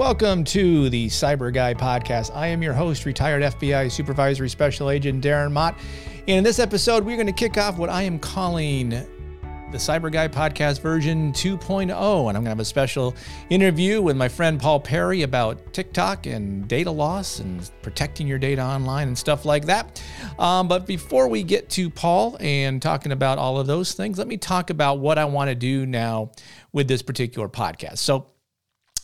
Welcome 0.00 0.44
to 0.44 0.88
the 0.88 1.08
Cyber 1.08 1.52
Guy 1.52 1.74
podcast. 1.74 2.34
I 2.34 2.46
am 2.46 2.62
your 2.62 2.72
host, 2.72 3.04
retired 3.04 3.42
FBI 3.42 3.92
Supervisory 3.92 4.48
Special 4.48 4.88
Agent 4.88 5.22
Darren 5.22 5.52
Mott. 5.52 5.78
And 6.26 6.38
in 6.38 6.42
this 6.42 6.58
episode, 6.58 7.04
we're 7.04 7.18
going 7.18 7.26
to 7.26 7.34
kick 7.34 7.58
off 7.58 7.76
what 7.76 7.90
I 7.90 8.04
am 8.04 8.18
calling 8.18 8.88
the 8.88 9.76
Cyber 9.76 10.10
Guy 10.10 10.26
podcast 10.26 10.80
version 10.80 11.34
2.0. 11.34 11.82
And 11.82 11.90
I'm 11.90 12.32
going 12.32 12.44
to 12.44 12.48
have 12.48 12.60
a 12.60 12.64
special 12.64 13.14
interview 13.50 14.00
with 14.00 14.16
my 14.16 14.26
friend 14.26 14.58
Paul 14.58 14.80
Perry 14.80 15.20
about 15.20 15.74
TikTok 15.74 16.24
and 16.24 16.66
data 16.66 16.90
loss 16.90 17.40
and 17.40 17.70
protecting 17.82 18.26
your 18.26 18.38
data 18.38 18.62
online 18.62 19.06
and 19.06 19.18
stuff 19.18 19.44
like 19.44 19.66
that. 19.66 20.02
Um, 20.38 20.66
but 20.66 20.86
before 20.86 21.28
we 21.28 21.42
get 21.42 21.68
to 21.72 21.90
Paul 21.90 22.38
and 22.40 22.80
talking 22.80 23.12
about 23.12 23.36
all 23.36 23.60
of 23.60 23.66
those 23.66 23.92
things, 23.92 24.16
let 24.16 24.28
me 24.28 24.38
talk 24.38 24.70
about 24.70 24.98
what 24.98 25.18
I 25.18 25.26
want 25.26 25.50
to 25.50 25.54
do 25.54 25.84
now 25.84 26.30
with 26.72 26.88
this 26.88 27.02
particular 27.02 27.50
podcast. 27.50 27.98
So, 27.98 28.28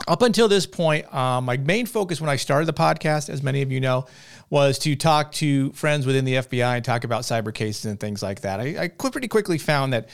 up 0.07 0.23
until 0.23 0.49
this 0.49 0.67
point, 0.67 1.13
um, 1.15 1.45
my 1.45 1.57
main 1.57 1.87
focus 1.87 2.21
when 2.21 2.31
I 2.31 2.37
started 2.37 2.67
the 2.67 2.73
podcast, 2.73 3.29
as 3.29 3.43
many 3.43 3.63
of 3.63 3.73
you 3.73 3.81
know, 3.81 4.07
was 4.51 4.79
to 4.81 4.95
talk 4.95 5.33
to 5.33 5.73
friends 5.73 6.07
within 6.07 6.25
the 6.25 6.35
FBI 6.35 6.77
and 6.77 6.85
talk 6.85 7.05
about 7.05 7.23
cyber 7.23 7.53
cases 7.53 7.87
and 7.87 7.99
things 7.99 8.23
like 8.23 8.43
that. 8.43 8.61
I, 8.61 8.85
I 8.85 8.89
pretty 8.89 9.29
quickly 9.29 9.59
found 9.59 9.93
that 9.93 10.09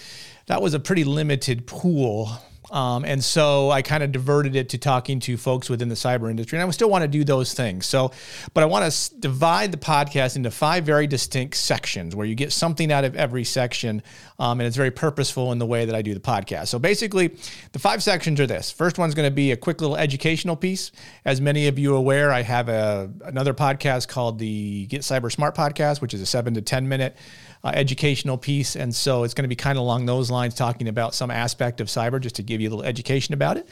that 0.47 0.63
was 0.63 0.75
a 0.75 0.81
pretty 0.81 1.05
limited 1.05 1.67
pool 1.67 2.31
um, 2.71 3.05
and 3.05 3.23
so 3.23 3.71
I 3.71 3.83
kind 3.83 4.03
of 4.03 4.13
diverted 4.13 4.55
it 4.55 4.69
to 4.71 4.79
talking 4.79 5.19
to 5.21 5.37
folks 5.37 5.69
within 5.69 5.89
the 5.89 5.95
cyber 5.95 6.31
industry. 6.31 6.59
And 6.59 6.67
I 6.67 6.71
still 6.71 6.89
want 6.89 7.03
to 7.03 7.09
do 7.09 7.25
those 7.25 7.55
things. 7.55 7.87
So, 7.87 8.13
but 8.55 8.63
I 8.63 8.67
want 8.67 8.91
to 8.91 9.15
divide 9.17 9.73
the 9.73 9.79
podcast 9.79 10.37
into 10.37 10.51
five 10.51 10.85
very 10.85 11.07
distinct 11.07 11.57
sections 11.57 12.15
where 12.15 12.27
you 12.27 12.35
get 12.35 12.53
something 12.53 12.93
out 12.93 13.05
of 13.05 13.17
every 13.17 13.45
section. 13.45 14.03
Um, 14.39 14.61
and 14.61 14.67
it's 14.67 14.77
very 14.77 14.91
purposeful 14.91 15.53
in 15.53 15.59
the 15.59 15.67
way 15.67 15.85
that 15.85 15.95
I 15.95 16.03
do 16.03 16.15
the 16.15 16.21
podcast. 16.21 16.69
So 16.69 16.79
basically, 16.79 17.37
the 17.73 17.79
five 17.79 18.03
sections 18.03 18.39
are 18.41 18.47
this. 18.47 18.71
First 18.71 18.97
one's 18.97 19.15
going 19.15 19.29
to 19.29 19.35
be 19.35 19.51
a 19.53 19.57
quick 19.57 19.81
little 19.81 19.97
educational 19.97 20.57
piece. 20.57 20.93
As 21.25 21.41
many 21.41 21.67
of 21.67 21.79
you 21.79 21.95
are 21.95 21.99
aware, 21.99 22.33
I 22.33 22.43
have 22.43 22.69
a, 22.69 23.11
another 23.25 23.55
podcast 23.55 24.09
called 24.09 24.39
the 24.39 24.87
Get 24.87 25.03
Cyber 25.03 25.33
Smart 25.33 25.57
podcast, 25.57 26.01
which 26.01 26.15
is 26.15 26.21
a 26.21 26.27
seven 26.27 26.55
to 26.55 26.63
10 26.63 26.89
minute 26.89 27.17
uh, 27.65 27.71
educational 27.75 28.37
piece. 28.37 28.77
And 28.77 28.95
so 28.95 29.25
it's 29.25 29.35
going 29.35 29.45
to 29.45 29.49
be 29.49 29.57
kind 29.57 29.79
of 29.79 29.83
along 29.83 30.07
those 30.07 30.31
lines, 30.31 30.55
talking 30.55 30.89
about 30.89 31.15
some 31.15 31.31
aspect 31.31 31.81
of 31.81 31.87
cyber 31.87 32.21
just 32.21 32.37
to 32.37 32.43
give 32.53 32.61
you 32.61 32.69
a 32.69 32.73
little 32.73 32.85
education 32.85 33.35
about 33.35 33.57
it. 33.57 33.69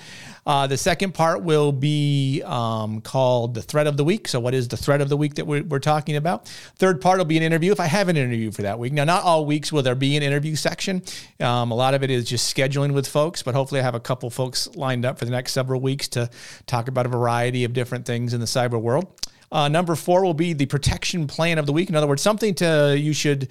Uh, 0.47 0.67
the 0.67 0.77
second 0.77 1.13
part 1.13 1.43
will 1.43 1.73
be 1.73 2.43
um, 2.45 3.01
called 3.01 3.55
the 3.55 3.63
threat 3.63 3.87
of 3.87 3.97
the 3.97 4.05
week. 4.05 4.27
So, 4.27 4.41
what 4.41 4.55
is 4.55 4.69
the 4.69 4.77
threat 4.77 5.01
of 5.01 5.09
the 5.09 5.17
week 5.17 5.35
that 5.35 5.47
we're, 5.47 5.63
we're, 5.63 5.79
talking 5.79 6.17
about? 6.17 6.49
Third 6.77 7.01
part 7.01 7.19
will 7.19 7.25
be 7.25 7.37
an 7.37 7.43
interview 7.43 7.73
if 7.73 7.81
I 7.81 7.87
have 7.87 8.09
an 8.09 8.17
interview 8.17 8.51
for 8.51 8.63
that 8.63 8.79
week. 8.79 8.93
Now, 8.93 9.05
not 9.05 9.25
all 9.25 9.47
weeks 9.47 9.73
will 9.73 9.83
there 9.83 9.95
be 9.95 10.17
an 10.17 10.23
interview 10.23 10.57
section. 10.57 11.03
Um, 11.41 11.71
a 11.71 11.75
lot 11.75 11.95
of 11.95 12.03
it 12.03 12.11
is 12.11 12.25
just 12.25 12.55
scheduling 12.55 12.93
with 12.93 13.07
folks, 13.07 13.43
but 13.43 13.55
hopefully, 13.55 13.81
I 13.81 13.85
have 13.85 13.95
a 13.95 14.01
couple 14.01 14.29
folks 14.31 14.69
lined 14.75 15.05
up 15.05 15.19
for 15.19 15.25
the 15.25 15.31
next 15.31 15.53
several 15.53 15.81
weeks 15.81 16.09
to 16.09 16.31
talk 16.67 16.89
about 16.89 17.07
a 17.07 17.09
variety 17.09 17.65
of 17.65 17.73
different 17.73 18.07
things 18.07 18.35
in 18.35 18.41
the 18.41 18.47
cyber 18.47 18.81
world. 18.81 19.13
Uh, 19.53 19.69
number 19.69 19.97
four 19.97 20.23
will 20.25 20.35
be 20.35 20.53
the 20.53 20.67
protection 20.67 21.27
plan 21.27 21.59
of 21.59 21.67
the 21.67 21.73
week. 21.73 21.89
In 21.89 21.97
other 21.97 22.07
words, 22.07 22.23
something 22.23 22.55
to 22.57 22.97
you 22.97 23.13
should 23.13 23.49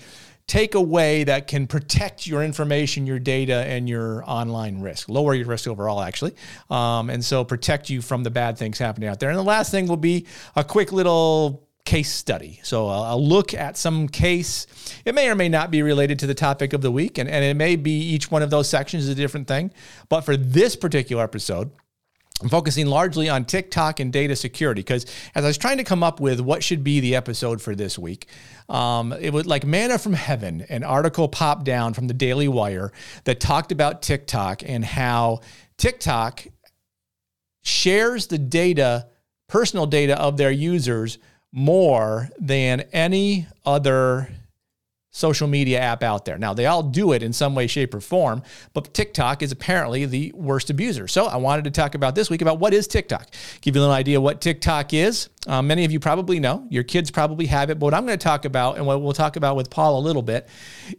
take 0.49 0.73
away 0.73 1.23
that 1.23 1.45
can 1.45 1.67
protect 1.67 2.25
your 2.25 2.43
information, 2.43 3.05
your 3.05 3.19
data, 3.19 3.53
and 3.53 3.87
your 3.87 4.23
online 4.27 4.81
risk, 4.81 5.07
lower 5.07 5.35
your 5.35 5.45
risk 5.45 5.67
overall, 5.67 6.01
actually. 6.01 6.33
Um, 6.71 7.11
and 7.11 7.23
so 7.23 7.45
protect 7.45 7.89
you 7.89 8.01
from 8.01 8.23
the 8.23 8.31
bad 8.31 8.57
things 8.57 8.79
happening 8.79 9.07
out 9.07 9.19
there. 9.19 9.29
And 9.29 9.37
the 9.37 9.43
last 9.43 9.69
thing 9.69 9.87
will 9.87 9.95
be 9.95 10.25
a 10.55 10.63
quick 10.63 10.91
little 10.91 11.67
case 11.85 12.11
study. 12.11 12.59
So 12.63 12.87
I'll 12.87 13.23
look 13.23 13.53
at 13.53 13.77
some 13.77 14.07
case. 14.07 14.65
It 15.05 15.13
may 15.13 15.29
or 15.29 15.35
may 15.35 15.49
not 15.49 15.69
be 15.69 15.83
related 15.83 16.17
to 16.19 16.27
the 16.27 16.33
topic 16.33 16.73
of 16.73 16.81
the 16.81 16.91
week, 16.91 17.19
and, 17.19 17.29
and 17.29 17.45
it 17.45 17.55
may 17.55 17.75
be 17.75 17.91
each 17.91 18.31
one 18.31 18.41
of 18.41 18.49
those 18.49 18.67
sections 18.67 19.03
is 19.03 19.09
a 19.09 19.15
different 19.15 19.47
thing. 19.47 19.71
But 20.09 20.21
for 20.21 20.35
this 20.35 20.75
particular 20.75 21.23
episode, 21.23 21.69
I'm 22.41 22.49
focusing 22.49 22.87
largely 22.87 23.27
on 23.27 23.43
TikTok 23.43 23.99
and 23.99 24.13
data 24.13 24.35
security 24.35 24.81
because 24.81 25.05
as 25.35 25.43
I 25.43 25.47
was 25.47 25.57
trying 25.57 25.77
to 25.77 25.83
come 25.83 26.03
up 26.03 26.21
with 26.21 26.39
what 26.39 26.63
should 26.63 26.83
be 26.83 27.01
the 27.01 27.15
episode 27.15 27.61
for 27.61 27.75
this 27.75 27.99
week, 27.99 28.27
um, 28.69 29.11
it 29.11 29.33
was 29.33 29.45
like 29.45 29.65
manna 29.65 29.97
from 29.97 30.13
heaven. 30.13 30.65
An 30.69 30.83
article 30.83 31.27
popped 31.27 31.65
down 31.65 31.93
from 31.93 32.07
the 32.07 32.13
Daily 32.13 32.47
Wire 32.47 32.93
that 33.25 33.41
talked 33.41 33.73
about 33.73 34.01
TikTok 34.01 34.63
and 34.65 34.85
how 34.85 35.41
TikTok 35.77 36.45
shares 37.61 38.27
the 38.27 38.37
data, 38.37 39.07
personal 39.49 39.85
data 39.85 40.17
of 40.19 40.37
their 40.37 40.51
users 40.51 41.17
more 41.51 42.29
than 42.39 42.81
any 42.93 43.47
other 43.65 44.29
social 45.11 45.47
media 45.47 45.79
app 45.79 46.03
out 46.03 46.25
there. 46.25 46.37
Now, 46.37 46.53
they 46.53 46.67
all 46.67 46.83
do 46.83 47.13
it 47.13 47.23
in 47.23 47.33
some 47.33 47.55
way, 47.55 47.67
shape, 47.67 47.93
or 47.93 48.01
form, 48.01 48.43
but 48.73 48.93
TikTok 48.93 49.41
is 49.41 49.51
apparently 49.51 50.05
the 50.05 50.31
worst 50.35 50.69
abuser. 50.69 51.07
So 51.07 51.25
I 51.25 51.37
wanted 51.37 51.65
to 51.65 51.71
talk 51.71 51.95
about 51.95 52.15
this 52.15 52.29
week 52.29 52.41
about 52.41 52.59
what 52.59 52.73
is 52.73 52.87
TikTok. 52.87 53.27
Give 53.61 53.75
you 53.75 53.81
a 53.81 53.83
little 53.83 53.95
idea 53.95 54.21
what 54.21 54.41
TikTok 54.41 54.93
is. 54.93 55.29
Um, 55.47 55.67
many 55.67 55.83
of 55.85 55.91
you 55.91 55.99
probably 55.99 56.39
know. 56.39 56.67
Your 56.69 56.83
kids 56.83 57.09
probably 57.09 57.47
have 57.47 57.69
it. 57.69 57.79
But 57.79 57.87
what 57.87 57.93
I'm 57.93 58.05
going 58.05 58.17
to 58.17 58.23
talk 58.23 58.45
about, 58.45 58.77
and 58.77 58.85
what 58.85 59.01
we'll 59.01 59.13
talk 59.13 59.35
about 59.35 59.55
with 59.55 59.69
Paul 59.69 59.99
a 59.99 60.01
little 60.01 60.21
bit, 60.21 60.47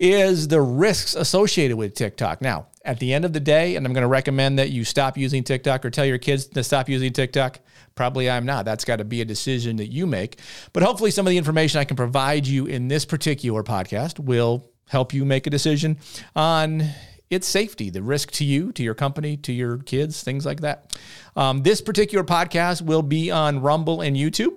is 0.01 0.49
the 0.49 0.61
risks 0.61 1.15
associated 1.15 1.77
with 1.77 1.95
TikTok. 1.95 2.41
Now, 2.41 2.67
at 2.85 2.99
the 2.99 3.13
end 3.13 3.25
of 3.25 3.33
the 3.33 3.41
day, 3.41 3.77
and 3.77 3.87
I'm 3.87 3.93
going 3.93 4.03
to 4.03 4.09
recommend 4.09 4.59
that 4.59 4.71
you 4.71 4.85
stop 4.85 5.17
using 5.17 5.45
TikTok 5.45 5.85
or 5.85 5.91
tell 5.91 6.07
your 6.07 6.19
kids 6.19 6.47
to 6.47 6.65
stop 6.65 6.89
using 6.89 7.13
TikTok. 7.13 7.61
Probably 7.95 8.31
I'm 8.31 8.47
not. 8.47 8.65
That's 8.65 8.85
got 8.85 8.97
to 8.97 9.05
be 9.05 9.21
a 9.21 9.25
decision 9.25 9.77
that 9.77 9.89
you 9.89 10.07
make. 10.07 10.39
But 10.73 10.83
hopefully, 10.83 11.11
some 11.11 11.27
of 11.27 11.31
the 11.31 11.39
information 11.39 11.81
I 11.81 11.85
can 11.85 11.97
provide 11.97 12.47
you 12.47 12.67
in 12.67 12.89
this 12.89 13.05
particular 13.05 13.63
podcast 13.63 14.19
will 14.19 14.71
help 14.89 15.13
you 15.13 15.25
make 15.25 15.47
a 15.47 15.51
decision 15.51 15.99
on 16.35 16.85
its 17.31 17.47
safety, 17.47 17.91
the 17.91 18.03
risk 18.03 18.33
to 18.33 18.45
you, 18.45 18.73
to 18.73 18.83
your 18.83 18.95
company, 18.95 19.37
to 19.37 19.53
your 19.53 19.79
kids, 19.79 20.23
things 20.23 20.45
like 20.45 20.61
that. 20.61 20.99
Um, 21.37 21.63
this 21.63 21.81
particular 21.81 22.25
podcast 22.25 22.83
will 22.83 23.03
be 23.03 23.31
on 23.31 23.61
Rumble 23.61 24.01
and 24.01 24.17
YouTube. 24.17 24.57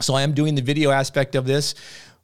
So 0.00 0.14
I 0.14 0.22
am 0.22 0.32
doing 0.32 0.54
the 0.54 0.62
video 0.62 0.90
aspect 0.90 1.34
of 1.34 1.46
this 1.46 1.74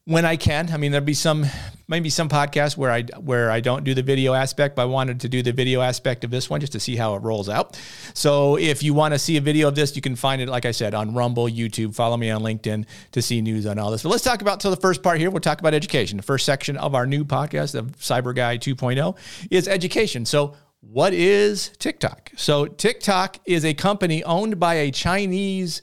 when 0.08 0.24
I 0.24 0.36
can. 0.36 0.72
I 0.72 0.78
mean, 0.78 0.90
there'll 0.90 1.04
be 1.04 1.12
some 1.12 1.44
maybe 1.86 2.08
some 2.08 2.30
podcasts 2.30 2.78
where 2.78 2.90
I 2.90 3.02
where 3.20 3.50
I 3.50 3.60
don't 3.60 3.84
do 3.84 3.92
the 3.92 4.02
video 4.02 4.32
aspect, 4.32 4.74
but 4.74 4.82
I 4.82 4.84
wanted 4.86 5.20
to 5.20 5.28
do 5.28 5.42
the 5.42 5.52
video 5.52 5.82
aspect 5.82 6.24
of 6.24 6.30
this 6.30 6.48
one 6.48 6.60
just 6.60 6.72
to 6.72 6.80
see 6.80 6.96
how 6.96 7.14
it 7.14 7.18
rolls 7.18 7.50
out. 7.50 7.78
So 8.14 8.56
if 8.56 8.82
you 8.82 8.94
want 8.94 9.12
to 9.12 9.18
see 9.18 9.36
a 9.36 9.42
video 9.42 9.68
of 9.68 9.74
this, 9.74 9.94
you 9.94 10.00
can 10.00 10.16
find 10.16 10.40
it, 10.40 10.48
like 10.48 10.64
I 10.64 10.70
said, 10.70 10.94
on 10.94 11.12
Rumble, 11.14 11.44
YouTube. 11.44 11.94
Follow 11.94 12.16
me 12.16 12.30
on 12.30 12.40
LinkedIn 12.40 12.86
to 13.12 13.20
see 13.20 13.42
news 13.42 13.66
on 13.66 13.78
all 13.78 13.90
this. 13.90 14.02
But 14.02 14.08
let's 14.08 14.24
talk 14.24 14.40
about 14.40 14.62
so 14.62 14.70
the 14.70 14.76
first 14.76 15.02
part 15.02 15.18
here. 15.18 15.30
We'll 15.30 15.40
talk 15.40 15.60
about 15.60 15.74
education. 15.74 16.16
The 16.16 16.22
first 16.22 16.46
section 16.46 16.78
of 16.78 16.94
our 16.94 17.06
new 17.06 17.26
podcast 17.26 17.74
of 17.74 17.94
Cyber 17.98 18.34
Guy 18.34 18.56
2.0 18.56 19.14
is 19.50 19.68
education. 19.68 20.24
So 20.24 20.54
what 20.80 21.12
is 21.12 21.68
TikTok? 21.78 22.32
So 22.34 22.64
TikTok 22.64 23.40
is 23.44 23.66
a 23.66 23.74
company 23.74 24.24
owned 24.24 24.58
by 24.58 24.74
a 24.74 24.90
Chinese 24.90 25.82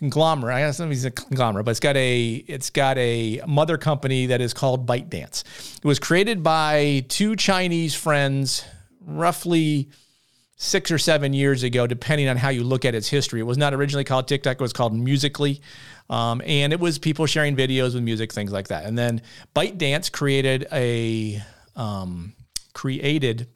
conglomerate. 0.00 0.56
I 0.56 0.60
guess 0.60 0.80
it's 0.80 1.04
a 1.04 1.10
conglomerate, 1.10 1.66
but 1.66 1.72
it's 1.72 1.80
got 1.80 1.96
a 1.96 2.32
it's 2.48 2.70
got 2.70 2.98
a 2.98 3.40
mother 3.46 3.78
company 3.78 4.26
that 4.26 4.40
is 4.40 4.52
called 4.52 4.86
ByteDance. 4.86 5.44
It 5.76 5.84
was 5.84 5.98
created 5.98 6.42
by 6.42 7.04
two 7.08 7.36
Chinese 7.36 7.94
friends, 7.94 8.64
roughly 9.00 9.90
six 10.56 10.90
or 10.90 10.98
seven 10.98 11.32
years 11.32 11.62
ago, 11.62 11.86
depending 11.86 12.28
on 12.28 12.36
how 12.36 12.48
you 12.48 12.64
look 12.64 12.84
at 12.84 12.94
its 12.94 13.08
history. 13.08 13.40
It 13.40 13.44
was 13.44 13.58
not 13.58 13.74
originally 13.74 14.04
called 14.04 14.26
TikTok; 14.26 14.54
it 14.56 14.60
was 14.60 14.72
called 14.72 14.94
Musical.ly, 14.94 15.60
um, 16.08 16.42
and 16.44 16.72
it 16.72 16.80
was 16.80 16.98
people 16.98 17.26
sharing 17.26 17.54
videos 17.54 17.94
with 17.94 18.02
music, 18.02 18.32
things 18.32 18.52
like 18.52 18.68
that. 18.68 18.86
And 18.86 18.98
then 18.98 19.22
ByteDance 19.54 20.10
created 20.10 20.66
a 20.72 21.42
um, 21.76 22.32
created 22.72 23.48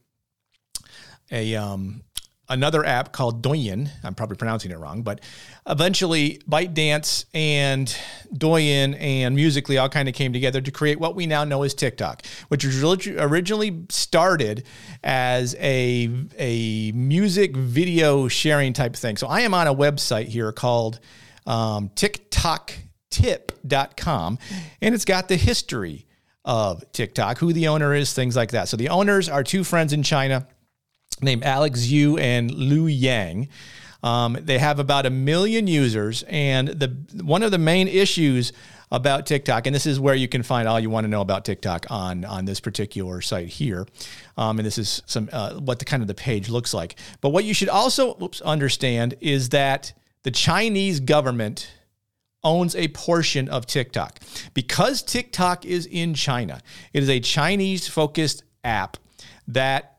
a 1.31 1.57
um, 1.57 2.03
another 2.49 2.85
app 2.85 3.13
called 3.13 3.43
Douyin. 3.43 3.89
I'm 4.03 4.15
probably 4.15 4.37
pronouncing 4.37 4.71
it 4.71 4.79
wrong, 4.79 5.03
but 5.03 5.21
eventually 5.67 6.41
ByteDance 6.49 7.27
and 7.33 7.89
Douyin 8.35 9.01
and 9.01 9.35
Musical.ly 9.35 9.79
all 9.79 9.89
kind 9.89 10.09
of 10.09 10.15
came 10.15 10.33
together 10.33 10.61
to 10.61 10.71
create 10.71 11.01
what 11.01 11.17
we 11.17 11.27
now 11.27 11.45
know 11.45 11.63
as 11.63 11.75
TikTok, 11.75 12.25
which 12.49 12.65
was 12.65 12.83
originally 12.83 13.85
started 13.89 14.65
as 15.03 15.55
a, 15.59 16.11
a 16.39 16.93
music 16.93 17.57
video 17.57 18.29
sharing 18.29 18.73
type 18.73 18.95
thing. 18.97 19.17
So 19.17 19.27
I 19.27 19.41
am 19.41 19.55
on 19.55 19.67
a 19.67 19.75
website 19.75 20.27
here 20.27 20.53
called 20.53 21.01
um, 21.47 21.89
TikToktip.com, 21.91 24.39
and 24.83 24.95
it's 24.95 25.05
got 25.05 25.29
the 25.29 25.37
history 25.37 26.07
of 26.45 26.85
TikTok, 26.93 27.39
who 27.39 27.53
the 27.55 27.69
owner 27.69 27.95
is, 27.95 28.13
things 28.13 28.37
like 28.37 28.51
that. 28.51 28.69
So 28.69 28.77
the 28.77 28.91
owners 28.91 29.31
are 29.31 29.43
two 29.43 29.65
friends 29.65 29.95
in 29.95 30.03
China 30.03 30.47
named 31.21 31.45
Alex 31.45 31.81
Zhu 31.81 32.21
and 32.21 32.51
Lu 32.51 32.87
Yang. 32.87 33.49
Um, 34.03 34.37
they 34.41 34.59
have 34.59 34.79
about 34.79 35.07
a 35.07 35.11
million 35.11 35.67
users, 35.67 36.25
and 36.29 36.69
the 36.69 36.95
one 37.23 37.43
of 37.43 37.51
the 37.51 37.59
main 37.59 37.89
issues 37.89 38.53
about 38.93 39.27
TikTok, 39.27 39.67
and 39.67 39.75
this 39.75 39.87
is 39.87 39.99
where 39.99 40.15
you 40.15 40.29
can 40.29 40.43
find 40.43 40.69
all 40.69 40.79
you 40.79 40.91
want 40.91 41.05
to 41.05 41.09
know 41.09 41.23
about 41.23 41.45
TikTok 41.45 41.87
on 41.91 42.25
on 42.25 42.45
this 42.45 42.61
particular 42.61 43.23
site 43.23 43.49
here, 43.49 43.87
um, 44.37 44.59
and 44.59 44.67
this 44.67 44.77
is 44.77 45.03
some 45.07 45.31
uh, 45.33 45.55
what 45.55 45.79
the 45.79 45.87
kind 45.87 46.03
of 46.03 46.07
the 46.07 46.15
page 46.15 46.51
looks 46.51 46.75
like. 46.75 46.97
But 47.23 47.31
what 47.31 47.45
you 47.45 47.55
should 47.55 47.71
also 47.71 48.17
oops, 48.23 48.43
understand 48.43 49.15
is 49.21 49.49
that 49.51 49.95
the 50.23 50.31
Chinese 50.31 51.01
government 51.01 51.71
owns 52.43 52.77
a 52.77 52.89
portion 52.89 53.49
of 53.49 53.67
TikTok 53.67 54.21
because 54.53 55.03
TikTok 55.03 55.65
is 55.65 55.87
in 55.87 56.13
China. 56.15 56.61
It 56.93 57.03
is 57.03 57.09
a 57.09 57.21
Chinese 57.21 57.89
focused 57.89 58.45
app 58.63 58.99
that 59.49 59.94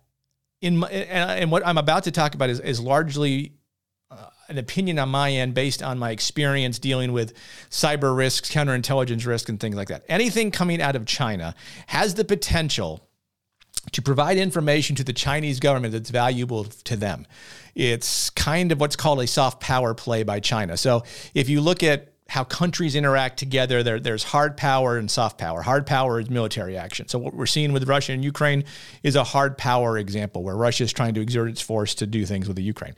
in 0.65 0.77
my, 0.77 0.89
and 0.89 1.51
what 1.51 1.65
I'm 1.65 1.77
about 1.77 2.05
to 2.05 2.11
talk 2.11 2.33
about 2.33 2.49
is, 2.49 2.59
is 2.59 2.79
largely 2.79 3.53
uh, 4.09 4.29
an 4.49 4.57
opinion 4.57 4.97
on 4.97 5.09
my 5.09 5.31
end 5.31 5.53
based 5.53 5.83
on 5.83 5.99
my 5.99 6.09
experience 6.09 6.79
dealing 6.79 7.13
with 7.13 7.33
cyber 7.69 8.17
risks, 8.17 8.49
counterintelligence 8.49 9.27
risk, 9.27 9.47
and 9.47 9.59
things 9.59 9.75
like 9.75 9.89
that. 9.89 10.03
Anything 10.09 10.49
coming 10.49 10.81
out 10.81 10.95
of 10.95 11.05
China 11.05 11.53
has 11.85 12.15
the 12.15 12.25
potential 12.25 13.07
to 13.91 14.01
provide 14.01 14.37
information 14.37 14.95
to 14.95 15.03
the 15.03 15.13
Chinese 15.13 15.59
government 15.59 15.91
that's 15.93 16.09
valuable 16.09 16.63
to 16.63 16.95
them. 16.95 17.27
It's 17.75 18.31
kind 18.31 18.71
of 18.71 18.79
what's 18.79 18.95
called 18.95 19.19
a 19.19 19.27
soft 19.27 19.61
power 19.61 19.93
play 19.93 20.23
by 20.23 20.39
China. 20.39 20.77
So 20.77 21.03
if 21.35 21.47
you 21.47 21.61
look 21.61 21.83
at 21.83 22.14
how 22.27 22.43
countries 22.43 22.95
interact 22.95 23.37
together. 23.37 23.83
There, 23.83 23.99
there's 23.99 24.23
hard 24.23 24.57
power 24.57 24.97
and 24.97 25.09
soft 25.09 25.37
power. 25.37 25.61
Hard 25.61 25.85
power 25.85 26.19
is 26.19 26.29
military 26.29 26.77
action. 26.77 27.07
So 27.07 27.19
what 27.19 27.33
we're 27.33 27.45
seeing 27.45 27.71
with 27.71 27.87
Russia 27.87 28.13
and 28.13 28.23
Ukraine 28.23 28.63
is 29.03 29.15
a 29.15 29.23
hard 29.23 29.57
power 29.57 29.97
example 29.97 30.43
where 30.43 30.55
Russia 30.55 30.83
is 30.83 30.93
trying 30.93 31.13
to 31.15 31.21
exert 31.21 31.49
its 31.49 31.61
force 31.61 31.95
to 31.95 32.07
do 32.07 32.25
things 32.25 32.47
with 32.47 32.57
the 32.57 32.63
Ukraine. 32.63 32.95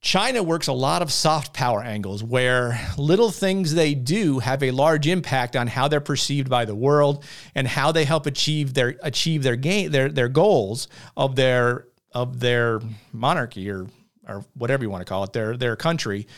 China 0.00 0.42
works 0.42 0.68
a 0.68 0.72
lot 0.72 1.02
of 1.02 1.12
soft 1.12 1.52
power 1.52 1.82
angles 1.82 2.22
where 2.22 2.80
little 2.96 3.30
things 3.30 3.74
they 3.74 3.94
do 3.94 4.38
have 4.38 4.62
a 4.62 4.70
large 4.70 5.08
impact 5.08 5.56
on 5.56 5.66
how 5.66 5.88
they're 5.88 6.00
perceived 6.00 6.48
by 6.48 6.64
the 6.64 6.74
world 6.74 7.24
and 7.54 7.66
how 7.66 7.90
they 7.90 8.04
help 8.04 8.26
achieve 8.26 8.74
their 8.74 8.94
achieve 9.02 9.42
their 9.42 9.56
gain 9.56 9.90
their 9.90 10.08
their 10.08 10.28
goals 10.28 10.86
of 11.16 11.34
their 11.34 11.88
of 12.12 12.38
their 12.38 12.80
monarchy 13.12 13.68
or 13.68 13.88
or 14.28 14.44
whatever 14.54 14.84
you 14.84 14.90
want 14.90 15.00
to 15.00 15.08
call 15.08 15.24
it 15.24 15.32
their 15.32 15.56
their 15.56 15.74
country 15.74 16.28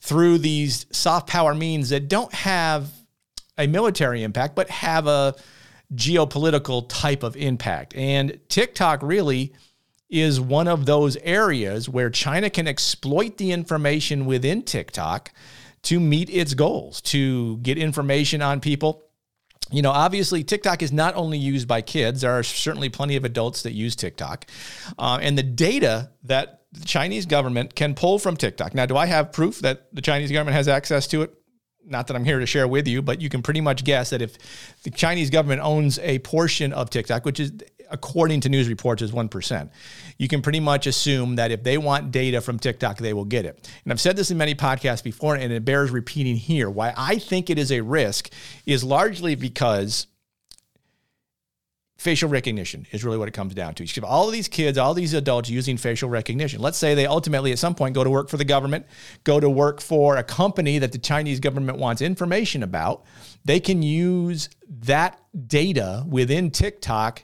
through 0.00 0.38
these 0.38 0.86
soft 0.90 1.28
power 1.28 1.54
means 1.54 1.90
that 1.90 2.08
don't 2.08 2.32
have 2.32 2.90
a 3.58 3.66
military 3.66 4.22
impact 4.22 4.54
but 4.54 4.68
have 4.70 5.06
a 5.06 5.34
geopolitical 5.94 6.86
type 6.88 7.22
of 7.22 7.36
impact 7.36 7.94
and 7.94 8.38
TikTok 8.48 9.02
really 9.02 9.52
is 10.10 10.40
one 10.40 10.66
of 10.66 10.86
those 10.86 11.16
areas 11.18 11.88
where 11.88 12.10
China 12.10 12.50
can 12.50 12.66
exploit 12.66 13.36
the 13.36 13.52
information 13.52 14.26
within 14.26 14.62
TikTok 14.62 15.30
to 15.82 16.00
meet 16.00 16.28
its 16.28 16.52
goals, 16.54 17.00
to 17.00 17.56
get 17.58 17.78
information 17.78 18.42
on 18.42 18.60
people. 18.60 19.04
You 19.70 19.82
know, 19.82 19.92
obviously, 19.92 20.42
TikTok 20.42 20.82
is 20.82 20.92
not 20.92 21.14
only 21.14 21.38
used 21.38 21.68
by 21.68 21.80
kids, 21.80 22.22
there 22.22 22.32
are 22.32 22.42
certainly 22.42 22.88
plenty 22.88 23.14
of 23.14 23.24
adults 23.24 23.62
that 23.62 23.72
use 23.72 23.94
TikTok. 23.94 24.46
Uh, 24.98 25.20
and 25.22 25.38
the 25.38 25.44
data 25.44 26.10
that 26.24 26.59
the 26.72 26.84
Chinese 26.84 27.26
government 27.26 27.74
can 27.74 27.94
pull 27.94 28.18
from 28.18 28.36
TikTok. 28.36 28.74
Now, 28.74 28.86
do 28.86 28.96
I 28.96 29.06
have 29.06 29.32
proof 29.32 29.60
that 29.60 29.94
the 29.94 30.02
Chinese 30.02 30.30
government 30.30 30.56
has 30.56 30.68
access 30.68 31.06
to 31.08 31.22
it? 31.22 31.34
Not 31.84 32.06
that 32.06 32.16
I'm 32.16 32.24
here 32.24 32.38
to 32.38 32.46
share 32.46 32.68
with 32.68 32.86
you, 32.86 33.02
but 33.02 33.20
you 33.20 33.28
can 33.28 33.42
pretty 33.42 33.60
much 33.60 33.84
guess 33.84 34.10
that 34.10 34.22
if 34.22 34.36
the 34.82 34.90
Chinese 34.90 35.30
government 35.30 35.62
owns 35.62 35.98
a 36.00 36.18
portion 36.20 36.72
of 36.72 36.90
TikTok, 36.90 37.24
which 37.24 37.40
is 37.40 37.52
according 37.90 38.40
to 38.42 38.48
news 38.48 38.68
reports, 38.68 39.02
is 39.02 39.10
1%. 39.10 39.70
You 40.16 40.28
can 40.28 40.42
pretty 40.42 40.60
much 40.60 40.86
assume 40.86 41.36
that 41.36 41.50
if 41.50 41.64
they 41.64 41.76
want 41.76 42.12
data 42.12 42.40
from 42.40 42.58
TikTok, 42.58 42.98
they 42.98 43.12
will 43.12 43.24
get 43.24 43.44
it. 43.44 43.68
And 43.84 43.92
I've 43.92 44.00
said 44.00 44.16
this 44.16 44.30
in 44.30 44.38
many 44.38 44.54
podcasts 44.54 45.02
before, 45.02 45.34
and 45.34 45.52
it 45.52 45.64
bears 45.64 45.90
repeating 45.90 46.36
here. 46.36 46.70
Why 46.70 46.94
I 46.96 47.18
think 47.18 47.50
it 47.50 47.58
is 47.58 47.72
a 47.72 47.80
risk 47.80 48.30
is 48.64 48.84
largely 48.84 49.34
because 49.34 50.06
facial 52.00 52.30
recognition 52.30 52.86
is 52.92 53.04
really 53.04 53.18
what 53.18 53.28
it 53.28 53.32
comes 53.32 53.52
down 53.54 53.74
to. 53.74 53.84
You 53.84 53.92
have 53.96 54.04
all 54.04 54.26
of 54.26 54.32
these 54.32 54.48
kids, 54.48 54.78
all 54.78 54.94
these 54.94 55.12
adults 55.12 55.50
using 55.50 55.76
facial 55.76 56.08
recognition. 56.08 56.58
Let's 56.62 56.78
say 56.78 56.94
they 56.94 57.04
ultimately 57.04 57.52
at 57.52 57.58
some 57.58 57.74
point 57.74 57.94
go 57.94 58.02
to 58.02 58.08
work 58.08 58.30
for 58.30 58.38
the 58.38 58.44
government, 58.44 58.86
go 59.22 59.38
to 59.38 59.50
work 59.50 59.82
for 59.82 60.16
a 60.16 60.22
company 60.22 60.78
that 60.78 60.92
the 60.92 60.98
Chinese 60.98 61.40
government 61.40 61.76
wants 61.76 62.00
information 62.00 62.62
about. 62.62 63.04
They 63.44 63.60
can 63.60 63.82
use 63.82 64.48
that 64.66 65.20
data 65.46 66.02
within 66.08 66.50
TikTok 66.50 67.22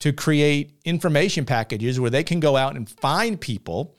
to 0.00 0.12
create 0.12 0.78
information 0.84 1.46
packages 1.46 1.98
where 1.98 2.10
they 2.10 2.22
can 2.22 2.38
go 2.38 2.54
out 2.54 2.76
and 2.76 2.86
find 2.86 3.40
people 3.40 3.96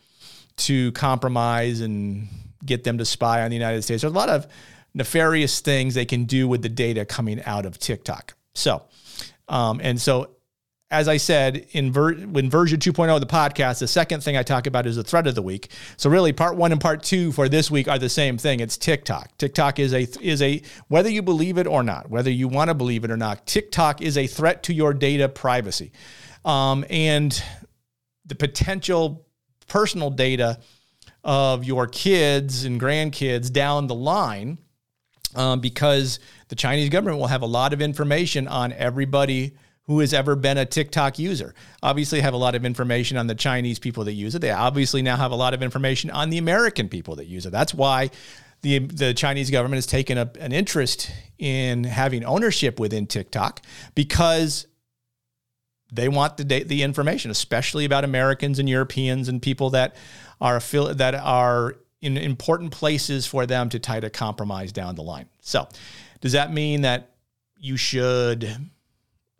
to 0.58 0.92
compromise 0.92 1.81
and 1.81 2.28
get 2.64 2.84
them 2.84 3.00
to 3.00 3.06
spy 3.06 3.42
on 3.42 3.50
the 3.50 3.56
United 3.56 3.81
States. 3.81 4.04
There's 4.04 4.14
a 4.14 4.16
lot 4.16 4.30
of 4.30 4.46
nefarious 4.94 5.60
things 5.60 5.96
they 5.96 6.06
can 6.06 6.26
do 6.26 6.48
with 6.48 6.62
the 6.62 6.70
data 6.70 7.04
coming 7.04 7.44
out 7.46 7.66
of 7.66 7.80
TikTok. 7.80 8.36
So, 8.54 8.84
um, 9.50 9.81
and 9.84 10.00
so 10.00 10.30
as 10.92 11.07
I 11.07 11.18
said, 11.18 11.68
in 11.72 11.92
ver- 11.92 12.16
when 12.16 12.50
version 12.50 12.80
2.0 12.80 13.13
of 13.13 13.22
the 13.22 13.28
podcast, 13.28 13.80
the 13.80 13.88
second 13.88 14.24
thing 14.24 14.36
I 14.36 14.42
talk 14.42 14.66
about 14.66 14.88
is 14.88 14.96
the 14.96 15.04
threat 15.04 15.28
of 15.28 15.36
the 15.36 15.42
week. 15.42 15.69
So 15.98 16.10
really, 16.10 16.34
part 16.34 16.56
one 16.56 16.72
and 16.72 16.81
part 16.81 17.04
two 17.04 17.31
for 17.31 17.48
this 17.48 17.69
week 17.69 17.88
are 17.88 18.00
the 18.00 18.10
same 18.10 18.40
thing. 18.40 18.60
It's 18.60 18.75
TikTok. 18.75 19.38
TikTok 19.38 19.78
is 19.78 19.94
a 19.94 20.07
is 20.19 20.42
a 20.42 20.62
whether 20.88 21.10
you 21.10 21.22
believe 21.22 21.57
it 21.57 21.68
or 21.68 21.84
not, 21.84 22.10
whether 22.10 22.31
you 22.31 22.48
want 22.48 22.69
to 22.69 22.74
believe 22.74 23.04
it 23.04 23.12
or 23.12 23.18
not, 23.18 23.46
TikTok 23.46 24.01
is 24.01 24.18
a 24.18 24.25
threat 24.25 24.63
to 24.63 24.74
your 24.74 24.94
data 24.94 25.30
privacy, 25.30 25.92
um, 26.44 26.84
and 26.90 27.42
the 28.25 28.36
potential 28.36 29.28
personal 29.68 30.10
data 30.10 30.60
of 31.24 31.63
your 31.66 31.86
kids 31.86 32.63
and 32.63 32.81
grandkids 32.81 33.52
down 33.52 33.86
the 33.86 33.95
line, 33.95 34.57
um, 35.36 35.60
because 35.60 36.20
the 36.48 36.56
Chinese 36.56 36.90
government 36.90 37.20
will 37.20 37.28
have 37.28 37.42
a 37.42 37.48
lot 37.48 37.74
of 37.74 37.81
information 37.81 38.48
on 38.48 38.74
everybody 38.74 39.54
who 39.84 40.00
has 40.02 40.14
ever 40.14 40.36
been 40.36 40.58
a 40.58 40.66
TikTok 40.66 41.18
user. 41.18 41.56
Obviously, 41.81 42.22
have 42.22 42.36
a 42.36 42.38
lot 42.38 42.54
of 42.54 42.64
information 42.64 43.18
on 43.18 43.26
the 43.26 43.34
Chinese 43.34 43.80
people 43.80 44.04
that 44.04 44.14
use 44.14 44.36
it. 44.36 44.40
They 44.40 44.52
obviously 44.52 45.02
now 45.02 45.18
have 45.18 45.31
a 45.31 45.36
lot 45.36 45.56
of 45.56 45.64
information 45.64 46.12
on 46.12 46.30
the 46.30 46.38
American 46.38 46.90
people 46.90 47.16
that 47.16 47.26
use 47.26 47.46
it. 47.48 47.52
That's 47.52 47.74
why 47.74 48.12
the 48.62 48.80
the 48.80 49.14
Chinese 49.14 49.50
government 49.50 49.78
has 49.78 49.86
taken 49.86 50.18
an 50.18 50.52
interest 50.52 51.12
in 51.38 51.86
having 51.86 52.24
ownership 52.24 52.80
within 52.80 53.08
TikTok 53.08 53.62
because 53.96 54.68
they 55.92 56.08
want 56.08 56.38
the 56.38 56.64
the 56.64 56.84
information, 56.84 57.31
especially 57.31 57.86
about 57.86 58.04
Americans 58.04 58.60
and 58.60 58.70
Europeans 58.70 59.28
and 59.28 59.42
people 59.42 59.72
that 59.72 59.96
are 60.40 60.60
that 60.60 61.16
are 61.16 61.76
in 62.01 62.18
important 62.18 62.72
places 62.72 63.25
for 63.25 63.46
them 63.46 63.69
to 63.69 63.80
try 63.80 64.00
to 64.00 64.10
compromise 64.10 64.72
down 64.72 64.96
the 64.96 65.04
line. 65.04 65.28
So, 65.42 65.68
does 66.22 66.31
that 66.34 66.54
mean 66.54 66.81
that 66.81 67.12
you 67.57 67.78
should 67.78 68.57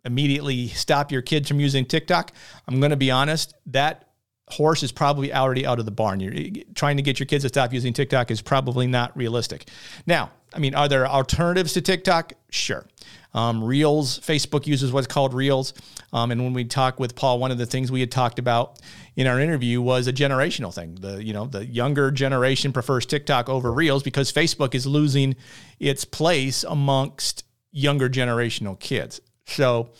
immediately 0.04 0.68
stop 0.68 1.12
your 1.12 1.22
kids 1.22 1.48
from 1.48 1.60
using 1.60 1.84
TikTok, 1.84 2.32
I'm 2.66 2.80
going 2.80 2.90
to 2.90 2.96
be 2.96 3.10
honest, 3.10 3.54
that 3.66 4.08
horse 4.48 4.82
is 4.82 4.92
probably 4.92 5.32
already 5.32 5.64
out 5.66 5.78
of 5.78 5.84
the 5.84 5.90
barn. 5.90 6.20
You're 6.20 6.64
trying 6.74 6.96
to 6.96 7.02
get 7.02 7.18
your 7.18 7.26
kids 7.26 7.44
to 7.44 7.48
stop 7.48 7.72
using 7.72 7.92
TikTok 7.92 8.30
is 8.30 8.42
probably 8.42 8.86
not 8.86 9.16
realistic. 9.16 9.68
Now, 10.06 10.30
I 10.52 10.58
mean, 10.58 10.74
are 10.74 10.88
there 10.88 11.06
alternatives 11.06 11.74
to 11.74 11.80
TikTok? 11.80 12.32
Sure. 12.50 12.84
Um, 13.32 13.62
Reels, 13.62 14.18
Facebook 14.20 14.66
uses 14.66 14.92
what's 14.92 15.06
called 15.06 15.34
Reels. 15.34 15.72
Um, 16.12 16.30
and 16.30 16.42
when 16.42 16.52
we 16.52 16.64
talked 16.64 16.98
with 16.98 17.14
Paul, 17.14 17.38
one 17.38 17.50
of 17.50 17.58
the 17.58 17.66
things 17.66 17.92
we 17.92 18.00
had 18.00 18.10
talked 18.10 18.38
about 18.38 18.78
in 19.16 19.26
our 19.26 19.38
interview 19.38 19.80
was 19.80 20.06
a 20.06 20.12
generational 20.12 20.74
thing. 20.74 20.96
The 20.96 21.24
you 21.24 21.32
know 21.32 21.46
the 21.46 21.64
younger 21.64 22.10
generation 22.10 22.72
prefers 22.72 23.06
TikTok 23.06 23.48
over 23.48 23.72
Reels 23.72 24.02
because 24.02 24.32
Facebook 24.32 24.74
is 24.74 24.86
losing 24.86 25.36
its 25.78 26.04
place 26.04 26.64
amongst 26.64 27.44
younger 27.72 28.08
generational 28.08 28.78
kids. 28.78 29.20
So 29.46 29.90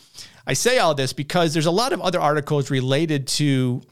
I 0.46 0.54
say 0.54 0.78
all 0.78 0.94
this 0.94 1.12
because 1.12 1.52
there's 1.52 1.66
a 1.66 1.70
lot 1.70 1.92
of 1.92 2.00
other 2.00 2.20
articles 2.20 2.70
related 2.70 3.26
to 3.28 3.82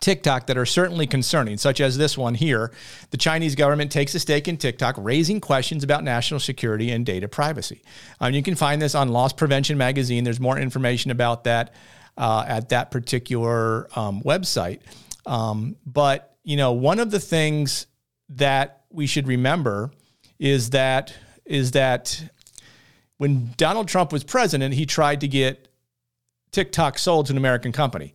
TikTok 0.00 0.46
that 0.46 0.56
are 0.56 0.66
certainly 0.66 1.06
concerning, 1.06 1.56
such 1.56 1.80
as 1.80 1.96
this 1.96 2.16
one 2.16 2.34
here. 2.34 2.72
The 3.10 3.16
Chinese 3.16 3.54
government 3.54 3.90
takes 3.92 4.14
a 4.14 4.20
stake 4.20 4.48
in 4.48 4.56
TikTok, 4.56 4.96
raising 4.98 5.40
questions 5.40 5.84
about 5.84 6.04
national 6.04 6.40
security 6.40 6.90
and 6.90 7.04
data 7.04 7.28
privacy. 7.28 7.82
Um, 8.20 8.34
you 8.34 8.42
can 8.42 8.54
find 8.54 8.80
this 8.80 8.94
on 8.94 9.08
Loss 9.08 9.34
Prevention 9.34 9.78
Magazine. 9.78 10.24
There's 10.24 10.40
more 10.40 10.58
information 10.58 11.10
about 11.10 11.44
that 11.44 11.74
uh, 12.16 12.44
at 12.46 12.68
that 12.70 12.90
particular 12.90 13.88
um, 13.98 14.22
website. 14.22 14.80
Um, 15.26 15.76
but, 15.84 16.36
you 16.44 16.56
know, 16.56 16.72
one 16.72 16.98
of 17.00 17.10
the 17.10 17.20
things 17.20 17.86
that 18.30 18.84
we 18.90 19.06
should 19.06 19.26
remember 19.26 19.90
is 20.38 20.70
that 20.70 21.14
is 21.44 21.72
that 21.72 22.22
when 23.18 23.54
Donald 23.56 23.88
Trump 23.88 24.12
was 24.12 24.24
president, 24.24 24.74
he 24.74 24.84
tried 24.84 25.20
to 25.20 25.28
get 25.28 25.68
TikTok 26.50 26.98
sold 26.98 27.26
to 27.26 27.32
an 27.32 27.36
American 27.36 27.72
company. 27.72 28.14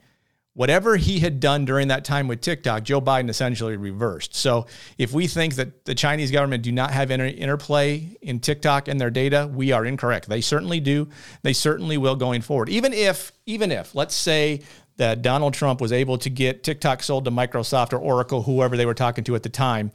Whatever 0.54 0.98
he 0.98 1.20
had 1.20 1.40
done 1.40 1.64
during 1.64 1.88
that 1.88 2.04
time 2.04 2.28
with 2.28 2.42
TikTok, 2.42 2.84
Joe 2.84 3.00
Biden 3.00 3.30
essentially 3.30 3.78
reversed. 3.78 4.36
So 4.36 4.68
if 4.98 5.14
we 5.14 5.28
think 5.28 5.56
that 5.56 5.86
the 5.86 5.96
Chinese 5.96 6.30
government 6.30 6.62
do 6.62 6.74
not 6.74 6.92
have 6.92 7.10
inter- 7.10 7.28
interplay 7.28 8.18
in 8.22 8.42
TikTok 8.42 8.90
and 8.90 9.00
their 9.00 9.10
data, 9.10 9.50
we 9.54 9.72
are 9.72 9.86
incorrect. 9.86 10.28
They 10.28 10.42
certainly 10.42 10.82
do. 10.82 11.08
They 11.42 11.54
certainly 11.54 11.98
will 11.98 12.18
going 12.18 12.42
forward. 12.42 12.68
Even 12.68 12.92
if, 12.92 13.32
even 13.46 13.72
if, 13.72 13.96
let's 13.96 14.14
say 14.14 14.62
that 14.98 15.22
Donald 15.22 15.54
Trump 15.54 15.80
was 15.80 15.94
able 15.94 16.18
to 16.18 16.30
get 16.30 16.64
TikTok 16.64 17.02
sold 17.02 17.24
to 17.26 17.32
Microsoft 17.32 17.94
or 17.94 17.98
Oracle, 17.98 18.44
whoever 18.44 18.76
they 18.76 18.86
were 18.86 18.94
talking 18.94 19.24
to 19.24 19.36
at 19.36 19.44
the 19.44 19.50
time, 19.50 19.92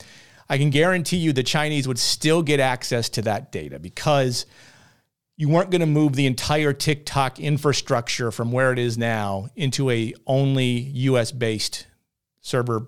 I 0.49 0.59
can 0.59 0.71
guarantee 0.71 1.19
you 1.19 1.33
the 1.33 1.43
Chinese 1.43 1.87
would 1.87 1.99
still 1.99 2.43
get 2.43 2.61
access 2.61 3.09
to 3.11 3.23
that 3.23 3.53
data 3.53 3.79
because 3.79 4.47
you 5.37 5.49
weren't 5.49 5.71
going 5.71 5.81
to 5.81 5.87
move 5.87 6.15
the 6.15 6.27
entire 6.27 6.73
TikTok 6.73 7.39
infrastructure 7.39 8.31
from 8.31 8.53
where 8.53 8.73
it 8.73 8.79
is 8.79 8.97
now 8.97 9.49
into 9.55 9.91
a 9.91 10.15
only 10.27 10.65
US 10.65 11.31
based 11.31 11.87
server 12.41 12.87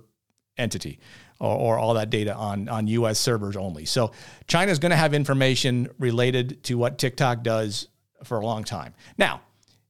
entity 0.57 0.99
or, 1.39 1.55
or, 1.55 1.79
all 1.79 1.95
that 1.95 2.11
data 2.11 2.35
on, 2.35 2.69
on 2.69 2.87
US 2.89 3.19
servers 3.19 3.57
only. 3.57 3.85
So 3.85 4.13
China's 4.49 4.79
going 4.79 4.91
to 4.91 4.97
have 4.97 5.15
information 5.15 5.89
related 5.99 6.65
to 6.65 6.75
what 6.75 6.99
TikTok 6.99 7.43
does 7.43 7.89
for 8.25 8.41
a 8.41 8.45
long 8.45 8.65
time. 8.65 8.95
Now, 9.19 9.43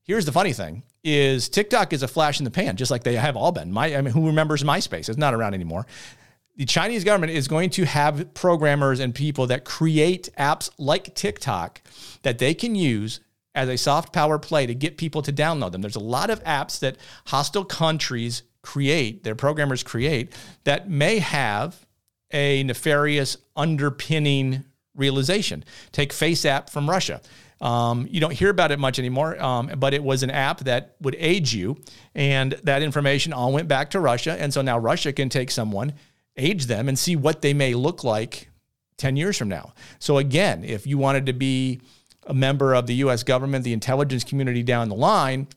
here's 0.02 0.26
the 0.26 0.32
funny 0.32 0.52
thing 0.52 0.82
is 1.04 1.48
TikTok 1.48 1.92
is 1.92 2.02
a 2.02 2.08
flash 2.08 2.40
in 2.40 2.44
the 2.44 2.50
pan, 2.50 2.76
just 2.76 2.90
like 2.90 3.04
they 3.04 3.14
have 3.14 3.36
all 3.36 3.52
been. 3.52 3.72
My, 3.72 3.94
I 3.96 4.02
mean, 4.02 4.12
who 4.12 4.26
remembers 4.26 4.62
MySpace? 4.62 5.08
It's 5.08 5.16
not 5.16 5.32
around 5.32 5.54
anymore 5.54 5.86
the 6.58 6.66
Chinese 6.66 7.04
government 7.04 7.32
is 7.32 7.46
going 7.46 7.70
to 7.70 7.84
have 7.84 8.34
programmers 8.34 8.98
and 8.98 9.14
people 9.14 9.46
that 9.46 9.64
create 9.64 10.28
apps 10.36 10.68
like 10.76 11.14
TikTok 11.14 11.80
that 12.22 12.38
they 12.38 12.52
can 12.52 12.74
use 12.74 13.20
as 13.54 13.68
a 13.68 13.78
soft 13.78 14.12
power 14.12 14.40
play 14.40 14.66
to 14.66 14.74
get 14.74 14.98
people 14.98 15.22
to 15.22 15.32
download 15.32 15.70
them. 15.70 15.80
There's 15.80 15.96
a 15.96 16.00
lot 16.00 16.30
of 16.30 16.42
apps 16.42 16.80
that 16.80 16.96
hostile 17.26 17.64
countries 17.64 18.42
create, 18.62 19.22
their 19.22 19.36
programmers 19.36 19.84
create, 19.84 20.36
that 20.64 20.90
may 20.90 21.20
have 21.20 21.86
a 22.32 22.64
nefarious 22.64 23.36
underpinning 23.56 24.64
realization. 24.96 25.64
Take 25.92 26.12
FaceApp 26.12 26.70
from 26.70 26.90
Russia. 26.90 27.20
Um, 27.60 28.06
you 28.10 28.20
don't 28.20 28.32
hear 28.32 28.50
about 28.50 28.70
it 28.72 28.78
much 28.78 28.98
anymore, 28.98 29.40
um, 29.42 29.70
but 29.78 29.94
it 29.94 30.02
was 30.02 30.22
an 30.22 30.30
app 30.30 30.60
that 30.60 30.96
would 31.00 31.16
age 31.18 31.54
you, 31.54 31.76
and 32.14 32.52
that 32.64 32.82
information 32.82 33.32
all 33.32 33.52
went 33.52 33.68
back 33.68 33.90
to 33.90 34.00
Russia. 34.00 34.36
And 34.38 34.52
so 34.52 34.62
now 34.62 34.78
Russia 34.78 35.12
can 35.12 35.28
take 35.28 35.50
someone, 35.50 35.94
age 36.38 36.66
them, 36.66 36.88
and 36.88 36.98
see 36.98 37.16
what 37.16 37.42
they 37.42 37.54
may 37.54 37.74
look 37.74 38.04
like 38.04 38.48
10 38.96 39.16
years 39.16 39.36
from 39.36 39.48
now. 39.48 39.74
So, 39.98 40.18
again, 40.18 40.64
if 40.64 40.86
you 40.86 40.98
wanted 40.98 41.26
to 41.26 41.32
be 41.32 41.80
a 42.26 42.34
member 42.34 42.74
of 42.74 42.86
the 42.86 42.94
US 42.96 43.22
government, 43.22 43.64
the 43.64 43.72
intelligence 43.72 44.24
community 44.24 44.62
down 44.62 44.88
the 44.88 44.94
line, 44.94 45.48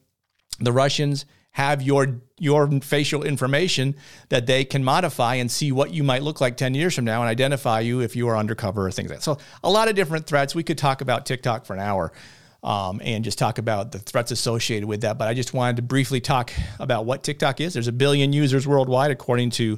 the 0.60 0.72
Russians 0.72 1.26
have 1.52 1.82
your 1.82 2.22
your 2.40 2.70
facial 2.80 3.24
information 3.24 3.96
that 4.30 4.46
they 4.46 4.64
can 4.64 4.84
modify 4.84 5.36
and 5.36 5.52
see 5.52 5.72
what 5.72 5.94
you 5.94 6.02
might 6.02 6.24
look 6.24 6.42
like 6.42 6.58
10 6.58 6.74
years 6.74 6.96
from 6.96 7.06
now 7.06 7.22
and 7.22 7.30
identify 7.30 7.82
you 7.82 8.00
if 8.00 8.16
you 8.16 8.28
are 8.30 8.38
undercover 8.38 8.88
or 8.88 8.92
things 8.92 9.10
like 9.10 9.20
that. 9.20 9.24
So 9.24 9.38
a 9.64 9.70
lot 9.70 9.90
of 9.90 9.96
different 9.96 10.26
threats. 10.26 10.56
We 10.56 10.64
could 10.64 10.78
talk 10.78 11.02
about 11.02 11.26
TikTok 11.26 11.66
for 11.66 11.74
an 11.74 11.82
hour 11.82 12.12
um, 12.64 13.02
and 13.04 13.24
just 13.24 13.38
talk 13.38 13.58
about 13.58 13.92
the 13.92 14.00
threats 14.00 14.32
associated 14.32 14.88
with 14.88 15.02
that. 15.02 15.18
But 15.18 15.28
I 15.28 15.34
just 15.34 15.54
wanted 15.54 15.76
to 15.76 15.82
briefly 15.82 16.22
talk 16.22 16.52
about 16.80 17.06
what 17.06 17.24
TikTok 17.24 17.60
is. 17.60 17.74
There's 17.74 17.88
a 17.88 17.92
billion 17.92 18.34
users 18.34 18.66
worldwide, 18.66 19.12
according 19.12 19.52
to 19.52 19.78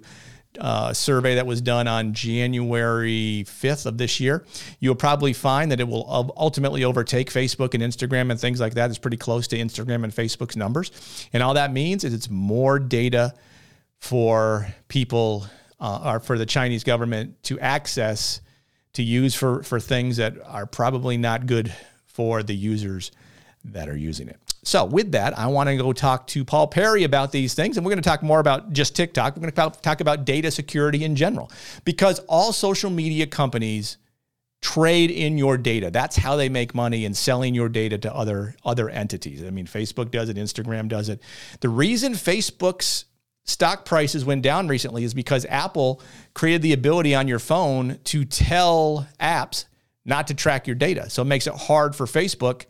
uh, 0.60 0.93
survey 0.93 1.36
that 1.36 1.45
was 1.45 1.62
done 1.62 1.88
on 1.88 2.13
January 2.13 3.45
5th 3.48 3.86
of 3.86 3.98
this 3.98 4.19
year, 4.19 4.45
you'll 4.79 4.95
probably 4.95 5.33
find 5.33 5.72
that 5.72 5.79
it 5.79 5.88
will 5.88 6.33
ultimately 6.38 6.83
overtake 6.83 7.31
Facebook 7.31 7.74
and 7.74 7.83
Instagram 7.83 8.31
and 8.31 8.39
things 8.39 8.60
like 8.60 8.75
that. 8.75 8.89
It's 8.89 9.00
pretty 9.00 9.17
close 9.17 9.48
to 9.50 9.57
Instagram 9.57 10.03
and 10.03 10.13
Facebook's 10.13 10.55
numbers. 10.55 11.27
And 11.33 11.41
all 11.41 11.55
that 11.55 11.74
means 11.74 12.03
is 12.03 12.13
it's 12.13 12.29
more 12.29 12.79
data 12.79 13.33
for 14.00 14.67
people 14.88 15.45
uh, 15.79 16.13
or 16.13 16.19
for 16.19 16.38
the 16.38 16.45
Chinese 16.45 16.83
government 16.83 17.41
to 17.43 17.60
access 17.60 18.41
to 18.93 19.03
use 19.03 19.33
for, 19.33 19.63
for 19.63 19.79
things 19.79 20.17
that 20.17 20.36
are 20.45 20.65
probably 20.65 21.17
not 21.17 21.45
good 21.45 21.74
for 22.05 22.43
the 22.43 22.55
users 22.55 23.12
that 23.65 23.89
are 23.89 23.98
using 23.98 24.27
it. 24.27 24.38
So, 24.63 24.86
with 24.86 25.12
that, 25.12 25.38
I 25.38 25.48
want 25.48 25.67
to 25.67 25.75
go 25.75 25.91
talk 25.91 26.25
to 26.27 26.46
Paul 26.46 26.67
Perry 26.67 27.03
about 27.03 27.34
these 27.34 27.53
things. 27.53 27.75
And 27.75 27.86
we're 27.86 27.91
going 27.91 28.01
to 28.01 28.10
talk 28.10 28.24
more 28.24 28.39
about 28.39 28.72
just 28.72 28.96
TikTok. 28.96 29.36
We're 29.36 29.50
going 29.50 29.72
to 29.72 29.79
talk 29.82 30.00
about 30.00 30.25
data 30.25 30.51
security 30.51 31.03
in 31.03 31.15
general 31.17 31.51
because 31.84 32.20
all 32.29 32.53
social 32.53 32.89
media 32.89 33.27
companies 33.27 33.98
trade 34.62 35.12
in 35.12 35.38
your 35.38 35.58
data. 35.58 35.91
That's 35.91 36.15
how 36.15 36.38
they 36.38 36.48
make 36.48 36.74
money 36.74 37.03
in 37.03 37.13
selling 37.13 37.53
your 37.53 37.67
data 37.67 37.98
to 38.00 38.15
other, 38.15 38.55
other 38.63 38.89
entities. 38.89 39.43
I 39.43 39.50
mean, 39.50 39.67
Facebook 39.67 40.10
does 40.10 40.29
it, 40.29 40.38
Instagram 40.38 40.88
does 40.88 41.10
it. 41.10 41.22
The 41.60 41.67
reason 41.67 42.13
Facebook's 42.13 43.03
stock 43.43 43.84
prices 43.84 44.24
went 44.24 44.41
down 44.41 44.70
recently 44.70 45.03
is 45.03 45.13
because 45.13 45.46
Apple 45.50 46.01
created 46.34 46.62
the 46.62 46.72
ability 46.72 47.13
on 47.13 47.27
your 47.27 47.39
phone 47.39 48.00
to 48.05 48.24
tell 48.24 49.05
apps 49.20 49.65
not 50.05 50.27
to 50.27 50.34
track 50.34 50.65
your 50.65 50.77
data. 50.77 51.10
So, 51.10 51.24
it 51.24 51.25
makes 51.25 51.48
it 51.48 51.53
hard 51.53 51.93
for 51.93 52.05
Facebook 52.05 52.63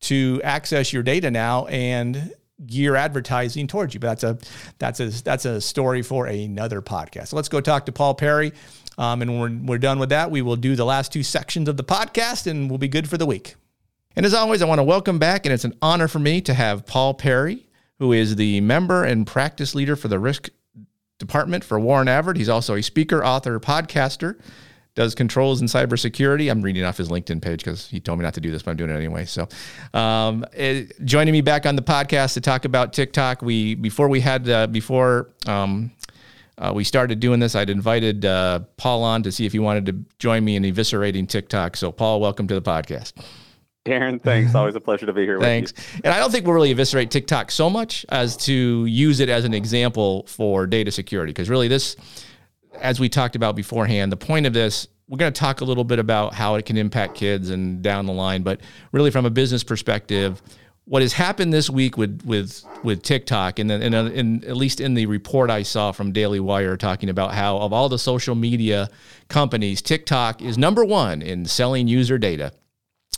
to 0.00 0.40
access 0.44 0.92
your 0.92 1.02
data 1.02 1.30
now 1.30 1.66
and 1.66 2.32
gear 2.66 2.96
advertising 2.96 3.66
towards 3.66 3.94
you. 3.94 4.00
But 4.00 4.18
that's 4.18 4.24
a 4.24 4.38
that's 4.78 5.00
a 5.00 5.22
that's 5.22 5.44
a 5.44 5.60
story 5.60 6.02
for 6.02 6.26
another 6.26 6.82
podcast. 6.82 7.28
So 7.28 7.36
let's 7.36 7.48
go 7.48 7.60
talk 7.60 7.86
to 7.86 7.92
Paul 7.92 8.14
Perry. 8.14 8.52
Um, 8.96 9.22
and 9.22 9.38
when 9.38 9.64
we're, 9.66 9.72
we're 9.72 9.78
done 9.78 10.00
with 10.00 10.08
that, 10.08 10.30
we 10.30 10.42
will 10.42 10.56
do 10.56 10.74
the 10.74 10.84
last 10.84 11.12
two 11.12 11.22
sections 11.22 11.68
of 11.68 11.76
the 11.76 11.84
podcast 11.84 12.48
and 12.48 12.68
we'll 12.68 12.78
be 12.78 12.88
good 12.88 13.08
for 13.08 13.16
the 13.16 13.26
week. 13.26 13.54
And 14.16 14.26
as 14.26 14.34
always, 14.34 14.60
I 14.60 14.64
want 14.64 14.80
to 14.80 14.84
welcome 14.84 15.20
back, 15.20 15.46
and 15.46 15.52
it's 15.52 15.64
an 15.64 15.76
honor 15.80 16.08
for 16.08 16.18
me 16.18 16.40
to 16.40 16.54
have 16.54 16.84
Paul 16.84 17.14
Perry, 17.14 17.68
who 18.00 18.12
is 18.12 18.34
the 18.34 18.60
member 18.60 19.04
and 19.04 19.24
practice 19.24 19.76
leader 19.76 19.94
for 19.94 20.08
the 20.08 20.18
risk 20.18 20.48
department 21.20 21.62
for 21.62 21.78
Warren 21.78 22.08
Averett. 22.08 22.36
He's 22.36 22.48
also 22.48 22.74
a 22.74 22.82
speaker, 22.82 23.24
author, 23.24 23.60
podcaster 23.60 24.40
does 24.98 25.14
controls 25.14 25.60
in 25.60 25.68
cybersecurity. 25.68 26.50
I'm 26.50 26.60
reading 26.60 26.82
off 26.82 26.96
his 26.96 27.08
LinkedIn 27.08 27.40
page 27.40 27.62
because 27.62 27.86
he 27.86 28.00
told 28.00 28.18
me 28.18 28.24
not 28.24 28.34
to 28.34 28.40
do 28.40 28.50
this, 28.50 28.62
but 28.62 28.72
I'm 28.72 28.76
doing 28.76 28.90
it 28.90 28.96
anyway. 28.96 29.26
So, 29.26 29.48
um, 29.94 30.44
it, 30.52 31.04
joining 31.04 31.30
me 31.30 31.40
back 31.40 31.66
on 31.66 31.76
the 31.76 31.82
podcast 31.82 32.34
to 32.34 32.40
talk 32.40 32.64
about 32.64 32.92
TikTok. 32.92 33.40
We 33.40 33.76
before 33.76 34.08
we 34.08 34.20
had 34.20 34.48
uh, 34.48 34.66
before 34.66 35.30
um, 35.46 35.92
uh, 36.58 36.72
we 36.74 36.82
started 36.82 37.20
doing 37.20 37.38
this, 37.38 37.54
I'd 37.54 37.70
invited 37.70 38.24
uh, 38.24 38.60
Paul 38.76 39.04
on 39.04 39.22
to 39.22 39.30
see 39.30 39.46
if 39.46 39.52
he 39.52 39.60
wanted 39.60 39.86
to 39.86 40.04
join 40.18 40.44
me 40.44 40.56
in 40.56 40.64
eviscerating 40.64 41.28
TikTok. 41.28 41.76
So, 41.76 41.92
Paul, 41.92 42.20
welcome 42.20 42.48
to 42.48 42.54
the 42.54 42.62
podcast. 42.62 43.12
Darren, 43.86 44.20
thanks. 44.20 44.52
Always 44.52 44.74
a 44.74 44.80
pleasure 44.80 45.06
to 45.06 45.12
be 45.12 45.22
here 45.22 45.38
thanks. 45.38 45.72
And 46.02 46.12
I 46.12 46.18
don't 46.18 46.32
think 46.32 46.44
we'll 46.44 46.56
really 46.56 46.72
eviscerate 46.72 47.12
TikTok 47.12 47.52
so 47.52 47.70
much 47.70 48.04
as 48.08 48.36
to 48.38 48.84
use 48.84 49.20
it 49.20 49.28
as 49.28 49.44
an 49.44 49.54
example 49.54 50.24
for 50.26 50.66
data 50.66 50.90
security, 50.90 51.30
because 51.30 51.48
really 51.48 51.68
this 51.68 51.94
as 52.80 53.00
we 53.00 53.08
talked 53.08 53.36
about 53.36 53.56
beforehand, 53.56 54.12
the 54.12 54.16
point 54.16 54.46
of 54.46 54.52
this, 54.52 54.88
we're 55.08 55.18
going 55.18 55.32
to 55.32 55.38
talk 55.38 55.60
a 55.60 55.64
little 55.64 55.84
bit 55.84 55.98
about 55.98 56.34
how 56.34 56.56
it 56.56 56.66
can 56.66 56.76
impact 56.76 57.14
kids 57.14 57.50
and 57.50 57.82
down 57.82 58.06
the 58.06 58.12
line, 58.12 58.42
but 58.42 58.60
really 58.92 59.10
from 59.10 59.24
a 59.24 59.30
business 59.30 59.64
perspective, 59.64 60.42
what 60.84 61.02
has 61.02 61.12
happened 61.12 61.52
this 61.52 61.68
week 61.68 61.98
with 61.98 62.22
with 62.24 62.64
with 62.82 63.02
TikTok, 63.02 63.58
and 63.58 63.70
in, 63.70 63.82
in, 63.82 63.94
uh, 63.94 64.04
in, 64.06 64.44
at 64.44 64.56
least 64.56 64.80
in 64.80 64.94
the 64.94 65.04
report 65.06 65.50
I 65.50 65.62
saw 65.62 65.92
from 65.92 66.12
Daily 66.12 66.40
Wire, 66.40 66.76
talking 66.78 67.10
about 67.10 67.34
how 67.34 67.58
of 67.58 67.72
all 67.74 67.90
the 67.90 67.98
social 67.98 68.34
media 68.34 68.88
companies, 69.28 69.82
TikTok 69.82 70.40
is 70.40 70.56
number 70.56 70.84
one 70.84 71.20
in 71.20 71.44
selling 71.44 71.88
user 71.88 72.16
data. 72.16 72.52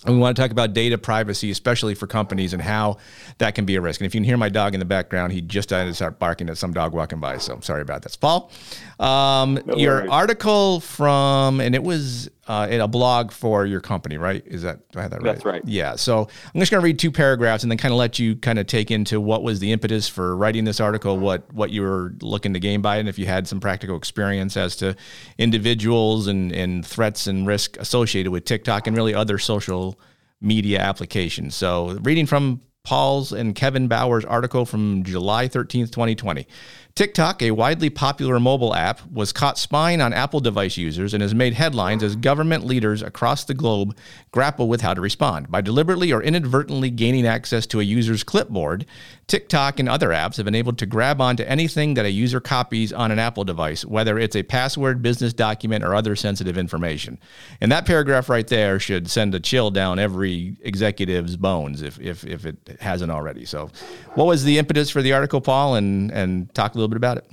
And 0.06 0.14
we 0.14 0.20
want 0.20 0.34
to 0.34 0.42
talk 0.42 0.50
about 0.50 0.72
data 0.72 0.96
privacy, 0.96 1.50
especially 1.50 1.94
for 1.94 2.06
companies 2.06 2.54
and 2.54 2.62
how 2.62 2.96
that 3.38 3.54
can 3.54 3.66
be 3.66 3.76
a 3.76 3.80
risk. 3.82 4.00
And 4.00 4.06
if 4.06 4.14
you 4.14 4.20
can 4.20 4.24
hear 4.24 4.38
my 4.38 4.48
dog 4.48 4.72
in 4.72 4.80
the 4.80 4.86
background, 4.86 5.32
he 5.32 5.42
just 5.42 5.68
decided 5.68 5.90
to 5.90 5.94
start 5.94 6.18
barking 6.18 6.48
at 6.48 6.56
some 6.56 6.72
dog 6.72 6.94
walking 6.94 7.20
by. 7.20 7.36
So 7.36 7.52
I'm 7.52 7.62
sorry 7.62 7.82
about 7.82 8.02
that. 8.02 8.16
Paul, 8.18 8.50
um, 8.98 9.60
no 9.66 9.76
your 9.76 10.10
article 10.10 10.80
from, 10.80 11.60
and 11.60 11.74
it 11.74 11.82
was 11.82 12.30
uh, 12.50 12.66
in 12.66 12.80
a 12.80 12.88
blog 12.88 13.30
for 13.30 13.64
your 13.64 13.80
company, 13.80 14.16
right? 14.16 14.44
Is 14.44 14.62
that 14.62 14.80
do 14.90 14.98
I 14.98 15.02
have 15.02 15.12
that 15.12 15.22
right? 15.22 15.34
That's 15.34 15.44
right. 15.44 15.62
Yeah. 15.64 15.94
So 15.94 16.22
I'm 16.22 16.60
just 16.60 16.72
going 16.72 16.80
to 16.80 16.84
read 16.84 16.98
two 16.98 17.12
paragraphs 17.12 17.62
and 17.62 17.70
then 17.70 17.78
kind 17.78 17.92
of 17.94 17.98
let 17.98 18.18
you 18.18 18.34
kind 18.34 18.58
of 18.58 18.66
take 18.66 18.90
into 18.90 19.20
what 19.20 19.44
was 19.44 19.60
the 19.60 19.70
impetus 19.70 20.08
for 20.08 20.36
writing 20.36 20.64
this 20.64 20.80
article, 20.80 21.16
what 21.16 21.52
what 21.54 21.70
you 21.70 21.82
were 21.82 22.12
looking 22.20 22.52
to 22.54 22.58
gain 22.58 22.80
by 22.80 22.96
it, 22.96 23.00
and 23.00 23.08
if 23.08 23.20
you 23.20 23.26
had 23.26 23.46
some 23.46 23.60
practical 23.60 23.96
experience 23.96 24.56
as 24.56 24.74
to 24.76 24.96
individuals 25.38 26.26
and 26.26 26.50
and 26.50 26.84
threats 26.84 27.28
and 27.28 27.46
risk 27.46 27.76
associated 27.76 28.32
with 28.32 28.44
TikTok 28.46 28.88
and 28.88 28.96
really 28.96 29.14
other 29.14 29.38
social 29.38 30.00
media 30.40 30.80
applications. 30.80 31.54
So 31.54 32.00
reading 32.02 32.26
from 32.26 32.62
Paul's 32.82 33.32
and 33.32 33.54
Kevin 33.54 33.86
Bauer's 33.86 34.24
article 34.24 34.64
from 34.66 35.04
July 35.04 35.46
13th, 35.46 35.92
2020. 35.92 36.48
TikTok, 36.94 37.40
a 37.40 37.52
widely 37.52 37.88
popular 37.88 38.40
mobile 38.40 38.74
app, 38.74 39.00
was 39.10 39.32
caught 39.32 39.58
spying 39.58 40.00
on 40.00 40.12
Apple 40.12 40.40
device 40.40 40.76
users 40.76 41.14
and 41.14 41.22
has 41.22 41.34
made 41.34 41.54
headlines 41.54 42.02
as 42.02 42.16
government 42.16 42.64
leaders 42.64 43.00
across 43.00 43.44
the 43.44 43.54
globe 43.54 43.96
grapple 44.32 44.68
with 44.68 44.80
how 44.80 44.92
to 44.94 45.00
respond. 45.00 45.50
By 45.50 45.60
deliberately 45.60 46.12
or 46.12 46.22
inadvertently 46.22 46.90
gaining 46.90 47.26
access 47.26 47.66
to 47.68 47.80
a 47.80 47.84
user's 47.84 48.24
clipboard, 48.24 48.86
TikTok 49.30 49.78
and 49.78 49.88
other 49.88 50.08
apps 50.08 50.36
have 50.38 50.44
been 50.44 50.56
able 50.56 50.72
to 50.72 50.84
grab 50.84 51.20
onto 51.20 51.44
anything 51.44 51.94
that 51.94 52.04
a 52.04 52.10
user 52.10 52.40
copies 52.40 52.92
on 52.92 53.12
an 53.12 53.20
Apple 53.20 53.44
device, 53.44 53.84
whether 53.84 54.18
it's 54.18 54.34
a 54.34 54.42
password, 54.42 55.02
business 55.02 55.32
document, 55.32 55.84
or 55.84 55.94
other 55.94 56.16
sensitive 56.16 56.58
information. 56.58 57.16
And 57.60 57.70
that 57.70 57.86
paragraph 57.86 58.28
right 58.28 58.46
there 58.48 58.80
should 58.80 59.08
send 59.08 59.32
a 59.36 59.38
chill 59.38 59.70
down 59.70 60.00
every 60.00 60.56
executive's 60.62 61.36
bones 61.36 61.80
if, 61.80 62.00
if, 62.00 62.24
if 62.26 62.44
it 62.44 62.56
hasn't 62.80 63.12
already. 63.12 63.44
So, 63.44 63.70
what 64.14 64.26
was 64.26 64.42
the 64.42 64.58
impetus 64.58 64.90
for 64.90 65.00
the 65.00 65.12
article, 65.12 65.40
Paul? 65.40 65.76
And, 65.76 66.10
and 66.10 66.52
talk 66.52 66.74
a 66.74 66.78
little 66.78 66.88
bit 66.88 66.96
about 66.96 67.18
it. 67.18 67.30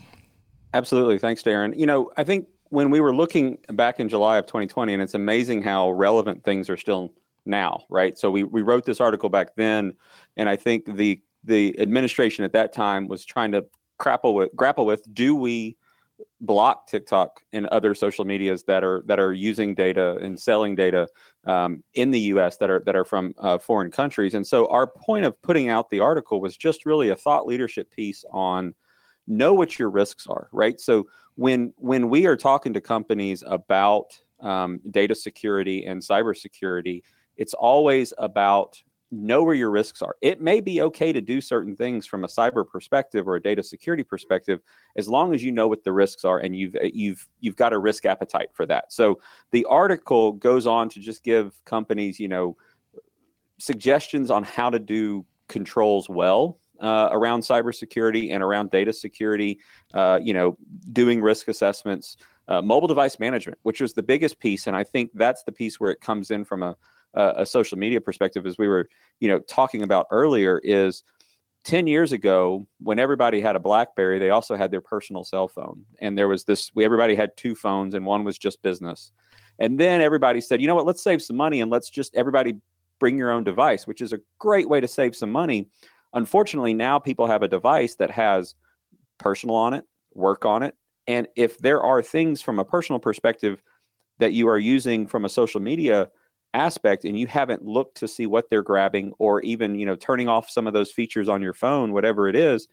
Absolutely. 0.75 1.17
Thanks, 1.17 1.41
Darren. 1.41 1.75
You 1.75 1.87
know, 1.87 2.11
I 2.15 2.23
think 2.23 2.47
when 2.69 2.91
we 2.91 3.01
were 3.01 3.15
looking 3.15 3.57
back 3.71 3.99
in 3.99 4.07
July 4.07 4.37
of 4.37 4.45
2020, 4.45 4.93
and 4.93 5.01
it's 5.01 5.15
amazing 5.15 5.63
how 5.63 5.89
relevant 5.89 6.43
things 6.43 6.69
are 6.69 6.77
still 6.77 7.11
now, 7.47 7.85
right? 7.89 8.19
So 8.19 8.29
we, 8.29 8.43
we 8.43 8.61
wrote 8.61 8.85
this 8.85 9.01
article 9.01 9.29
back 9.29 9.55
then, 9.55 9.93
and 10.35 10.47
I 10.47 10.57
think 10.57 10.85
the 10.85 11.19
the 11.47 11.77
administration 11.79 12.45
at 12.45 12.53
that 12.53 12.73
time 12.73 13.07
was 13.07 13.25
trying 13.25 13.51
to 13.53 13.65
grapple 13.97 14.35
with 14.35 14.55
grapple 14.55 14.85
with 14.85 15.01
do 15.13 15.35
we 15.35 15.75
block 16.41 16.87
TikTok 16.87 17.41
and 17.53 17.65
other 17.67 17.93
social 17.95 18.25
medias 18.25 18.63
that 18.63 18.83
are 18.83 19.03
that 19.05 19.19
are 19.19 19.33
using 19.33 19.75
data 19.75 20.17
and 20.21 20.39
selling 20.39 20.75
data 20.75 21.07
um, 21.45 21.83
in 21.93 22.11
the 22.11 22.19
U.S. 22.19 22.57
that 22.57 22.69
are 22.69 22.81
that 22.85 22.95
are 22.95 23.05
from 23.05 23.33
uh, 23.39 23.57
foreign 23.57 23.91
countries. 23.91 24.33
And 24.33 24.45
so 24.45 24.67
our 24.67 24.87
point 24.87 25.25
of 25.25 25.39
putting 25.41 25.69
out 25.69 25.89
the 25.89 25.99
article 25.99 26.41
was 26.41 26.57
just 26.57 26.85
really 26.85 27.09
a 27.09 27.15
thought 27.15 27.47
leadership 27.47 27.91
piece 27.91 28.23
on 28.31 28.73
know 29.27 29.53
what 29.53 29.77
your 29.77 29.89
risks 29.89 30.27
are, 30.27 30.47
right? 30.51 30.79
So 30.79 31.07
when 31.35 31.73
when 31.77 32.09
we 32.09 32.25
are 32.25 32.37
talking 32.37 32.73
to 32.73 32.81
companies 32.81 33.43
about 33.45 34.17
um, 34.39 34.79
data 34.91 35.15
security 35.15 35.85
and 35.85 36.01
cybersecurity, 36.01 37.03
it's 37.37 37.53
always 37.53 38.13
about 38.17 38.81
know 39.11 39.43
where 39.43 39.55
your 39.55 39.69
risks 39.69 40.01
are. 40.01 40.15
It 40.21 40.41
may 40.41 40.59
be 40.59 40.81
okay 40.81 41.13
to 41.13 41.21
do 41.21 41.39
certain 41.39 41.75
things 41.75 42.05
from 42.05 42.23
a 42.23 42.27
cyber 42.27 42.67
perspective 42.67 43.27
or 43.27 43.35
a 43.35 43.41
data 43.41 43.63
security 43.63 44.03
perspective 44.03 44.59
as 44.97 45.07
long 45.07 45.33
as 45.33 45.43
you 45.43 45.51
know 45.51 45.67
what 45.67 45.83
the 45.83 45.93
risks 45.93 46.25
are 46.25 46.39
and 46.39 46.55
you've 46.55 46.75
you've 46.93 47.25
you've 47.39 47.55
got 47.55 47.73
a 47.73 47.77
risk 47.77 48.05
appetite 48.05 48.49
for 48.53 48.65
that. 48.65 48.91
So 48.91 49.19
the 49.51 49.65
article 49.65 50.33
goes 50.33 50.67
on 50.67 50.89
to 50.89 50.99
just 50.99 51.23
give 51.23 51.53
companies, 51.65 52.19
you 52.19 52.27
know, 52.27 52.57
suggestions 53.59 54.29
on 54.29 54.43
how 54.43 54.69
to 54.69 54.79
do 54.79 55.25
controls 55.47 56.09
well 56.09 56.59
uh, 56.81 57.09
around 57.11 57.41
cybersecurity 57.41 58.31
and 58.31 58.43
around 58.43 58.71
data 58.71 58.93
security, 58.93 59.59
uh, 59.93 60.19
you 60.21 60.33
know, 60.33 60.57
doing 60.91 61.21
risk 61.21 61.47
assessments, 61.47 62.17
uh, 62.49 62.61
mobile 62.61 62.87
device 62.87 63.19
management, 63.19 63.57
which 63.63 63.81
was 63.81 63.93
the 63.93 64.03
biggest 64.03 64.39
piece. 64.39 64.67
And 64.67 64.75
I 64.75 64.83
think 64.83 65.11
that's 65.13 65.43
the 65.43 65.51
piece 65.51 65.79
where 65.79 65.91
it 65.91 66.01
comes 66.01 66.29
in 66.31 66.45
from 66.45 66.63
a, 66.63 66.75
a 67.13 67.45
social 67.45 67.77
media 67.77 67.99
perspective, 67.99 68.45
as 68.45 68.57
we 68.57 68.67
were, 68.67 68.87
you 69.19 69.27
know, 69.27 69.39
talking 69.39 69.83
about 69.83 70.07
earlier, 70.11 70.61
is 70.63 71.03
10 71.67 71.85
years 71.85 72.13
ago 72.13 72.65
when 72.79 72.97
everybody 72.97 73.41
had 73.41 73.57
a 73.57 73.59
blackberry 73.59 74.19
they 74.19 74.29
also 74.29 74.55
had 74.55 74.71
their 74.71 74.79
personal 74.79 75.25
cell 75.25 75.49
phone. 75.49 75.83
And 75.99 76.17
there 76.17 76.29
was 76.29 76.45
this 76.45 76.71
we 76.75 76.85
everybody 76.85 77.13
had 77.13 77.35
two 77.35 77.55
phones 77.55 77.93
and 77.93 78.05
one 78.05 78.23
was 78.23 78.37
just 78.37 78.61
business. 78.61 79.11
And 79.59 79.77
then 79.77 79.99
everybody 79.99 80.39
said 80.39 80.61
you 80.61 80.67
know 80.67 80.75
what? 80.75 80.85
Let's 80.85 81.03
save 81.03 81.21
some 81.21 81.35
money 81.35 81.59
and 81.59 81.69
let's 81.69 81.89
just 81.89 82.15
everybody 82.15 82.55
bring 82.99 83.17
your 83.17 83.31
own 83.31 83.43
device 83.43 83.85
which 83.85 84.01
is 84.01 84.13
a 84.13 84.19
great 84.39 84.69
way 84.69 84.79
to 84.79 84.87
save 84.87 85.13
some 85.13 85.31
money. 85.31 85.67
Unfortunately, 86.13 86.73
now 86.73 86.99
people 86.99 87.27
have 87.27 87.43
a 87.43 87.49
device 87.49 87.95
that 87.95 88.11
has 88.11 88.55
personal 89.17 89.55
on 89.55 89.73
it, 89.73 89.83
work 90.13 90.45
on 90.45 90.63
it. 90.63 90.73
And 91.05 91.27
if 91.35 91.57
there 91.57 91.81
are 91.81 92.01
things 92.01 92.41
from 92.41 92.59
a 92.59 92.65
personal 92.65 92.99
perspective 92.99 93.61
that 94.19 94.31
you 94.31 94.47
are 94.47 94.57
using 94.57 95.05
from 95.05 95.25
a 95.25 95.29
social 95.29 95.59
media 95.59 96.09
aspect 96.53 97.05
and 97.05 97.19
you 97.19 97.27
haven't 97.27 97.65
looked 97.65 97.97
to 97.97 98.07
see 98.07 98.25
what 98.25 98.49
they're 98.49 98.63
grabbing 98.63 99.13
or 99.19 99.41
even, 99.41 99.75
you 99.75 99.85
know, 99.85 99.95
turning 99.95 100.27
off 100.27 100.49
some 100.49 100.67
of 100.67 100.73
those 100.73 100.91
features 100.91 101.29
on 101.29 101.41
your 101.41 101.53
phone, 101.53 101.93
whatever 101.93 102.27
it 102.27 102.35
is, 102.35 102.67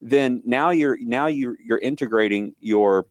then 0.00 0.42
now 0.44 0.70
you're 0.70 0.98
now 1.00 1.26
you're 1.26 1.56
you're 1.62 1.78
integrating 1.78 2.54
your 2.60 3.06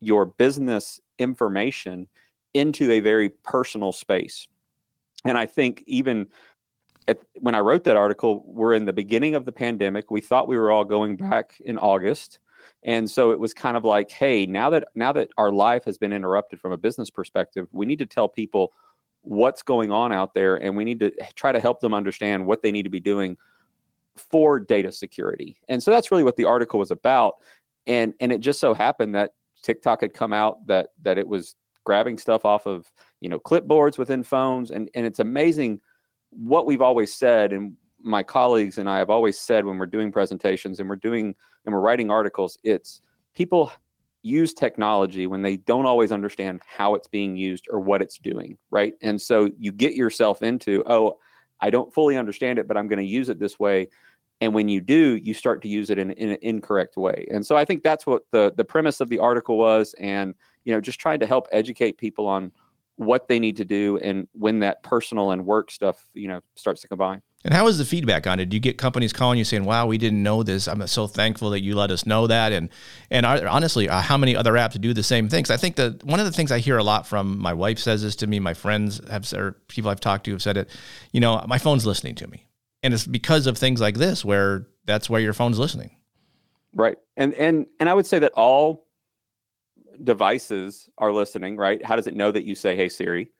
your 0.00 0.26
business 0.26 1.00
information 1.18 2.08
into 2.54 2.90
a 2.90 3.00
very 3.00 3.30
personal 3.44 3.92
space. 3.92 4.46
And 5.24 5.38
I 5.38 5.46
think 5.46 5.84
even 5.86 6.26
at, 7.08 7.18
when 7.34 7.54
I 7.54 7.60
wrote 7.60 7.84
that 7.84 7.96
article, 7.96 8.42
we're 8.46 8.74
in 8.74 8.84
the 8.84 8.92
beginning 8.92 9.34
of 9.34 9.44
the 9.44 9.52
pandemic. 9.52 10.10
We 10.10 10.20
thought 10.20 10.48
we 10.48 10.56
were 10.58 10.70
all 10.70 10.84
going 10.84 11.16
back 11.16 11.54
in 11.64 11.78
August. 11.78 12.38
And 12.82 13.10
so 13.10 13.30
it 13.30 13.38
was 13.38 13.54
kind 13.54 13.76
of 13.76 13.84
like, 13.84 14.10
hey, 14.10 14.46
now 14.46 14.70
that 14.70 14.88
now 14.94 15.12
that 15.12 15.28
our 15.36 15.52
life 15.52 15.84
has 15.84 15.98
been 15.98 16.12
interrupted 16.12 16.60
from 16.60 16.72
a 16.72 16.76
business 16.76 17.10
perspective, 17.10 17.68
we 17.72 17.86
need 17.86 18.00
to 18.00 18.06
tell 18.06 18.28
people 18.28 18.72
what's 19.22 19.62
going 19.62 19.90
on 19.90 20.12
out 20.12 20.34
there 20.34 20.56
and 20.56 20.76
we 20.76 20.84
need 20.84 21.00
to 21.00 21.12
try 21.34 21.52
to 21.52 21.60
help 21.60 21.80
them 21.80 21.94
understand 21.94 22.44
what 22.44 22.62
they 22.62 22.72
need 22.72 22.82
to 22.82 22.90
be 22.90 23.00
doing 23.00 23.36
for 24.16 24.60
data 24.60 24.92
security. 24.92 25.56
And 25.68 25.82
so 25.82 25.90
that's 25.90 26.10
really 26.10 26.24
what 26.24 26.36
the 26.36 26.44
article 26.44 26.78
was 26.78 26.90
about. 26.90 27.34
And 27.86 28.14
and 28.20 28.30
it 28.32 28.40
just 28.40 28.60
so 28.60 28.74
happened 28.74 29.14
that 29.14 29.32
TikTok 29.62 30.00
had 30.00 30.12
come 30.12 30.32
out 30.32 30.66
that 30.66 30.88
that 31.02 31.18
it 31.18 31.26
was 31.26 31.54
grabbing 31.84 32.18
stuff 32.18 32.44
off 32.44 32.66
of, 32.66 32.90
you 33.20 33.28
know, 33.28 33.38
clipboards 33.38 33.98
within 33.98 34.22
phones 34.22 34.70
and 34.70 34.90
and 34.94 35.06
it's 35.06 35.20
amazing 35.20 35.80
what 36.30 36.66
we've 36.66 36.82
always 36.82 37.14
said, 37.14 37.52
and 37.52 37.76
my 38.02 38.22
colleagues 38.22 38.78
and 38.78 38.88
I 38.88 38.98
have 38.98 39.10
always 39.10 39.38
said 39.38 39.64
when 39.64 39.78
we're 39.78 39.86
doing 39.86 40.10
presentations 40.10 40.80
and 40.80 40.88
we're 40.88 40.96
doing 40.96 41.34
and 41.64 41.74
we're 41.74 41.80
writing 41.80 42.10
articles, 42.10 42.58
it's 42.64 43.02
people 43.34 43.70
use 44.22 44.54
technology 44.54 45.26
when 45.26 45.42
they 45.42 45.56
don't 45.56 45.86
always 45.86 46.12
understand 46.12 46.62
how 46.66 46.94
it's 46.94 47.08
being 47.08 47.36
used 47.36 47.66
or 47.70 47.80
what 47.80 48.00
it's 48.00 48.18
doing, 48.18 48.56
right? 48.70 48.94
And 49.02 49.20
so 49.20 49.50
you 49.58 49.72
get 49.72 49.94
yourself 49.94 50.42
into, 50.42 50.82
oh, 50.86 51.18
I 51.60 51.70
don't 51.70 51.92
fully 51.92 52.16
understand 52.16 52.58
it, 52.58 52.68
but 52.68 52.76
I'm 52.76 52.88
going 52.88 52.98
to 52.98 53.04
use 53.04 53.28
it 53.28 53.38
this 53.38 53.58
way. 53.58 53.88
And 54.40 54.54
when 54.54 54.68
you 54.68 54.80
do, 54.80 55.16
you 55.16 55.34
start 55.34 55.62
to 55.62 55.68
use 55.68 55.90
it 55.90 55.98
in, 55.98 56.12
in 56.12 56.30
an 56.30 56.38
incorrect 56.42 56.96
way. 56.96 57.26
And 57.30 57.44
so 57.46 57.56
I 57.56 57.64
think 57.64 57.82
that's 57.82 58.06
what 58.06 58.22
the 58.32 58.52
the 58.56 58.64
premise 58.64 59.00
of 59.00 59.08
the 59.08 59.20
article 59.20 59.56
was, 59.56 59.94
and 60.00 60.34
you 60.64 60.74
know, 60.74 60.80
just 60.80 60.98
trying 60.98 61.20
to 61.20 61.26
help 61.26 61.46
educate 61.52 61.98
people 61.98 62.26
on 62.26 62.50
what 62.96 63.28
they 63.28 63.38
need 63.38 63.56
to 63.56 63.64
do 63.64 63.98
and 63.98 64.28
when 64.32 64.60
that 64.60 64.82
personal 64.82 65.30
and 65.30 65.44
work 65.44 65.70
stuff 65.70 66.06
you 66.14 66.28
know 66.28 66.40
starts 66.56 66.80
to 66.82 66.88
combine 66.88 67.22
and 67.44 67.52
how 67.52 67.66
is 67.66 67.78
the 67.78 67.84
feedback 67.84 68.26
on 68.26 68.38
it? 68.38 68.48
Do 68.48 68.56
you 68.56 68.60
get 68.60 68.78
companies 68.78 69.12
calling 69.12 69.38
you 69.38 69.44
saying 69.44 69.64
wow 69.64 69.86
we 69.86 69.98
didn't 69.98 70.22
know 70.22 70.42
this. 70.42 70.68
I'm 70.68 70.86
so 70.86 71.06
thankful 71.06 71.50
that 71.50 71.62
you 71.62 71.74
let 71.74 71.90
us 71.90 72.06
know 72.06 72.26
that. 72.26 72.52
And 72.52 72.68
and 73.10 73.26
honestly 73.26 73.88
uh, 73.88 74.00
how 74.00 74.16
many 74.16 74.36
other 74.36 74.52
apps 74.52 74.80
do 74.80 74.92
the 74.92 75.02
same 75.02 75.28
things 75.28 75.50
i 75.50 75.56
think 75.56 75.76
that 75.76 76.02
one 76.04 76.20
of 76.20 76.26
the 76.26 76.32
things 76.32 76.50
i 76.50 76.58
hear 76.58 76.78
a 76.78 76.82
lot 76.82 77.06
from 77.06 77.38
my 77.38 77.52
wife 77.52 77.78
says 77.78 78.02
this 78.02 78.16
to 78.16 78.26
me 78.26 78.40
my 78.40 78.54
friends 78.54 79.00
have 79.10 79.30
or 79.32 79.52
people 79.68 79.90
i've 79.90 80.00
talked 80.00 80.24
to 80.24 80.30
have 80.32 80.42
said 80.42 80.56
it 80.56 80.68
you 81.12 81.20
know 81.20 81.44
my 81.46 81.58
phone's 81.58 81.86
listening 81.86 82.14
to 82.16 82.26
me. 82.26 82.46
And 82.82 82.92
it's 82.92 83.06
because 83.06 83.46
of 83.46 83.56
things 83.56 83.80
like 83.80 83.96
this 83.96 84.24
where 84.24 84.66
that's 84.86 85.08
where 85.08 85.20
your 85.20 85.32
phone's 85.32 85.58
listening. 85.58 85.96
Right. 86.74 86.98
And 87.16 87.34
and 87.34 87.66
and 87.78 87.88
i 87.88 87.94
would 87.94 88.06
say 88.06 88.18
that 88.18 88.32
all 88.32 88.86
devices 90.02 90.88
are 90.98 91.12
listening, 91.12 91.56
right? 91.56 91.84
How 91.84 91.96
does 91.96 92.06
it 92.06 92.16
know 92.16 92.32
that 92.32 92.44
you 92.44 92.54
say, 92.54 92.76
"Hey 92.76 92.88
Siri"? 92.88 93.30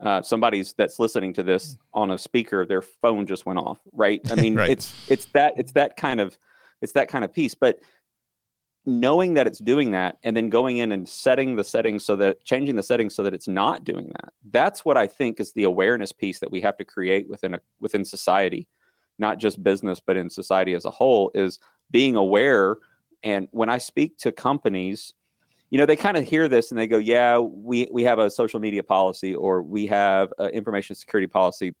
Uh, 0.00 0.22
somebody's 0.22 0.74
that's 0.74 1.00
listening 1.00 1.32
to 1.34 1.42
this 1.42 1.76
on 1.92 2.12
a 2.12 2.18
speaker, 2.18 2.64
their 2.64 2.82
phone 2.82 3.26
just 3.26 3.46
went 3.46 3.58
off, 3.58 3.78
right? 3.92 4.20
I 4.30 4.36
mean, 4.36 4.54
right. 4.56 4.70
it's 4.70 4.94
it's 5.08 5.24
that 5.26 5.54
it's 5.56 5.72
that 5.72 5.96
kind 5.96 6.20
of 6.20 6.38
it's 6.80 6.92
that 6.92 7.08
kind 7.08 7.24
of 7.24 7.32
piece. 7.32 7.54
But 7.54 7.80
knowing 8.88 9.34
that 9.34 9.46
it's 9.46 9.58
doing 9.58 9.90
that 9.90 10.16
and 10.22 10.34
then 10.34 10.48
going 10.48 10.78
in 10.78 10.92
and 10.92 11.06
setting 11.06 11.54
the 11.54 11.62
settings 11.62 12.04
so 12.04 12.16
that 12.16 12.42
changing 12.44 12.74
the 12.74 12.82
settings 12.82 13.14
so 13.14 13.22
that 13.22 13.34
it's 13.34 13.46
not 13.46 13.84
doing 13.84 14.06
that 14.06 14.32
that's 14.50 14.82
what 14.82 14.96
i 14.96 15.06
think 15.06 15.40
is 15.40 15.52
the 15.52 15.64
awareness 15.64 16.10
piece 16.10 16.38
that 16.38 16.50
we 16.50 16.58
have 16.58 16.74
to 16.74 16.86
create 16.86 17.28
within 17.28 17.52
a 17.52 17.60
within 17.80 18.02
society 18.02 18.66
not 19.18 19.36
just 19.38 19.62
business 19.62 20.00
but 20.04 20.16
in 20.16 20.30
society 20.30 20.72
as 20.72 20.86
a 20.86 20.90
whole 20.90 21.30
is 21.34 21.58
being 21.90 22.16
aware 22.16 22.78
and 23.22 23.46
when 23.50 23.68
i 23.68 23.76
speak 23.76 24.16
to 24.16 24.32
companies 24.32 25.12
you 25.70 25.78
know 25.78 25.86
they 25.86 25.96
kind 25.96 26.16
of 26.16 26.26
hear 26.26 26.48
this 26.48 26.70
and 26.70 26.78
they 26.78 26.86
go 26.86 26.98
yeah 26.98 27.38
we 27.38 27.88
we 27.90 28.02
have 28.02 28.18
a 28.18 28.30
social 28.30 28.60
media 28.60 28.82
policy 28.82 29.34
or 29.34 29.62
we 29.62 29.86
have 29.86 30.32
information 30.52 30.94
security 30.96 31.26
policy 31.26 31.74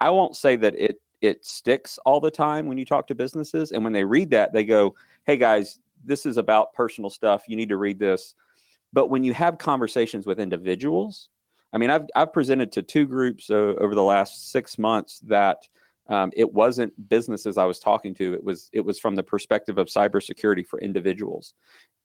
i 0.00 0.10
won't 0.10 0.36
say 0.36 0.56
that 0.56 0.74
it 0.78 1.00
it 1.20 1.44
sticks 1.44 1.98
all 2.04 2.20
the 2.20 2.30
time 2.30 2.66
when 2.66 2.78
you 2.78 2.84
talk 2.84 3.06
to 3.06 3.14
businesses 3.14 3.72
and 3.72 3.82
when 3.82 3.92
they 3.92 4.04
read 4.04 4.30
that 4.30 4.52
they 4.52 4.64
go 4.64 4.94
hey 5.26 5.36
guys 5.36 5.78
this 6.04 6.26
is 6.26 6.36
about 6.36 6.72
personal 6.72 7.10
stuff 7.10 7.42
you 7.48 7.56
need 7.56 7.68
to 7.68 7.76
read 7.76 7.98
this 7.98 8.34
but 8.92 9.08
when 9.08 9.24
you 9.24 9.32
have 9.32 9.58
conversations 9.58 10.26
with 10.26 10.38
individuals 10.38 11.28
i 11.72 11.78
mean 11.78 11.90
i've, 11.90 12.06
I've 12.14 12.32
presented 12.32 12.72
to 12.72 12.82
two 12.82 13.06
groups 13.06 13.50
uh, 13.50 13.74
over 13.80 13.94
the 13.94 14.02
last 14.02 14.50
six 14.50 14.78
months 14.78 15.20
that 15.26 15.58
um, 16.08 16.30
it 16.34 16.52
wasn't 16.52 17.08
businesses 17.08 17.56
I 17.56 17.64
was 17.64 17.78
talking 17.78 18.14
to. 18.16 18.34
It 18.34 18.42
was 18.42 18.68
it 18.72 18.80
was 18.80 18.98
from 18.98 19.14
the 19.14 19.22
perspective 19.22 19.78
of 19.78 19.86
cybersecurity 19.86 20.66
for 20.66 20.80
individuals. 20.80 21.54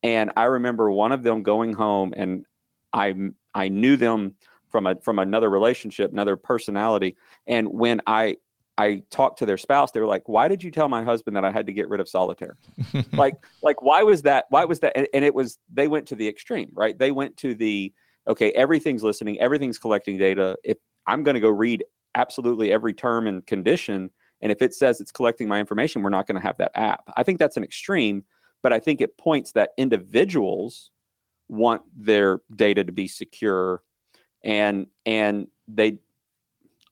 And 0.03 0.31
I 0.37 0.43
remember 0.43 0.91
one 0.91 1.11
of 1.11 1.23
them 1.23 1.43
going 1.43 1.73
home, 1.73 2.13
and 2.15 2.45
I 2.93 3.13
I 3.53 3.69
knew 3.69 3.97
them 3.97 4.35
from 4.69 4.87
a 4.87 4.95
from 5.01 5.19
another 5.19 5.49
relationship, 5.49 6.11
another 6.11 6.37
personality. 6.37 7.15
And 7.47 7.67
when 7.69 8.01
I 8.07 8.37
I 8.77 9.01
talked 9.09 9.39
to 9.39 9.45
their 9.45 9.57
spouse, 9.57 9.91
they 9.91 9.99
were 9.99 10.05
like, 10.05 10.29
"Why 10.29 10.47
did 10.47 10.63
you 10.63 10.71
tell 10.71 10.87
my 10.87 11.03
husband 11.03 11.35
that 11.35 11.43
I 11.43 11.51
had 11.51 11.65
to 11.65 11.73
get 11.73 11.89
rid 11.89 11.99
of 11.99 12.07
solitaire? 12.07 12.57
like 13.13 13.35
like 13.63 13.81
why 13.81 14.03
was 14.03 14.21
that? 14.23 14.45
Why 14.49 14.65
was 14.65 14.79
that?" 14.81 14.93
And, 14.95 15.07
and 15.13 15.25
it 15.25 15.33
was 15.33 15.57
they 15.73 15.87
went 15.87 16.07
to 16.09 16.15
the 16.15 16.27
extreme, 16.27 16.69
right? 16.73 16.97
They 16.97 17.11
went 17.11 17.37
to 17.37 17.55
the 17.55 17.91
okay, 18.27 18.51
everything's 18.51 19.03
listening, 19.03 19.39
everything's 19.39 19.79
collecting 19.79 20.17
data. 20.17 20.57
If 20.63 20.77
I'm 21.07 21.23
going 21.23 21.35
to 21.35 21.41
go 21.41 21.49
read 21.49 21.83
absolutely 22.17 22.71
every 22.71 22.93
term 22.93 23.27
and 23.27 23.45
condition. 23.45 24.09
And 24.41 24.51
if 24.51 24.61
it 24.61 24.73
says 24.73 24.99
it's 24.99 25.11
collecting 25.11 25.47
my 25.47 25.59
information, 25.59 26.03
we're 26.03 26.09
not 26.09 26.27
going 26.27 26.39
to 26.39 26.45
have 26.45 26.57
that 26.57 26.71
app. 26.75 27.03
I 27.15 27.23
think 27.23 27.39
that's 27.39 27.57
an 27.57 27.63
extreme, 27.63 28.23
but 28.67 28.73
I 28.73 28.81
think 28.81 28.99
it 28.99 29.17
points 29.17 29.53
that 29.53 29.69
individuals 29.77 30.91
want 31.47 31.83
their 31.95 32.41
data 32.53 32.83
to 32.83 32.91
be 32.91 33.07
secure 33.07 33.81
and 34.43 34.87
and 35.05 35.47
they 35.69 35.99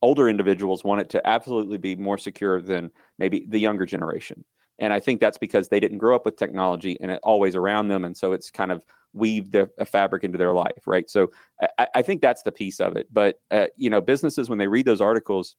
older 0.02 0.30
individuals 0.30 0.86
want 0.86 1.02
it 1.02 1.10
to 1.10 1.28
absolutely 1.28 1.78
be 1.78 1.98
more 1.98 2.18
secure 2.18 2.62
than 2.62 2.92
maybe 3.20 3.46
the 3.50 3.60
younger 3.60 3.86
generation. 3.86 4.46
And 4.80 4.94
I 4.94 5.02
think 5.02 5.20
that's 5.20 5.38
because 5.38 5.68
they 5.68 5.82
didn't 5.82 5.98
grow 5.98 6.16
up 6.16 6.24
with 6.24 6.38
technology 6.38 6.96
and 7.02 7.12
it 7.12 7.20
always 7.24 7.58
around 7.58 7.90
them. 7.90 8.06
And 8.06 8.16
so 8.16 8.32
it's 8.32 8.50
kind 8.50 8.72
of 8.72 8.82
weaved 9.12 9.56
a, 9.56 9.70
a 9.78 9.86
fabric 9.86 10.24
into 10.24 10.38
their 10.38 10.54
life, 10.54 10.88
right? 10.88 11.10
So 11.10 11.30
I, 11.78 11.88
I, 11.96 12.02
think 12.04 12.22
that's 12.22 12.44
the 12.44 12.54
piece 12.54 12.80
of 12.80 12.96
it. 12.96 13.08
But 13.12 13.42
uh, 13.52 13.68
you 13.76 13.90
know, 13.90 14.00
businesses 14.00 14.48
when 14.48 14.60
they 14.60 14.68
read 14.68 14.86
those 14.86 15.02
articles, 15.02 15.58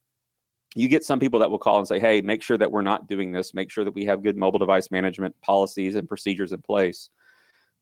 you 0.76 0.88
get 0.88 1.04
some 1.04 1.18
people 1.18 1.40
that 1.40 1.50
will 1.50 1.58
call 1.58 1.78
and 1.78 1.88
say, 1.88 1.98
"Hey, 1.98 2.20
make 2.20 2.42
sure 2.42 2.58
that 2.58 2.70
we're 2.70 2.82
not 2.82 3.08
doing 3.08 3.32
this. 3.32 3.54
Make 3.54 3.70
sure 3.70 3.84
that 3.84 3.94
we 3.94 4.04
have 4.04 4.22
good 4.22 4.36
mobile 4.36 4.58
device 4.58 4.90
management 4.90 5.34
policies 5.40 5.94
and 5.94 6.06
procedures 6.06 6.52
in 6.52 6.60
place." 6.60 7.08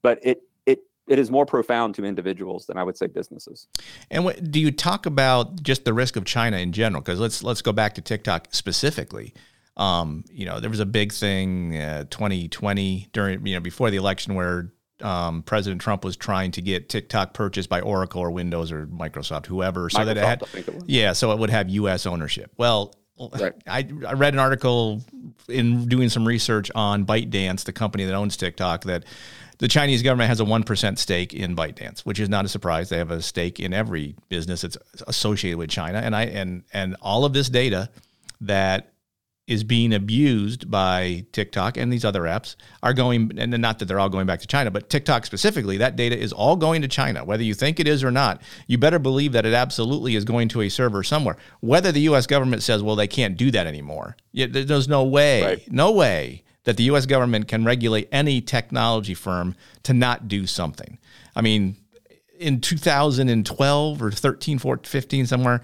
But 0.02 0.20
it 0.22 0.42
it 0.64 0.78
it 1.08 1.18
is 1.18 1.30
more 1.30 1.44
profound 1.44 1.96
to 1.96 2.04
individuals 2.04 2.66
than 2.66 2.78
I 2.78 2.84
would 2.84 2.96
say 2.96 3.08
businesses. 3.08 3.66
And 4.10 4.24
what, 4.24 4.50
do 4.50 4.60
you 4.60 4.70
talk 4.70 5.06
about 5.06 5.62
just 5.62 5.84
the 5.84 5.92
risk 5.92 6.16
of 6.16 6.24
China 6.24 6.56
in 6.58 6.72
general? 6.72 7.02
Because 7.02 7.18
let's 7.18 7.42
let's 7.42 7.62
go 7.62 7.72
back 7.72 7.94
to 7.94 8.00
TikTok 8.00 8.48
specifically. 8.52 9.34
Um, 9.76 10.24
you 10.30 10.46
know, 10.46 10.60
there 10.60 10.70
was 10.70 10.78
a 10.78 10.86
big 10.86 11.12
thing 11.12 11.76
uh, 11.76 12.04
2020 12.10 13.08
during 13.12 13.44
you 13.44 13.54
know 13.54 13.60
before 13.60 13.90
the 13.90 13.96
election 13.96 14.34
where 14.34 14.72
um, 15.02 15.42
President 15.42 15.80
Trump 15.80 16.04
was 16.04 16.16
trying 16.16 16.50
to 16.52 16.62
get 16.62 16.88
TikTok 16.88 17.34
purchased 17.34 17.68
by 17.68 17.80
Oracle 17.80 18.20
or 18.20 18.30
Windows 18.30 18.70
or 18.70 18.86
Microsoft, 18.86 19.46
whoever, 19.46 19.90
so 19.90 19.98
Microsoft, 19.98 20.04
that 20.06 20.16
it 20.16 20.24
had, 20.24 20.42
it 20.54 20.82
yeah, 20.86 21.12
so 21.12 21.32
it 21.32 21.38
would 21.38 21.50
have 21.50 21.68
U.S. 21.70 22.06
ownership. 22.06 22.52
Well, 22.56 22.94
right. 23.18 23.52
I, 23.66 23.88
I 24.06 24.12
read 24.14 24.34
an 24.34 24.40
article 24.40 25.02
in 25.48 25.88
doing 25.88 26.08
some 26.08 26.26
research 26.26 26.70
on 26.74 27.04
ByteDance, 27.04 27.64
the 27.64 27.72
company 27.72 28.04
that 28.04 28.14
owns 28.14 28.36
TikTok, 28.36 28.84
that 28.84 29.04
the 29.58 29.68
Chinese 29.68 30.02
government 30.02 30.28
has 30.28 30.40
a 30.40 30.44
1% 30.44 30.98
stake 30.98 31.32
in 31.32 31.54
ByteDance, 31.54 32.00
which 32.00 32.18
is 32.18 32.28
not 32.28 32.44
a 32.44 32.48
surprise. 32.48 32.88
They 32.88 32.98
have 32.98 33.10
a 33.10 33.22
stake 33.22 33.60
in 33.60 33.72
every 33.72 34.16
business 34.28 34.62
that's 34.62 34.76
associated 35.06 35.58
with 35.58 35.70
China. 35.70 35.98
And 35.98 36.14
I 36.14 36.24
and 36.24 36.64
and 36.72 36.96
all 37.00 37.24
of 37.24 37.32
this 37.32 37.48
data 37.48 37.88
that 38.40 38.93
is 39.46 39.62
being 39.62 39.92
abused 39.92 40.70
by 40.70 41.26
TikTok 41.32 41.76
and 41.76 41.92
these 41.92 42.04
other 42.04 42.22
apps 42.22 42.56
are 42.82 42.94
going, 42.94 43.30
and 43.36 43.50
not 43.58 43.78
that 43.78 43.84
they're 43.84 44.00
all 44.00 44.08
going 44.08 44.26
back 44.26 44.40
to 44.40 44.46
China, 44.46 44.70
but 44.70 44.88
TikTok 44.88 45.26
specifically, 45.26 45.76
that 45.76 45.96
data 45.96 46.18
is 46.18 46.32
all 46.32 46.56
going 46.56 46.80
to 46.80 46.88
China. 46.88 47.24
Whether 47.24 47.42
you 47.42 47.52
think 47.52 47.78
it 47.78 47.86
is 47.86 48.02
or 48.02 48.10
not, 48.10 48.40
you 48.66 48.78
better 48.78 48.98
believe 48.98 49.32
that 49.32 49.44
it 49.44 49.52
absolutely 49.52 50.16
is 50.16 50.24
going 50.24 50.48
to 50.48 50.62
a 50.62 50.70
server 50.70 51.02
somewhere. 51.02 51.36
Whether 51.60 51.92
the 51.92 52.00
US 52.02 52.26
government 52.26 52.62
says, 52.62 52.82
well, 52.82 52.96
they 52.96 53.06
can't 53.06 53.36
do 53.36 53.50
that 53.50 53.66
anymore, 53.66 54.16
there's 54.32 54.88
no 54.88 55.04
way, 55.04 55.42
right. 55.42 55.72
no 55.72 55.92
way 55.92 56.42
that 56.64 56.78
the 56.78 56.84
US 56.84 57.04
government 57.04 57.46
can 57.46 57.66
regulate 57.66 58.08
any 58.10 58.40
technology 58.40 59.12
firm 59.12 59.54
to 59.82 59.92
not 59.92 60.26
do 60.26 60.46
something. 60.46 60.98
I 61.36 61.42
mean, 61.42 61.76
in 62.38 62.62
2012 62.62 64.02
or 64.02 64.10
13, 64.10 64.58
14, 64.58 64.90
15, 64.90 65.26
somewhere, 65.26 65.60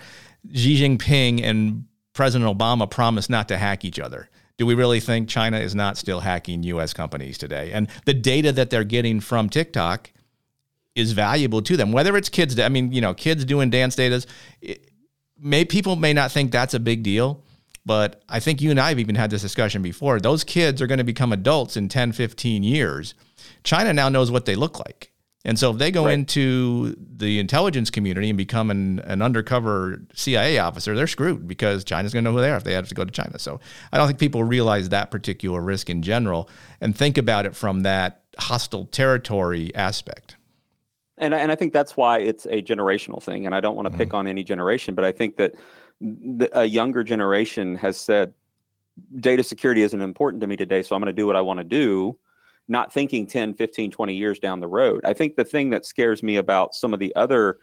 Xi 0.53 0.81
Jinping 0.81 1.43
and 1.43 1.87
President 2.13 2.59
Obama 2.59 2.91
promised 2.91 3.31
not 3.31 3.49
to 3.49 3.59
hack 3.59 3.85
each 3.85 3.99
other. 3.99 4.29
Do 4.59 4.67
we 4.67 4.75
really 4.75 5.01
think 5.01 5.29
China 5.29 5.59
is 5.59 5.75
not 5.75 5.97
still 5.97 6.21
hacking 6.21 6.63
US 6.65 6.93
companies 6.93 7.39
today? 7.39 7.71
And 7.73 7.89
the 8.05 8.15
data 8.15 8.53
that 8.53 8.71
they're 8.71 8.85
getting 8.85 9.21
from 9.21 9.49
TikTok 9.49 10.11
is 10.95 11.13
valuable 11.13 11.63
to 11.63 11.77
them. 11.77 11.93
Whether 11.93 12.17
it's 12.17 12.29
kids, 12.29 12.59
I 12.59 12.69
mean, 12.69 12.93
you 12.93 13.01
know, 13.01 13.15
kids 13.15 13.45
doing 13.45 13.71
dance 13.71 13.97
datas, 13.97 14.27
may 15.39 15.65
people 15.65 15.97
may 15.97 16.13
not 16.13 16.31
think 16.31 16.53
that's 16.53 16.75
a 16.75 16.81
big 16.81 17.03
deal, 17.03 17.43
but 17.87 18.23
I 18.29 18.41
think 18.41 18.61
you 18.61 18.71
and 18.71 18.79
I 18.79 18.91
have 18.91 18.99
even 18.99 19.15
had 19.15 19.31
this 19.31 19.43
discussion 19.43 19.81
before. 19.81 20.21
Those 20.21 20.45
kids 20.45 20.83
are 20.83 20.87
going 20.87 20.99
to 20.99 21.05
become 21.05 21.33
adults 21.33 21.77
in 21.77 21.89
10, 21.89 22.13
15 22.13 22.63
years. 22.63 23.15
China 23.65 23.93
now 23.93 24.09
knows 24.09 24.31
what 24.31 24.45
they 24.45 24.57
look 24.57 24.79
like. 24.79 25.10
And 25.45 25.59
so 25.59 25.71
if 25.71 25.79
they 25.79 25.91
go 25.91 26.05
right. 26.05 26.13
into 26.13 26.95
the 26.99 27.39
intelligence 27.39 27.91
community 27.91 28.29
and 28.29 28.37
become 28.37 28.71
an, 28.71 28.99
an 29.01 29.23
undercover 29.23 30.03
CIA 30.13 30.59
officer, 30.59 30.95
they're 30.95 31.07
screwed 31.07 31.49
because 31.49 31.83
China's 31.83 32.13
going 32.13 32.25
to 32.25 32.31
know 32.31 32.37
who 32.37 32.43
they 32.43 32.51
are 32.51 32.57
if 32.57 32.65
they 32.65 32.75
have 32.75 32.89
to 32.89 32.95
go 32.95 33.07
to 33.07 33.11
China. 33.11 33.39
So 33.39 33.59
I 33.91 33.97
don't 33.97 34.07
think 34.07 34.19
people 34.19 34.45
realize 34.45 34.91
that 34.91 35.11
particular 35.11 35.63
risk 35.63 35.89
in 35.89 36.03
general 36.03 36.51
and 36.81 36.95
think 36.95 37.17
about 37.17 37.47
it 37.47 37.57
from 37.57 37.81
that 37.85 38.23
hostile 38.39 38.85
territory 38.87 39.75
aspect. 39.75 40.37
And, 41.17 41.33
and 41.33 41.51
I 41.51 41.55
think 41.55 41.73
that's 41.73 41.97
why 41.97 42.19
it's 42.19 42.47
a 42.47 42.63
generational 42.63 43.23
thing. 43.23 43.47
And 43.47 43.55
I 43.55 43.61
don't 43.61 43.77
want 43.77 43.87
to 43.87 43.91
mm-hmm. 43.91 43.99
pick 43.99 44.15
on 44.15 44.27
any 44.27 44.45
generation, 44.45 44.95
but 44.95 45.05
I 45.07 45.13
think 45.13 45.37
that 45.37 45.55
the, 46.03 46.51
a 46.59 46.65
younger 46.65 47.03
generation 47.03 47.77
has 47.77 47.97
said 47.99 48.35
data 49.21 49.43
security 49.43 49.83
isn't 49.83 50.01
important 50.01 50.43
to 50.43 50.47
me 50.47 50.57
today, 50.57 50.83
so 50.83 50.95
I'm 50.95 51.01
going 51.01 51.15
to 51.15 51.19
do 51.19 51.27
what 51.27 51.37
I 51.37 51.41
want 51.41 51.59
to 51.59 51.65
do 51.65 52.19
not 52.71 52.93
thinking 52.93 53.27
10, 53.27 53.55
15, 53.55 53.91
20 53.91 54.15
years 54.15 54.39
down 54.39 54.61
the 54.61 54.69
road. 54.69 55.05
I 55.05 55.13
think 55.13 55.37
the 55.37 55.45
thing 55.45 55.71
that 55.71 55.85
scares 55.85 56.23
me 56.23 56.37
about 56.37 56.75
some 56.75 56.95
of 56.95 57.01
the 57.01 57.15
other, 57.17 57.59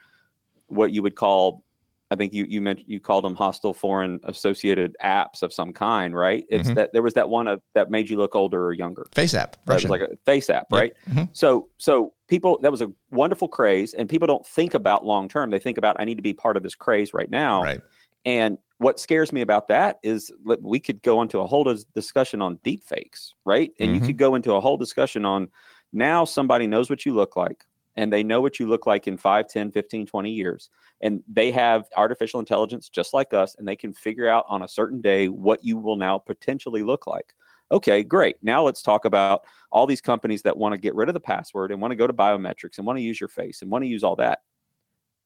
what 0.67 0.91
you 0.91 1.01
would 1.01 1.15
call, 1.15 1.63
I 2.11 2.15
think 2.15 2.33
you 2.33 2.45
you 2.47 2.61
mentioned 2.61 2.87
you 2.89 2.99
called 2.99 3.25
them 3.25 3.35
hostile 3.35 3.73
foreign 3.73 4.19
associated 4.23 4.95
apps 5.03 5.43
of 5.43 5.51
some 5.51 5.73
kind, 5.73 6.15
right? 6.15 6.45
It's 6.49 6.67
mm-hmm. 6.67 6.75
that 6.75 6.93
there 6.93 7.01
was 7.01 7.13
that 7.15 7.29
one 7.29 7.47
of, 7.47 7.61
that 7.73 7.89
made 7.89 8.09
you 8.09 8.17
look 8.17 8.35
older 8.35 8.65
or 8.65 8.73
younger. 8.73 9.07
Face 9.13 9.33
app, 9.33 9.57
right? 9.65 9.83
It 9.83 9.89
was 9.89 9.89
like 9.89 10.01
a 10.01 10.15
face 10.25 10.49
app, 10.49 10.67
right? 10.71 10.93
Mm-hmm. 11.09 11.23
So 11.33 11.69
so 11.77 12.13
people 12.27 12.59
that 12.61 12.71
was 12.71 12.81
a 12.81 12.91
wonderful 13.11 13.47
craze, 13.47 13.93
and 13.93 14.07
people 14.07 14.27
don't 14.27 14.45
think 14.45 14.73
about 14.73 15.05
long 15.05 15.27
term. 15.27 15.49
They 15.49 15.59
think 15.59 15.77
about 15.77 15.97
I 15.99 16.05
need 16.05 16.15
to 16.15 16.21
be 16.21 16.33
part 16.33 16.55
of 16.55 16.63
this 16.63 16.75
craze 16.75 17.13
right 17.13 17.29
now, 17.29 17.63
right? 17.63 17.81
And 18.25 18.57
what 18.79 18.99
scares 18.99 19.33
me 19.33 19.41
about 19.41 19.67
that 19.69 19.97
is 20.03 20.31
we 20.61 20.79
could 20.79 21.01
go 21.01 21.21
into 21.21 21.39
a 21.39 21.47
whole 21.47 21.63
discussion 21.95 22.41
on 22.41 22.59
deep 22.63 22.83
fakes, 22.83 23.33
right? 23.43 23.71
And 23.79 23.89
mm-hmm. 23.89 24.01
you 24.01 24.07
could 24.07 24.17
go 24.17 24.35
into 24.35 24.53
a 24.53 24.61
whole 24.61 24.77
discussion 24.77 25.25
on 25.25 25.49
now 25.93 26.25
somebody 26.25 26.67
knows 26.67 26.89
what 26.89 27.05
you 27.05 27.13
look 27.13 27.35
like 27.35 27.63
and 27.95 28.13
they 28.13 28.21
know 28.21 28.39
what 28.39 28.59
you 28.59 28.67
look 28.67 28.85
like 28.85 29.07
in 29.07 29.17
5, 29.17 29.47
10, 29.47 29.71
15, 29.71 30.05
20 30.05 30.31
years. 30.31 30.69
And 31.01 31.23
they 31.27 31.51
have 31.51 31.85
artificial 31.95 32.39
intelligence 32.39 32.89
just 32.89 33.13
like 33.13 33.33
us, 33.33 33.55
and 33.57 33.67
they 33.67 33.75
can 33.75 33.93
figure 33.93 34.27
out 34.27 34.45
on 34.47 34.61
a 34.61 34.67
certain 34.67 35.01
day 35.01 35.29
what 35.29 35.63
you 35.63 35.77
will 35.77 35.95
now 35.95 36.19
potentially 36.19 36.83
look 36.83 37.07
like. 37.07 37.33
Okay, 37.71 38.03
great. 38.03 38.37
Now 38.43 38.63
let's 38.63 38.81
talk 38.81 39.05
about 39.05 39.41
all 39.71 39.87
these 39.87 40.01
companies 40.01 40.43
that 40.43 40.55
want 40.55 40.73
to 40.73 40.77
get 40.77 40.95
rid 40.95 41.09
of 41.09 41.13
the 41.13 41.19
password 41.19 41.71
and 41.71 41.81
want 41.81 41.91
to 41.91 41.95
go 41.95 42.07
to 42.07 42.13
biometrics 42.13 42.77
and 42.77 42.85
want 42.85 42.97
to 42.97 43.03
use 43.03 43.19
your 43.19 43.27
face 43.27 43.61
and 43.61 43.69
want 43.69 43.83
to 43.83 43.87
use 43.87 44.03
all 44.03 44.15
that 44.17 44.39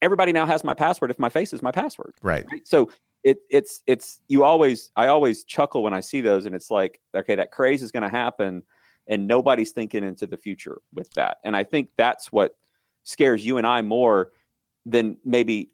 everybody 0.02 0.32
now 0.32 0.46
has 0.46 0.64
my 0.64 0.74
password 0.74 1.12
if 1.12 1.20
my 1.20 1.30
face 1.30 1.54
is 1.54 1.62
my 1.62 1.72
password. 1.72 2.16
Right. 2.22 2.46
right? 2.52 2.68
So 2.68 2.90
it 3.24 3.40
it's 3.50 3.82
it's 3.88 4.20
you 4.28 4.44
always 4.44 4.92
I 4.96 5.08
always 5.08 5.44
chuckle 5.44 5.84
when 5.84 5.94
I 5.94 6.00
see 6.00 6.22
those 6.22 6.46
and 6.46 6.56
it's 6.56 6.72
like 6.72 7.00
okay 7.16 7.36
that 7.36 7.52
craze 7.52 7.84
is 7.84 7.92
going 7.92 8.04
to 8.04 8.10
happen 8.10 8.64
and 9.08 9.28
nobody's 9.28 9.72
thinking 9.72 10.04
into 10.04 10.28
the 10.28 10.38
future 10.38 10.82
with 10.94 11.12
that. 11.14 11.38
And 11.44 11.56
I 11.56 11.64
think 11.64 11.90
that's 11.98 12.32
what 12.32 12.56
scares 13.04 13.46
you 13.46 13.58
and 13.58 13.68
I 13.68 13.82
more 13.82 14.32
than 14.86 15.18
maybe 15.26 15.70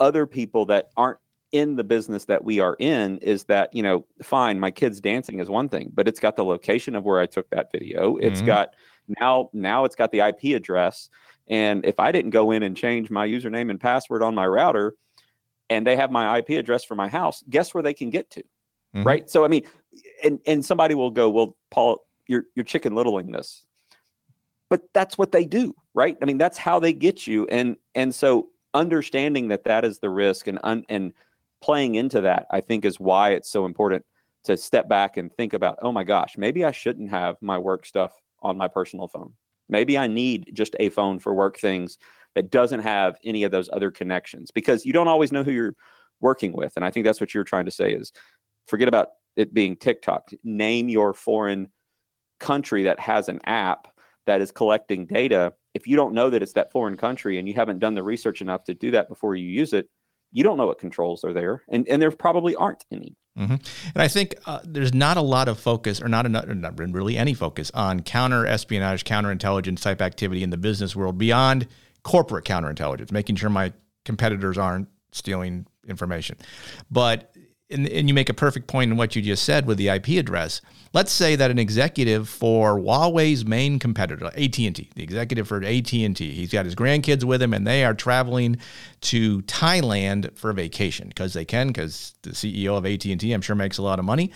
other 0.00 0.26
people 0.26 0.66
that 0.66 0.90
aren't 0.96 1.18
in 1.52 1.76
the 1.76 1.84
business 1.84 2.24
that 2.24 2.42
we 2.42 2.58
are 2.58 2.76
in 2.80 3.18
is 3.18 3.44
that 3.44 3.72
you 3.72 3.82
know 3.82 4.04
fine 4.22 4.58
my 4.58 4.72
kids 4.72 5.00
dancing 5.00 5.38
is 5.38 5.48
one 5.48 5.68
thing 5.68 5.88
but 5.94 6.08
it's 6.08 6.18
got 6.18 6.34
the 6.34 6.44
location 6.44 6.96
of 6.96 7.04
where 7.04 7.20
i 7.20 7.26
took 7.26 7.48
that 7.50 7.70
video 7.70 8.16
It's 8.16 8.38
mm-hmm. 8.38 8.46
got 8.46 8.74
now 9.20 9.50
now 9.52 9.84
it's 9.84 9.94
got 9.94 10.10
the 10.10 10.18
ip 10.18 10.42
address 10.42 11.08
and 11.48 11.84
if 11.84 12.00
I 12.00 12.12
didn't 12.12 12.30
go 12.30 12.50
in 12.50 12.62
and 12.62 12.76
change 12.76 13.10
my 13.10 13.26
username 13.26 13.70
and 13.70 13.80
password 13.80 14.22
on 14.22 14.34
my 14.34 14.46
router 14.46 14.94
and 15.70 15.86
they 15.86 15.96
have 15.96 16.10
my 16.10 16.38
IP 16.38 16.50
address 16.50 16.84
for 16.84 16.94
my 16.94 17.08
house, 17.08 17.42
guess 17.48 17.74
where 17.74 17.82
they 17.82 17.94
can 17.94 18.10
get 18.10 18.30
to? 18.30 18.40
Mm-hmm. 18.94 19.02
Right. 19.02 19.30
So 19.30 19.44
I 19.44 19.48
mean, 19.48 19.64
and 20.22 20.40
and 20.46 20.64
somebody 20.64 20.94
will 20.94 21.10
go, 21.10 21.28
Well, 21.30 21.56
Paul, 21.70 21.98
you're 22.26 22.44
you're 22.54 22.64
chicken 22.64 22.94
littling 22.94 23.32
this. 23.32 23.64
But 24.70 24.82
that's 24.92 25.18
what 25.18 25.30
they 25.30 25.44
do, 25.44 25.74
right? 25.94 26.16
I 26.22 26.24
mean, 26.24 26.38
that's 26.38 26.58
how 26.58 26.78
they 26.80 26.92
get 26.92 27.26
you. 27.26 27.46
And 27.48 27.76
and 27.94 28.14
so 28.14 28.48
understanding 28.72 29.48
that 29.48 29.64
that 29.64 29.84
is 29.84 29.98
the 29.98 30.10
risk 30.10 30.46
and 30.46 30.58
un, 30.64 30.84
and 30.88 31.12
playing 31.62 31.94
into 31.94 32.20
that, 32.22 32.46
I 32.50 32.60
think 32.60 32.84
is 32.84 33.00
why 33.00 33.30
it's 33.30 33.50
so 33.50 33.64
important 33.64 34.04
to 34.44 34.56
step 34.56 34.88
back 34.88 35.16
and 35.16 35.32
think 35.32 35.54
about, 35.54 35.78
oh 35.82 35.92
my 35.92 36.04
gosh, 36.04 36.36
maybe 36.36 36.64
I 36.64 36.72
shouldn't 36.72 37.10
have 37.10 37.36
my 37.40 37.56
work 37.56 37.86
stuff 37.86 38.12
on 38.42 38.58
my 38.58 38.68
personal 38.68 39.08
phone. 39.08 39.32
Maybe 39.68 39.96
I 39.96 40.06
need 40.06 40.50
just 40.52 40.76
a 40.78 40.90
phone 40.90 41.18
for 41.18 41.32
work 41.32 41.58
things 41.58 41.96
that 42.34 42.50
doesn't 42.50 42.80
have 42.80 43.16
any 43.24 43.44
of 43.44 43.50
those 43.50 43.68
other 43.72 43.90
connections 43.90 44.50
because 44.50 44.84
you 44.84 44.92
don't 44.92 45.08
always 45.08 45.32
know 45.32 45.42
who 45.42 45.52
you're 45.52 45.74
working 46.20 46.52
with. 46.52 46.72
And 46.76 46.84
I 46.84 46.90
think 46.90 47.06
that's 47.06 47.20
what 47.20 47.34
you're 47.34 47.44
trying 47.44 47.66
to 47.66 47.70
say 47.70 47.92
is 47.92 48.12
forget 48.66 48.88
about 48.88 49.08
it 49.36 49.52
being 49.52 49.76
TikTok. 49.76 50.30
Name 50.42 50.88
your 50.88 51.12
foreign 51.12 51.68
country 52.40 52.84
that 52.84 53.00
has 53.00 53.28
an 53.28 53.40
app 53.44 53.88
that 54.26 54.40
is 54.40 54.50
collecting 54.50 55.06
data. 55.06 55.52
If 55.74 55.86
you 55.86 55.96
don't 55.96 56.14
know 56.14 56.30
that 56.30 56.42
it's 56.42 56.54
that 56.54 56.72
foreign 56.72 56.96
country 56.96 57.38
and 57.38 57.48
you 57.48 57.54
haven't 57.54 57.78
done 57.78 57.94
the 57.94 58.02
research 58.02 58.40
enough 58.40 58.64
to 58.64 58.74
do 58.74 58.90
that 58.92 59.08
before 59.08 59.34
you 59.34 59.46
use 59.46 59.72
it, 59.72 59.88
you 60.32 60.42
don't 60.42 60.56
know 60.56 60.66
what 60.66 60.78
controls 60.78 61.24
are 61.24 61.32
there. 61.32 61.62
And, 61.68 61.86
and 61.88 62.00
there 62.00 62.10
probably 62.10 62.56
aren't 62.56 62.84
any. 62.90 63.16
Mm-hmm. 63.38 63.52
And 63.52 64.02
I 64.02 64.08
think 64.08 64.34
uh, 64.46 64.60
there's 64.64 64.94
not 64.94 65.16
a 65.16 65.22
lot 65.22 65.48
of 65.48 65.58
focus, 65.58 66.00
or 66.00 66.08
not, 66.08 66.26
enough, 66.26 66.46
not 66.46 66.78
really 66.78 67.16
any 67.16 67.34
focus, 67.34 67.70
on 67.74 68.00
counter 68.00 68.46
espionage, 68.46 69.04
counterintelligence 69.04 69.82
type 69.82 70.00
activity 70.00 70.42
in 70.42 70.50
the 70.50 70.56
business 70.56 70.94
world 70.94 71.18
beyond 71.18 71.66
corporate 72.04 72.44
counterintelligence, 72.44 73.10
making 73.10 73.36
sure 73.36 73.50
my 73.50 73.72
competitors 74.04 74.56
aren't 74.56 74.88
stealing 75.10 75.66
information. 75.88 76.36
But 76.90 77.34
and, 77.70 77.88
and 77.88 78.08
you 78.08 78.14
make 78.14 78.28
a 78.28 78.34
perfect 78.34 78.66
point 78.66 78.90
in 78.90 78.96
what 78.96 79.16
you 79.16 79.22
just 79.22 79.42
said 79.44 79.66
with 79.66 79.78
the 79.78 79.88
IP 79.88 80.08
address. 80.10 80.60
Let's 80.92 81.10
say 81.10 81.34
that 81.34 81.50
an 81.50 81.58
executive 81.58 82.28
for 82.28 82.78
Huawei's 82.78 83.44
main 83.44 83.78
competitor, 83.78 84.26
AT&T, 84.26 84.90
the 84.94 85.02
executive 85.02 85.48
for 85.48 85.62
AT&T, 85.62 86.12
he's 86.12 86.52
got 86.52 86.66
his 86.66 86.74
grandkids 86.74 87.24
with 87.24 87.42
him 87.42 87.54
and 87.54 87.66
they 87.66 87.84
are 87.84 87.94
traveling 87.94 88.58
to 89.02 89.42
Thailand 89.42 90.36
for 90.36 90.50
a 90.50 90.54
vacation 90.54 91.08
because 91.08 91.32
they 91.32 91.44
can 91.44 91.68
because 91.68 92.14
the 92.22 92.30
CEO 92.30 92.76
of 92.76 92.86
AT&T 92.86 93.32
I'm 93.32 93.40
sure 93.40 93.56
makes 93.56 93.78
a 93.78 93.82
lot 93.82 93.98
of 93.98 94.04
money. 94.04 94.30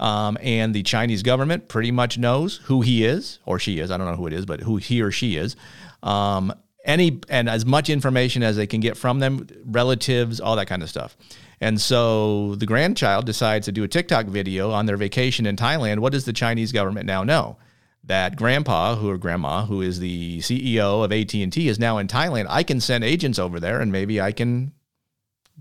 Um, 0.00 0.36
and 0.42 0.74
the 0.74 0.82
Chinese 0.82 1.22
government 1.22 1.68
pretty 1.68 1.92
much 1.92 2.18
knows 2.18 2.56
who 2.64 2.82
he 2.82 3.04
is 3.04 3.38
or 3.46 3.58
she 3.58 3.78
is. 3.78 3.90
I 3.90 3.96
don't 3.96 4.06
know 4.06 4.16
who 4.16 4.26
it 4.26 4.32
is, 4.32 4.44
but 4.44 4.60
who 4.60 4.76
he 4.76 5.00
or 5.00 5.12
she 5.12 5.36
is. 5.36 5.54
Um, 6.02 6.52
any 6.84 7.20
and 7.28 7.48
as 7.48 7.64
much 7.64 7.88
information 7.88 8.42
as 8.42 8.56
they 8.56 8.66
can 8.66 8.80
get 8.80 8.96
from 8.96 9.18
them, 9.20 9.46
relatives, 9.64 10.40
all 10.40 10.56
that 10.56 10.66
kind 10.66 10.82
of 10.82 10.88
stuff. 10.88 11.16
And 11.60 11.80
so 11.80 12.56
the 12.56 12.66
grandchild 12.66 13.24
decides 13.24 13.66
to 13.66 13.72
do 13.72 13.84
a 13.84 13.88
TikTok 13.88 14.26
video 14.26 14.72
on 14.72 14.86
their 14.86 14.96
vacation 14.96 15.46
in 15.46 15.56
Thailand. 15.56 16.00
What 16.00 16.12
does 16.12 16.24
the 16.24 16.32
Chinese 16.32 16.72
government 16.72 17.06
now 17.06 17.22
know? 17.22 17.56
That 18.04 18.34
grandpa, 18.34 18.96
who 18.96 19.08
or 19.08 19.16
grandma, 19.16 19.64
who 19.64 19.80
is 19.80 20.00
the 20.00 20.40
CEO 20.40 21.04
of 21.04 21.12
AT&T, 21.12 21.68
is 21.68 21.78
now 21.78 21.98
in 21.98 22.08
Thailand. 22.08 22.46
I 22.48 22.64
can 22.64 22.80
send 22.80 23.04
agents 23.04 23.38
over 23.38 23.60
there, 23.60 23.80
and 23.80 23.92
maybe 23.92 24.20
I 24.20 24.32
can 24.32 24.72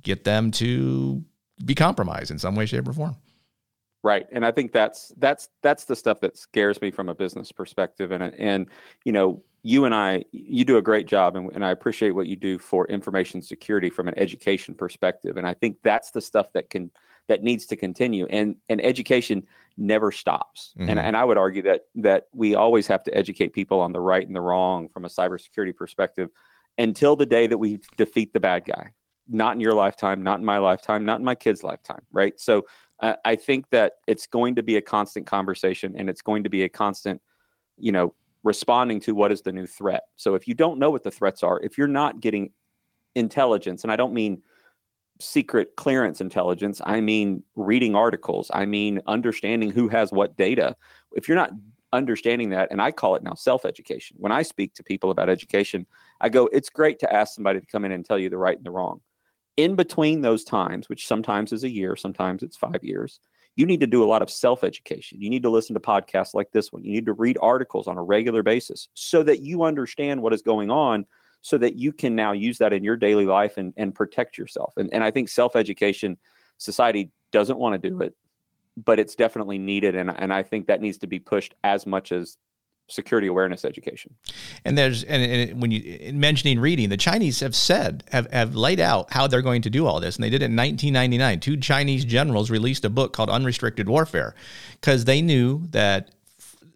get 0.01 0.23
them 0.23 0.49
to 0.53 1.23
be 1.63 1.75
compromised 1.75 2.31
in 2.31 2.39
some 2.39 2.55
way, 2.55 2.65
shape, 2.65 2.87
or 2.87 2.93
form. 2.93 3.15
Right, 4.03 4.25
and 4.31 4.43
I 4.43 4.51
think 4.51 4.71
that's 4.71 5.13
that's 5.17 5.49
that's 5.61 5.85
the 5.85 5.95
stuff 5.95 6.19
that 6.21 6.35
scares 6.35 6.81
me 6.81 6.89
from 6.89 7.09
a 7.09 7.13
business 7.13 7.51
perspective, 7.51 8.09
and 8.09 8.23
and 8.23 8.65
you 9.05 9.11
know 9.11 9.43
you 9.63 9.85
and 9.85 9.93
I, 9.93 10.25
you 10.31 10.65
do 10.65 10.77
a 10.77 10.81
great 10.81 11.07
job, 11.07 11.35
and, 11.35 11.51
and 11.53 11.63
I 11.63 11.71
appreciate 11.71 12.11
what 12.11 12.27
you 12.27 12.35
do 12.35 12.57
for 12.57 12.87
information 12.87 13.41
security 13.41 13.89
from 13.89 14.07
an 14.07 14.17
education 14.17 14.73
perspective. 14.73 15.37
And 15.37 15.47
I 15.47 15.53
think 15.53 15.77
that's 15.83 16.11
the 16.11 16.21
stuff 16.21 16.51
that 16.53 16.69
can 16.69 16.91
that 17.27 17.43
needs 17.43 17.65
to 17.67 17.75
continue. 17.75 18.25
And 18.29 18.55
and 18.69 18.83
education 18.83 19.43
never 19.77 20.11
stops. 20.11 20.73
Mm-hmm. 20.77 20.89
And 20.89 20.99
and 20.99 21.17
I 21.17 21.23
would 21.23 21.37
argue 21.37 21.61
that 21.63 21.81
that 21.95 22.27
we 22.33 22.55
always 22.55 22.87
have 22.87 23.03
to 23.03 23.15
educate 23.15 23.53
people 23.53 23.79
on 23.79 23.91
the 23.91 23.99
right 23.99 24.25
and 24.25 24.35
the 24.35 24.41
wrong 24.41 24.89
from 24.89 25.05
a 25.05 25.09
cybersecurity 25.09 25.75
perspective 25.75 26.29
until 26.77 27.15
the 27.15 27.25
day 27.25 27.47
that 27.47 27.57
we 27.57 27.79
defeat 27.97 28.33
the 28.33 28.39
bad 28.39 28.65
guy. 28.65 28.91
Not 29.29 29.53
in 29.53 29.61
your 29.61 29.75
lifetime, 29.75 30.23
not 30.23 30.39
in 30.39 30.45
my 30.45 30.57
lifetime, 30.57 31.05
not 31.05 31.19
in 31.19 31.25
my 31.25 31.35
kid's 31.35 31.63
lifetime, 31.63 32.01
right? 32.11 32.37
So 32.39 32.65
uh, 32.99 33.15
I 33.23 33.35
think 33.35 33.69
that 33.69 33.93
it's 34.07 34.27
going 34.27 34.55
to 34.55 34.63
be 34.63 34.77
a 34.77 34.81
constant 34.81 35.25
conversation, 35.25 35.95
and 35.95 36.09
it's 36.09 36.21
going 36.21 36.43
to 36.43 36.49
be 36.49 36.63
a 36.63 36.69
constant, 36.69 37.21
you 37.77 37.91
know, 37.91 38.13
responding 38.43 38.99
to 39.01 39.13
what 39.13 39.31
is 39.31 39.41
the 39.41 39.51
new 39.51 39.67
threat. 39.67 40.03
So 40.15 40.35
if 40.35 40.47
you 40.47 40.53
don't 40.53 40.79
know 40.79 40.89
what 40.89 41.03
the 41.03 41.11
threats 41.11 41.43
are, 41.43 41.59
if 41.61 41.77
you're 41.77 41.87
not 41.87 42.19
getting 42.19 42.51
intelligence, 43.15 43.83
and 43.83 43.91
I 43.91 43.95
don't 43.95 44.13
mean 44.13 44.41
secret 45.19 45.75
clearance 45.75 46.21
intelligence, 46.21 46.81
I 46.83 47.01
mean 47.01 47.43
reading 47.55 47.95
articles, 47.95 48.49
I 48.53 48.65
mean 48.65 49.01
understanding 49.07 49.71
who 49.71 49.87
has 49.89 50.11
what 50.11 50.35
data. 50.37 50.75
If 51.13 51.27
you're 51.27 51.37
not 51.37 51.51
understanding 51.93 52.49
that, 52.49 52.69
and 52.71 52.81
I 52.81 52.91
call 52.91 53.15
it 53.15 53.23
now 53.23 53.33
self 53.33 53.65
education. 53.65 54.17
When 54.19 54.31
I 54.31 54.41
speak 54.41 54.73
to 54.75 54.83
people 54.83 55.11
about 55.11 55.29
education, 55.29 55.85
I 56.19 56.29
go, 56.29 56.47
it's 56.47 56.69
great 56.69 56.99
to 56.99 57.13
ask 57.13 57.35
somebody 57.35 57.59
to 57.59 57.65
come 57.67 57.85
in 57.85 57.91
and 57.91 58.05
tell 58.05 58.17
you 58.17 58.29
the 58.29 58.37
right 58.37 58.57
and 58.57 58.65
the 58.65 58.71
wrong. 58.71 59.01
In 59.57 59.75
between 59.75 60.21
those 60.21 60.43
times, 60.43 60.89
which 60.89 61.07
sometimes 61.07 61.51
is 61.51 61.63
a 61.63 61.69
year, 61.69 61.95
sometimes 61.95 62.41
it's 62.41 62.57
five 62.57 62.83
years, 62.83 63.19
you 63.55 63.65
need 63.65 63.81
to 63.81 63.87
do 63.87 64.03
a 64.03 64.05
lot 64.05 64.21
of 64.21 64.29
self 64.29 64.63
education. 64.63 65.21
You 65.21 65.29
need 65.29 65.43
to 65.43 65.49
listen 65.49 65.73
to 65.73 65.79
podcasts 65.79 66.33
like 66.33 66.51
this 66.51 66.71
one. 66.71 66.83
You 66.83 66.93
need 66.93 67.05
to 67.05 67.13
read 67.13 67.37
articles 67.41 67.87
on 67.87 67.97
a 67.97 68.03
regular 68.03 68.43
basis 68.43 68.87
so 68.93 69.23
that 69.23 69.41
you 69.41 69.63
understand 69.63 70.21
what 70.21 70.33
is 70.33 70.41
going 70.41 70.71
on, 70.71 71.05
so 71.41 71.57
that 71.57 71.75
you 71.75 71.91
can 71.91 72.15
now 72.15 72.31
use 72.31 72.57
that 72.59 72.73
in 72.73 72.83
your 72.83 72.95
daily 72.95 73.25
life 73.25 73.57
and, 73.57 73.73
and 73.77 73.93
protect 73.93 74.37
yourself. 74.37 74.73
And, 74.77 74.89
and 74.93 75.03
I 75.03 75.11
think 75.11 75.29
self 75.29 75.55
education, 75.55 76.17
society 76.57 77.11
doesn't 77.31 77.59
want 77.59 77.81
to 77.81 77.89
do 77.89 78.01
it, 78.01 78.15
but 78.77 78.99
it's 78.99 79.15
definitely 79.15 79.57
needed. 79.57 79.95
And, 79.95 80.09
and 80.09 80.33
I 80.33 80.43
think 80.43 80.67
that 80.67 80.81
needs 80.81 80.99
to 80.99 81.07
be 81.07 81.19
pushed 81.19 81.53
as 81.63 81.85
much 81.85 82.11
as 82.11 82.37
security 82.91 83.27
awareness 83.27 83.65
education. 83.65 84.13
And 84.65 84.77
there's 84.77 85.03
and, 85.03 85.23
and, 85.23 85.61
when 85.61 85.71
you 85.71 86.11
mentioning 86.13 86.59
reading, 86.59 86.89
the 86.89 86.97
Chinese 86.97 87.39
have 87.39 87.55
said 87.55 88.03
have 88.11 88.31
have 88.31 88.55
laid 88.55 88.79
out 88.79 89.11
how 89.11 89.27
they're 89.27 89.41
going 89.41 89.61
to 89.63 89.69
do 89.69 89.85
all 89.85 89.99
this, 89.99 90.15
and 90.15 90.23
they 90.23 90.29
did 90.29 90.41
it 90.41 90.45
in 90.45 90.55
1999. 90.55 91.39
Two 91.39 91.57
Chinese 91.57 92.05
generals 92.05 92.49
released 92.49 92.85
a 92.85 92.89
book 92.89 93.13
called 93.13 93.29
Unrestricted 93.29 93.87
Warfare 93.87 94.35
because 94.73 95.05
they 95.05 95.21
knew 95.21 95.67
that. 95.71 96.11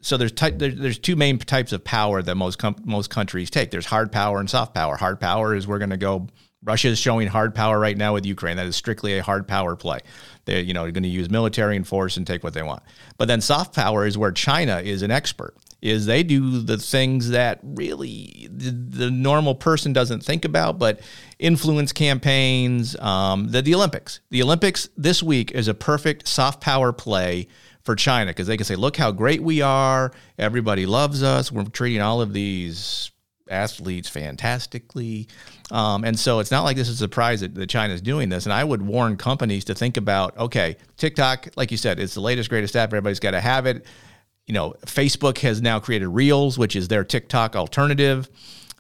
So 0.01 0.17
there's 0.17 0.32
ty- 0.32 0.51
there's 0.51 0.99
two 0.99 1.15
main 1.15 1.39
types 1.39 1.71
of 1.71 1.84
power 1.84 2.21
that 2.21 2.36
most 2.36 2.60
com- 2.60 2.75
most 2.86 3.10
countries 3.10 3.49
take. 3.49 3.71
There's 3.71 3.88
hard 3.88 4.12
power 4.12 4.39
and 4.39 4.49
soft 4.49 4.73
power. 4.73 4.97
Hard 4.97 5.19
power 5.19 5.56
is 5.56 5.67
we're 5.67 5.80
going 5.80 5.89
to 5.89 5.97
go 5.97 6.28
Russia 6.65 6.88
is 6.88 6.99
showing 6.99 7.28
hard 7.28 7.54
power 7.54 7.80
right 7.80 7.95
now 7.95 8.13
with 8.13 8.25
Ukraine. 8.25 8.58
That 8.58 8.65
is 8.65 8.75
strictly 8.75 9.17
a 9.17 9.23
hard 9.23 9.47
power 9.47 9.75
play. 9.75 9.99
They're, 10.45 10.62
you 10.62 10.73
know, 10.73 10.89
going 10.91 11.04
to 11.04 11.10
use 11.10 11.30
military 11.30 11.75
and 11.75 11.88
force 11.88 12.17
and 12.17 12.25
take 12.25 12.43
what 12.43 12.54
they 12.54 12.63
want. 12.63 12.82
But 13.17 13.28
then 13.28 13.39
soft 13.39 13.75
power 13.75 14.06
is 14.06 14.17
where 14.17 14.32
China 14.32 14.80
is 14.80 15.04
an 15.04 15.12
expert 15.12 15.56
is 15.86 16.08
they 16.08 16.24
do 16.24 16.62
the 16.62 16.78
things 16.78 17.30
that 17.30 17.60
really 17.62 18.50
the, 18.52 18.71
the 18.71 19.12
normal 19.12 19.54
person 19.54 19.93
doesn't 19.93 20.24
think 20.24 20.43
about, 20.43 20.80
but 20.80 21.00
influence 21.38 21.91
campaigns, 21.91 23.00
um, 23.00 23.50
the, 23.50 23.62
the 23.62 23.76
Olympics. 23.76 24.19
The 24.32 24.41
Olympics 24.41 24.89
this 24.98 25.21
week 25.21 25.52
is 25.52 25.67
a 25.67 25.76
perfect 25.76 26.28
soft 26.28 26.60
power 26.60 26.91
play 26.91 27.48
for 27.84 27.95
China 27.95 28.32
because 28.32 28.48
they 28.48 28.58
can 28.58 28.65
say, 28.65 28.76
look 28.76 28.98
how 28.98 29.12
great 29.12 29.43
we 29.43 29.62
are. 29.62 30.12
Everybody 30.39 30.88
loves 30.88 31.21
us. 31.21 31.52
We're 31.52 31.65
treating 31.65 32.02
all 32.02 32.19
of 32.19 32.34
these 32.34 33.12
athletes 33.48 34.10
fantastically. 34.10 35.28
Um, 35.69 36.04
and 36.04 36.17
so 36.17 36.39
it's 36.39 36.50
not 36.50 36.63
like 36.63 36.78
this 36.78 36.89
is 36.89 36.95
a 36.95 37.04
surprise 37.04 37.41
that, 37.41 37.54
that 37.54 37.69
China 37.69 37.93
is 37.93 38.02
doing 38.02 38.30
this. 38.30 38.48
And 38.48 38.54
I 38.54 38.63
would 38.63 38.82
warn 38.82 39.17
companies 39.17 39.65
to 39.65 39.76
think 39.76 39.98
about 39.98 40.36
okay, 40.39 40.78
TikTok, 40.98 41.50
like 41.56 41.69
you 41.69 41.78
said, 41.78 42.00
it's 42.00 42.15
the 42.15 42.21
latest, 42.21 42.50
greatest 42.50 42.76
app. 42.76 42.89
Everybody's 42.89 43.19
got 43.19 43.32
to 43.32 43.41
have 43.41 43.67
it 43.67 43.86
you 44.47 44.53
know, 44.53 44.75
Facebook 44.86 45.39
has 45.39 45.62
now 45.62 45.79
created 45.79 46.08
Reels, 46.08 46.58
which 46.58 46.75
is 46.75 46.88
their 46.88 47.03
TikTok 47.03 47.55
alternative, 47.55 48.29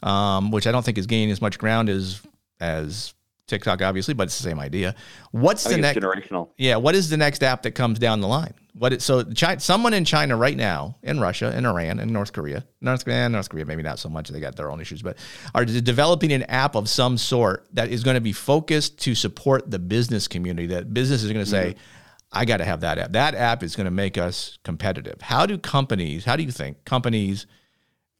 um, 0.03 0.51
which 0.51 0.67
I 0.67 0.71
don't 0.71 0.85
think 0.85 0.97
is 0.97 1.07
gaining 1.07 1.31
as 1.31 1.41
much 1.41 1.57
ground 1.57 1.89
as 1.89 2.21
as 2.59 3.13
TikTok, 3.47 3.81
obviously, 3.81 4.13
but 4.15 4.23
it's 4.23 4.37
the 4.37 4.43
same 4.43 4.59
idea. 4.59 4.95
What's 5.31 5.63
the 5.63 5.77
next 5.77 5.99
generational? 5.99 6.49
Yeah, 6.57 6.77
what 6.77 6.95
is 6.95 7.09
the 7.09 7.17
next 7.17 7.43
app 7.43 7.61
that 7.63 7.71
comes 7.71 7.99
down 7.99 8.21
the 8.21 8.27
line? 8.27 8.53
What 8.73 8.91
it, 8.91 9.01
so 9.01 9.23
China, 9.23 9.59
someone 9.59 9.93
in 9.93 10.03
China 10.03 10.35
right 10.35 10.57
now, 10.57 10.97
in 11.03 11.19
Russia, 11.19 11.55
in 11.55 11.65
Iran, 11.65 11.99
in 11.99 12.11
North 12.11 12.33
Korea, 12.33 12.65
North 12.81 13.05
Korea, 13.05 13.29
North 13.29 13.49
Korea, 13.49 13.65
maybe 13.65 13.83
not 13.83 13.99
so 13.99 14.09
much. 14.09 14.29
They 14.29 14.39
got 14.39 14.55
their 14.55 14.71
own 14.71 14.81
issues, 14.81 15.01
but 15.01 15.17
are 15.53 15.63
developing 15.63 16.33
an 16.33 16.43
app 16.43 16.75
of 16.75 16.89
some 16.89 17.17
sort 17.17 17.67
that 17.73 17.89
is 17.89 18.03
going 18.03 18.15
to 18.15 18.21
be 18.21 18.33
focused 18.33 18.99
to 19.01 19.15
support 19.15 19.69
the 19.69 19.79
business 19.79 20.27
community. 20.27 20.67
That 20.67 20.93
business 20.93 21.23
is 21.23 21.31
going 21.31 21.45
to 21.45 21.49
say. 21.49 21.71
Mm-hmm 21.71 22.01
I 22.31 22.45
got 22.45 22.57
to 22.57 22.65
have 22.65 22.81
that 22.81 22.97
app. 22.97 23.11
That 23.13 23.35
app 23.35 23.63
is 23.63 23.75
going 23.75 23.85
to 23.85 23.91
make 23.91 24.17
us 24.17 24.57
competitive. 24.63 25.21
How 25.21 25.45
do 25.45 25.57
companies, 25.57 26.25
how 26.25 26.35
do 26.35 26.43
you 26.43 26.51
think 26.51 26.83
companies, 26.85 27.47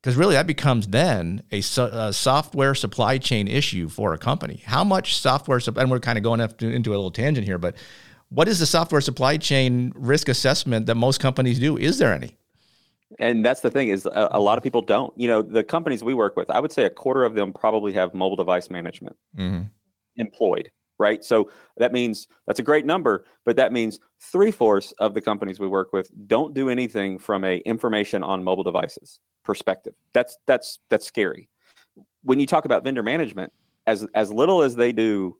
because 0.02 0.16
really 0.16 0.36
that 0.36 0.48
becomes 0.48 0.88
then 0.88 1.44
a, 1.52 1.60
a, 1.60 2.14
software 2.14 2.76
supply 2.76 3.18
chain 3.18 3.48
issue 3.48 3.90
for 3.90 4.14
a 4.14 4.18
company. 4.18 4.62
How 4.66 4.84
much 4.84 5.18
software, 5.18 5.60
and 5.76 5.90
we're 5.90 6.00
kind 6.00 6.18
of 6.18 6.24
going 6.24 6.40
into 6.40 6.92
a 6.92 6.96
little 6.96 7.12
tangent 7.12 7.46
here, 7.46 7.58
but 7.58 7.76
what 8.30 8.48
is 8.48 8.60
the 8.60 8.66
software 8.66 9.02
supply 9.02 9.38
chain 9.38 9.92
risk 9.96 10.30
assessment 10.30 10.86
that 10.86 10.96
most 10.96 11.20
companies 11.20 11.60
do? 11.60 11.78
Is 11.78 11.98
there 11.98 12.14
any? 12.14 12.38
And 13.20 13.46
that's 13.46 13.62
the 13.62 13.72
thing 13.72 13.90
is 13.90 14.06
a, 14.06 14.30
a 14.32 14.40
lot 14.40 14.58
of 14.58 14.64
people 14.64 14.82
don't. 14.82 15.14
You 15.18 15.28
know, 15.28 15.42
the 15.42 15.64
companies 15.64 16.04
we 16.04 16.14
work 16.14 16.36
with, 16.36 16.50
I 16.50 16.60
would 16.60 16.72
say 16.72 16.86
a 16.86 16.90
quarter 16.90 17.24
of 17.24 17.34
them 17.34 17.54
probably 17.54 17.94
have 17.94 18.14
mobile 18.14 18.36
device 18.36 18.70
management 18.70 19.16
mm-hmm. 19.38 19.64
employed 20.18 20.70
right? 20.98 21.24
So 21.24 21.52
that 21.78 21.94
means 21.94 22.28
that's 22.48 22.60
a 22.60 22.64
great 22.64 22.86
number, 22.86 23.26
but 23.46 23.56
that 23.58 23.74
means 23.74 24.00
three 24.20 24.52
fourths 24.52 24.94
of 25.00 25.14
the 25.14 25.22
companies 25.22 25.60
we 25.60 25.68
work 25.68 25.94
with 25.94 26.10
don't 26.28 26.54
do 26.54 26.70
anything 26.70 27.20
from 27.20 27.44
a 27.44 27.58
information 27.60 28.24
on 28.24 28.44
mobile 28.44 28.64
devices 28.64 29.20
perspective. 29.44 29.94
That's 30.14 30.38
that's 30.48 30.80
that's 30.90 31.06
scary. 31.06 31.50
When 32.24 32.40
you 32.40 32.48
talk 32.48 32.66
about 32.66 32.84
vendor 32.84 33.04
management, 33.04 33.52
as 33.88 34.06
as 34.16 34.32
little 34.32 34.62
as 34.62 34.76
they 34.76 34.92
do 34.92 35.38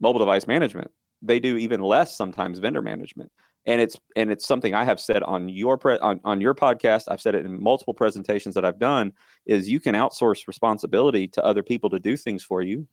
mobile 0.00 0.18
device 0.18 0.46
management, 0.46 0.90
they 1.22 1.38
do 1.40 1.56
even 1.56 1.80
less 1.80 2.16
sometimes 2.16 2.58
vendor 2.58 2.82
management. 2.82 3.30
And 3.66 3.80
it's 3.80 3.96
and 4.16 4.30
it's 4.30 4.46
something 4.46 4.74
I 4.74 4.84
have 4.84 4.98
said 4.98 5.22
on 5.22 5.48
your 5.48 5.76
pre, 5.76 5.98
on, 5.98 6.20
on 6.24 6.40
your 6.40 6.54
podcast. 6.54 7.04
I've 7.08 7.20
said 7.20 7.34
it 7.34 7.44
in 7.44 7.62
multiple 7.62 7.92
presentations 7.92 8.54
that 8.54 8.64
I've 8.64 8.78
done. 8.78 9.12
Is 9.44 9.68
you 9.68 9.80
can 9.80 9.94
outsource 9.94 10.48
responsibility 10.48 11.28
to 11.28 11.44
other 11.44 11.62
people 11.62 11.90
to 11.90 11.98
do 11.98 12.16
things 12.16 12.42
for 12.42 12.62
you 12.62 12.88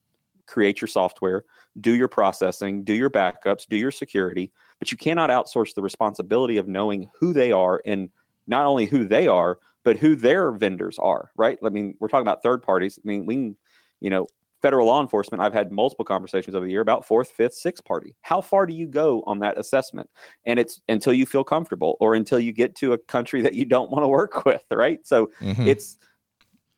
create 0.48 0.82
your 0.82 0.88
software, 0.88 1.44
do 1.82 1.94
your 1.94 2.08
processing, 2.08 2.84
do 2.84 2.94
your 2.94 3.10
backups, 3.10 3.68
do 3.68 3.78
your 3.78 3.92
security, 3.92 4.52
but 4.80 4.92
you 4.92 4.98
cannot 4.98 5.30
outsource 5.30 5.74
the 5.74 5.82
responsibility 5.82 6.58
of 6.58 6.68
knowing 6.68 7.10
who 7.20 7.34
they 7.34 7.52
are 7.52 7.82
and 7.86 8.10
not 8.48 8.66
only 8.66 8.86
who 8.86 9.06
they 9.08 9.28
are, 9.28 9.60
but 9.84 9.98
who 9.98 10.16
their 10.16 10.52
vendors 10.52 10.98
are, 11.00 11.32
right? 11.38 11.58
I 11.64 11.70
mean, 11.70 11.96
we're 12.00 12.08
talking 12.08 12.28
about 12.28 12.44
third 12.44 12.62
parties. 12.62 12.98
I 12.98 13.08
mean, 13.08 13.26
we 13.26 13.36
can, 13.36 13.58
you 14.02 14.10
know, 14.10 14.28
federal 14.62 14.88
law 14.88 15.02
enforcement, 15.02 15.42
I've 15.42 15.54
had 15.54 15.72
multiple 15.72 16.06
conversations 16.06 16.56
over 16.56 16.66
the 16.66 16.72
year 16.72 16.82
about 16.82 17.06
fourth, 17.06 17.30
fifth, 17.30 17.54
sixth 17.54 17.86
party. 17.86 18.16
How 18.22 18.42
far 18.42 18.66
do 18.66 18.74
you 18.74 18.88
go 18.88 19.24
on 19.28 19.40
that 19.40 19.58
assessment? 19.58 20.10
And 20.46 20.60
it's 20.60 20.82
until 20.90 21.14
you 21.14 21.26
feel 21.26 21.44
comfortable 21.44 21.96
or 22.00 22.16
until 22.16 22.40
you 22.40 22.52
get 22.52 22.76
to 22.78 22.94
a 22.94 22.98
country 22.98 23.42
that 23.42 23.54
you 23.54 23.66
don't 23.66 23.92
want 23.92 24.04
to 24.04 24.08
work 24.08 24.46
with, 24.46 24.64
right? 24.72 25.00
So 25.06 25.30
mm-hmm. 25.42 25.68
it's 25.68 25.98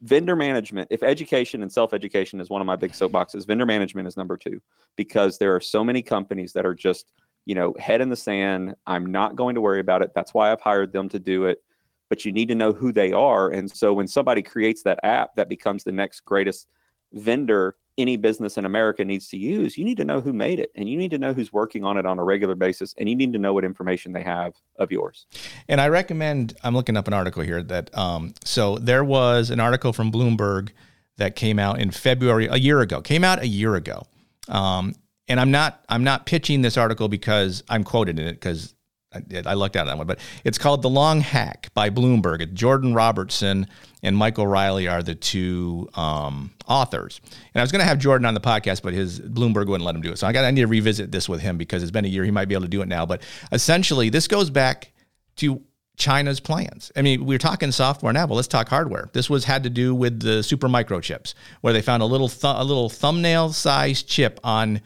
vendor 0.01 0.35
management 0.35 0.87
if 0.91 1.03
education 1.03 1.61
and 1.61 1.71
self-education 1.71 2.39
is 2.39 2.49
one 2.49 2.61
of 2.61 2.65
my 2.65 2.75
big 2.77 2.93
soapboxes 2.93 3.45
vendor 3.45 3.65
management 3.65 4.07
is 4.07 4.15
number 4.15 4.37
two 4.37 4.61
because 4.95 5.37
there 5.37 5.53
are 5.53 5.59
so 5.59 5.83
many 5.83 6.01
companies 6.01 6.53
that 6.53 6.65
are 6.65 6.73
just 6.73 7.11
you 7.49 7.55
know 7.55 7.73
head 7.79 7.99
in 7.99 8.09
the 8.09 8.15
sand. 8.15 8.75
I'm 8.85 9.07
not 9.07 9.35
going 9.35 9.55
to 9.55 9.61
worry 9.61 9.79
about 9.79 10.03
it. 10.03 10.11
That's 10.13 10.35
why 10.35 10.51
i've 10.51 10.61
hired 10.61 10.93
them 10.93 11.09
to 11.09 11.19
do 11.19 11.45
it. 11.45 11.63
But 12.07 12.23
you 12.23 12.31
need 12.31 12.47
to 12.49 12.55
know 12.55 12.73
who 12.73 12.91
they 12.91 13.11
are. 13.11 13.49
And 13.49 13.69
so 13.69 13.91
when 13.91 14.07
somebody 14.07 14.43
creates 14.43 14.83
that 14.83 14.99
app 15.03 15.35
that 15.35 15.49
becomes 15.49 15.83
the 15.83 15.91
next 15.91 16.21
greatest 16.25 16.67
vendor 17.13 17.75
any 17.99 18.17
business 18.17 18.57
in 18.57 18.65
America 18.65 19.03
needs 19.05 19.27
to 19.29 19.37
use, 19.37 19.77
you 19.77 19.85
need 19.85 19.97
to 19.97 20.05
know 20.05 20.21
who 20.21 20.33
made 20.33 20.59
it 20.59 20.71
and 20.75 20.89
you 20.89 20.97
need 20.97 21.11
to 21.11 21.17
know 21.17 21.33
who's 21.33 21.51
working 21.53 21.83
on 21.83 21.97
it 21.97 22.05
on 22.05 22.17
a 22.17 22.23
regular 22.23 22.55
basis 22.55 22.95
and 22.97 23.09
you 23.09 23.15
need 23.15 23.33
to 23.33 23.39
know 23.39 23.53
what 23.53 23.63
information 23.63 24.13
they 24.13 24.23
have 24.23 24.53
of 24.77 24.91
yours. 24.91 25.25
And 25.67 25.79
I 25.79 25.89
recommend, 25.89 26.55
I'm 26.63 26.73
looking 26.73 26.97
up 26.97 27.07
an 27.07 27.13
article 27.13 27.43
here 27.43 27.61
that, 27.63 27.95
um, 27.97 28.33
so 28.43 28.77
there 28.77 29.03
was 29.03 29.49
an 29.49 29.59
article 29.59 29.93
from 29.93 30.11
Bloomberg 30.11 30.69
that 31.17 31.35
came 31.35 31.59
out 31.59 31.79
in 31.79 31.91
February, 31.91 32.47
a 32.47 32.57
year 32.57 32.81
ago, 32.81 33.01
came 33.01 33.23
out 33.23 33.41
a 33.41 33.47
year 33.47 33.75
ago. 33.75 34.03
Um, 34.47 34.95
and 35.27 35.39
I'm 35.39 35.51
not, 35.51 35.83
I'm 35.89 36.03
not 36.03 36.25
pitching 36.25 36.61
this 36.61 36.77
article 36.77 37.07
because 37.07 37.63
I'm 37.69 37.83
quoted 37.83 38.17
in 38.17 38.27
it 38.27 38.33
because 38.33 38.73
I, 39.11 39.21
I 39.45 39.53
lucked 39.55 39.75
out 39.75 39.81
on 39.81 39.87
that 39.87 39.97
one, 39.97 40.07
but 40.07 40.19
it's 40.43 40.57
called 40.57 40.81
The 40.83 40.89
Long 40.89 41.21
Hack 41.21 41.69
by 41.73 41.89
Bloomberg. 41.89 42.53
Jordan 42.53 42.93
Robertson 42.93 43.67
and 44.03 44.15
Michael 44.15 44.45
Riley 44.45 44.87
are 44.87 45.01
the 45.01 45.15
two 45.15 45.89
um, 45.95 46.51
authors. 46.67 47.19
And 47.53 47.59
I 47.59 47.63
was 47.63 47.71
going 47.71 47.79
to 47.79 47.87
have 47.87 47.97
Jordan 47.97 48.25
on 48.25 48.35
the 48.35 48.39
podcast, 48.39 48.83
but 48.83 48.93
his 48.93 49.19
Bloomberg 49.19 49.67
wouldn't 49.67 49.83
let 49.83 49.95
him 49.95 50.01
do 50.01 50.11
it. 50.11 50.19
So 50.19 50.27
I 50.27 50.31
got 50.31 50.45
I 50.45 50.51
need 50.51 50.61
to 50.61 50.67
revisit 50.67 51.11
this 51.11 51.27
with 51.27 51.41
him 51.41 51.57
because 51.57 51.81
it's 51.81 51.91
been 51.91 52.05
a 52.05 52.09
year. 52.09 52.23
He 52.23 52.31
might 52.31 52.45
be 52.45 52.53
able 52.53 52.63
to 52.63 52.69
do 52.69 52.81
it 52.81 52.87
now. 52.87 53.05
But 53.05 53.23
essentially, 53.51 54.09
this 54.09 54.27
goes 54.27 54.51
back 54.51 54.91
to 55.37 55.63
China's 55.97 56.39
plans. 56.39 56.91
I 56.95 57.01
mean, 57.01 57.25
we're 57.25 57.39
talking 57.39 57.71
software 57.71 58.13
now, 58.13 58.27
but 58.27 58.35
let's 58.35 58.47
talk 58.47 58.69
hardware. 58.69 59.09
This 59.13 59.27
was 59.27 59.43
had 59.43 59.63
to 59.63 59.69
do 59.71 59.95
with 59.95 60.21
the 60.21 60.43
super 60.43 60.67
microchips, 60.67 61.33
where 61.61 61.73
they 61.73 61.81
found 61.81 62.03
a 62.03 62.05
little 62.05 62.29
th- 62.29 62.43
a 62.43 62.63
little 62.63 62.89
thumbnail 62.89 63.53
sized 63.53 64.07
chip 64.07 64.39
on 64.43 64.81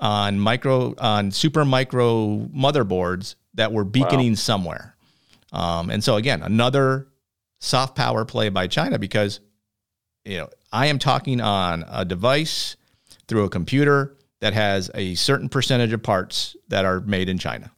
on 0.00 0.40
micro 0.40 0.94
on 0.98 1.30
super 1.30 1.64
micro 1.64 2.48
motherboards 2.54 3.36
that 3.54 3.72
were 3.72 3.84
beaconing 3.84 4.32
wow. 4.32 4.36
somewhere. 4.36 4.96
Um, 5.52 5.90
and 5.90 6.02
so 6.02 6.16
again, 6.16 6.42
another 6.42 7.08
soft 7.58 7.96
power 7.96 8.24
play 8.24 8.48
by 8.48 8.66
China 8.66 8.98
because 8.98 9.40
you 10.24 10.38
know 10.38 10.48
I 10.72 10.86
am 10.86 10.98
talking 10.98 11.40
on 11.40 11.84
a 11.88 12.04
device 12.04 12.76
through 13.26 13.44
a 13.44 13.50
computer 13.50 14.16
that 14.40 14.54
has 14.54 14.90
a 14.94 15.14
certain 15.14 15.48
percentage 15.48 15.92
of 15.92 16.02
parts 16.02 16.56
that 16.68 16.84
are 16.84 17.00
made 17.00 17.28
in 17.28 17.38
China. 17.38 17.70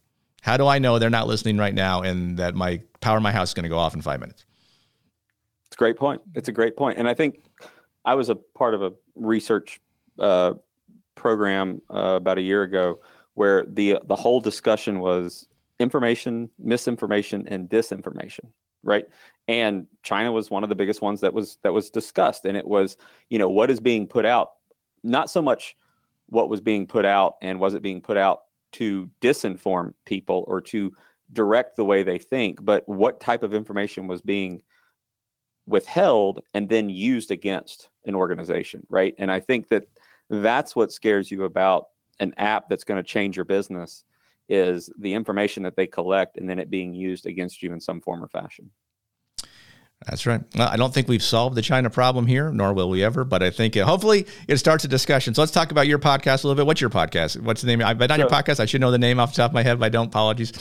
How 0.43 0.57
do 0.57 0.67
I 0.67 0.79
know 0.79 0.99
they're 0.99 1.11
not 1.11 1.27
listening 1.27 1.57
right 1.57 1.75
now 1.75 2.03
and 2.03 2.39
that 2.39 2.55
my 2.55 2.81
power 3.01 3.17
in 3.17 3.23
my 3.23 3.33
house 3.33 3.51
is 3.51 3.55
going 3.55 3.65
to 3.65 3.69
go 3.69 3.79
off 3.79 3.95
in 3.95 4.03
five 4.03 4.21
minutes? 4.21 4.45
It's 5.67 5.77
a 5.77 5.79
great 5.79 5.97
point. 5.97 6.21
It's 6.35 6.49
a 6.49 6.53
great 6.53 6.77
point. 6.77 6.99
And 6.99 7.09
I 7.09 7.15
think 7.15 7.43
I 8.05 8.15
was 8.15 8.29
a 8.29 8.35
part 8.35 8.75
of 8.75 8.83
a 8.83 8.93
research 9.15 9.81
uh, 10.19 10.55
program 11.15 11.81
uh, 11.93 12.17
about 12.17 12.39
a 12.39 12.43
year 12.43 12.63
ago 12.63 13.01
where 13.35 13.65
the 13.65 13.99
the 14.05 14.17
whole 14.17 14.41
discussion 14.41 15.01
was 15.01 15.47
information, 15.83 16.49
misinformation, 16.59 17.47
and 17.49 17.69
disinformation, 17.69 18.47
right? 18.83 19.05
And 19.49 19.87
China 20.03 20.33
was 20.33 20.51
one 20.51 20.63
of 20.63 20.69
the 20.69 20.75
biggest 20.75 21.03
ones 21.03 21.21
that 21.21 21.35
was 21.35 21.59
that 21.63 21.73
was 21.73 21.91
discussed, 21.91 22.47
and 22.47 22.57
it 22.57 22.67
was 22.67 22.97
you 23.29 23.39
know 23.39 23.49
what 23.49 23.71
is 23.71 23.81
being 23.81 24.07
put 24.07 24.25
out, 24.25 24.53
not 25.03 25.29
so 25.29 25.43
much 25.43 25.77
what 26.27 26.49
was 26.49 26.63
being 26.63 26.87
put 26.87 27.05
out 27.05 27.35
and 27.43 27.61
was 27.61 27.75
it 27.75 27.83
being 27.83 28.01
put 28.01 28.17
out 28.17 28.45
to 28.73 29.11
disinform 29.21 29.93
people 30.07 30.45
or 30.47 30.63
to 30.63 30.91
direct 31.35 31.77
the 31.77 31.85
way 31.85 32.03
they 32.03 32.19
think, 32.19 32.65
but 32.65 32.89
what 32.89 33.21
type 33.21 33.43
of 33.43 33.53
information 33.53 34.07
was 34.07 34.23
being 34.23 34.63
withheld 35.67 36.41
and 36.55 36.69
then 36.69 36.89
used 36.89 37.31
against 37.31 37.91
an 38.07 38.15
organization, 38.15 38.85
right? 38.89 39.15
And 39.19 39.31
I 39.31 39.41
think 39.41 39.69
that 39.69 39.85
that's 40.31 40.75
what 40.75 40.93
scares 40.93 41.31
you 41.31 41.45
about 41.45 41.89
an 42.19 42.33
app 42.39 42.69
that's 42.69 42.85
going 42.85 43.03
to 43.03 43.09
change 43.09 43.37
your 43.37 43.45
business 43.45 44.05
is 44.53 44.91
the 44.99 45.15
information 45.15 45.63
that 45.63 45.77
they 45.77 45.87
collect 45.87 46.37
and 46.37 46.49
then 46.49 46.59
it 46.59 46.69
being 46.69 46.93
used 46.93 47.25
against 47.25 47.63
you 47.63 47.73
in 47.73 47.81
some 47.81 48.03
form 48.03 48.23
or 48.23 48.29
fashion. 48.29 48.71
That's 50.07 50.27
right. 50.27 50.41
Well, 50.57 50.69
I 50.69 50.77
don't 50.77 50.93
think 50.93 51.09
we've 51.09 51.23
solved 51.23 51.57
the 51.57 51.63
China 51.63 51.89
problem 51.89 52.27
here, 52.27 52.51
nor 52.51 52.73
will 52.73 52.91
we 52.91 53.05
ever. 53.05 53.25
But 53.25 53.43
I 53.43 53.51
think 53.51 53.77
it, 53.77 53.85
hopefully 53.85 54.27
it 54.49 54.57
starts 54.57 54.85
a 54.85 54.89
discussion. 54.89 55.33
So 55.33 55.43
let's 55.43 55.53
talk 55.53 55.71
about 55.71 55.87
your 55.87 55.99
podcast 55.99 56.45
a 56.45 56.49
little 56.49 56.57
bit. 56.57 56.67
What's 56.67 56.81
your 56.81 56.91
podcast? 56.91 57.41
What's 57.41 57.63
the 57.63 57.69
name? 57.69 57.83
I've 57.83 57.99
been 57.99 58.11
on 58.11 58.19
so, 58.19 58.23
your 58.23 58.31
podcast. 58.31 58.61
I 58.61 58.67
should 58.67 58.81
know 58.81 58.91
the 58.91 58.99
name 58.99 59.21
off 59.21 59.33
the 59.33 59.37
top 59.37 59.53
of 59.53 59.55
my 59.55 59.63
head, 59.63 59.79
but 59.79 59.87
I 59.87 59.89
don't. 59.91 60.09
Apologies. 60.09 60.53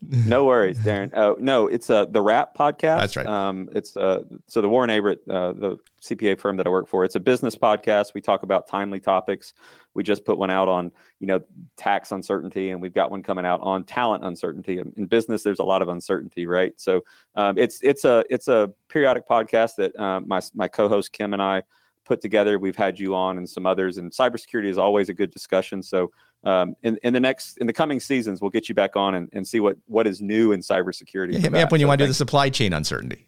no 0.00 0.44
worries, 0.44 0.78
Darren. 0.78 1.12
Uh, 1.12 1.34
no, 1.38 1.66
it's 1.66 1.90
uh, 1.90 2.04
the 2.04 2.22
Wrap 2.22 2.56
podcast. 2.56 3.00
That's 3.00 3.16
right. 3.16 3.26
Um, 3.26 3.68
it's 3.74 3.96
uh, 3.96 4.22
so 4.46 4.60
the 4.60 4.68
Warren 4.68 4.90
Averett, 4.90 5.18
uh, 5.28 5.52
the 5.52 5.78
CPA 6.00 6.38
firm 6.38 6.56
that 6.58 6.66
I 6.66 6.70
work 6.70 6.88
for. 6.88 7.04
It's 7.04 7.16
a 7.16 7.20
business 7.20 7.56
podcast. 7.56 8.14
We 8.14 8.20
talk 8.20 8.44
about 8.44 8.68
timely 8.68 9.00
topics. 9.00 9.54
We 9.94 10.02
just 10.02 10.24
put 10.24 10.38
one 10.38 10.50
out 10.50 10.68
on 10.68 10.92
you 11.20 11.26
know 11.26 11.40
tax 11.76 12.12
uncertainty, 12.12 12.70
and 12.70 12.80
we've 12.80 12.94
got 12.94 13.10
one 13.10 13.22
coming 13.22 13.44
out 13.44 13.60
on 13.62 13.84
talent 13.84 14.24
uncertainty. 14.24 14.78
In 14.78 15.06
business, 15.06 15.42
there's 15.42 15.58
a 15.58 15.64
lot 15.64 15.82
of 15.82 15.88
uncertainty, 15.88 16.46
right? 16.46 16.72
So 16.76 17.02
um, 17.34 17.58
it's 17.58 17.80
it's 17.82 18.04
a 18.04 18.24
it's 18.30 18.48
a 18.48 18.70
periodic 18.88 19.28
podcast 19.28 19.76
that 19.76 19.98
uh, 19.98 20.20
my 20.20 20.40
my 20.54 20.68
co-host 20.68 21.12
Kim 21.12 21.32
and 21.32 21.42
I 21.42 21.62
put 22.04 22.20
together. 22.20 22.58
We've 22.58 22.76
had 22.76 22.98
you 22.98 23.14
on 23.14 23.38
and 23.38 23.48
some 23.48 23.66
others, 23.66 23.98
and 23.98 24.10
cybersecurity 24.10 24.68
is 24.68 24.78
always 24.78 25.08
a 25.08 25.14
good 25.14 25.30
discussion. 25.30 25.82
So 25.82 26.10
um, 26.44 26.74
in, 26.82 26.98
in 27.02 27.12
the 27.12 27.20
next 27.20 27.58
in 27.58 27.66
the 27.66 27.72
coming 27.72 28.00
seasons, 28.00 28.40
we'll 28.40 28.50
get 28.50 28.68
you 28.68 28.74
back 28.74 28.96
on 28.96 29.14
and, 29.14 29.28
and 29.32 29.46
see 29.46 29.60
what 29.60 29.76
what 29.86 30.06
is 30.06 30.20
new 30.20 30.52
in 30.52 30.60
cybersecurity. 30.60 31.34
Yeah, 31.34 31.40
hit 31.40 31.52
me 31.52 31.60
up 31.60 31.70
when 31.70 31.80
you 31.80 31.86
want 31.86 31.98
to 32.00 32.04
do 32.04 32.08
the 32.08 32.14
supply 32.14 32.50
chain 32.50 32.72
uncertainty. 32.72 33.27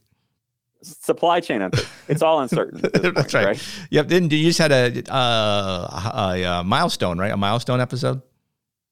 Supply 0.82 1.40
chain. 1.40 1.68
It's 2.08 2.22
all 2.22 2.40
uncertain. 2.40 2.80
That's 2.92 3.00
point, 3.00 3.34
right. 3.34 3.46
right. 3.46 3.68
Yep. 3.90 4.06
Didn't 4.08 4.32
you 4.32 4.44
just 4.44 4.58
had 4.58 4.72
a, 4.72 5.12
uh, 5.12 6.10
a, 6.14 6.42
a 6.42 6.64
milestone, 6.64 7.18
right? 7.18 7.32
A 7.32 7.36
milestone 7.36 7.80
episode. 7.80 8.22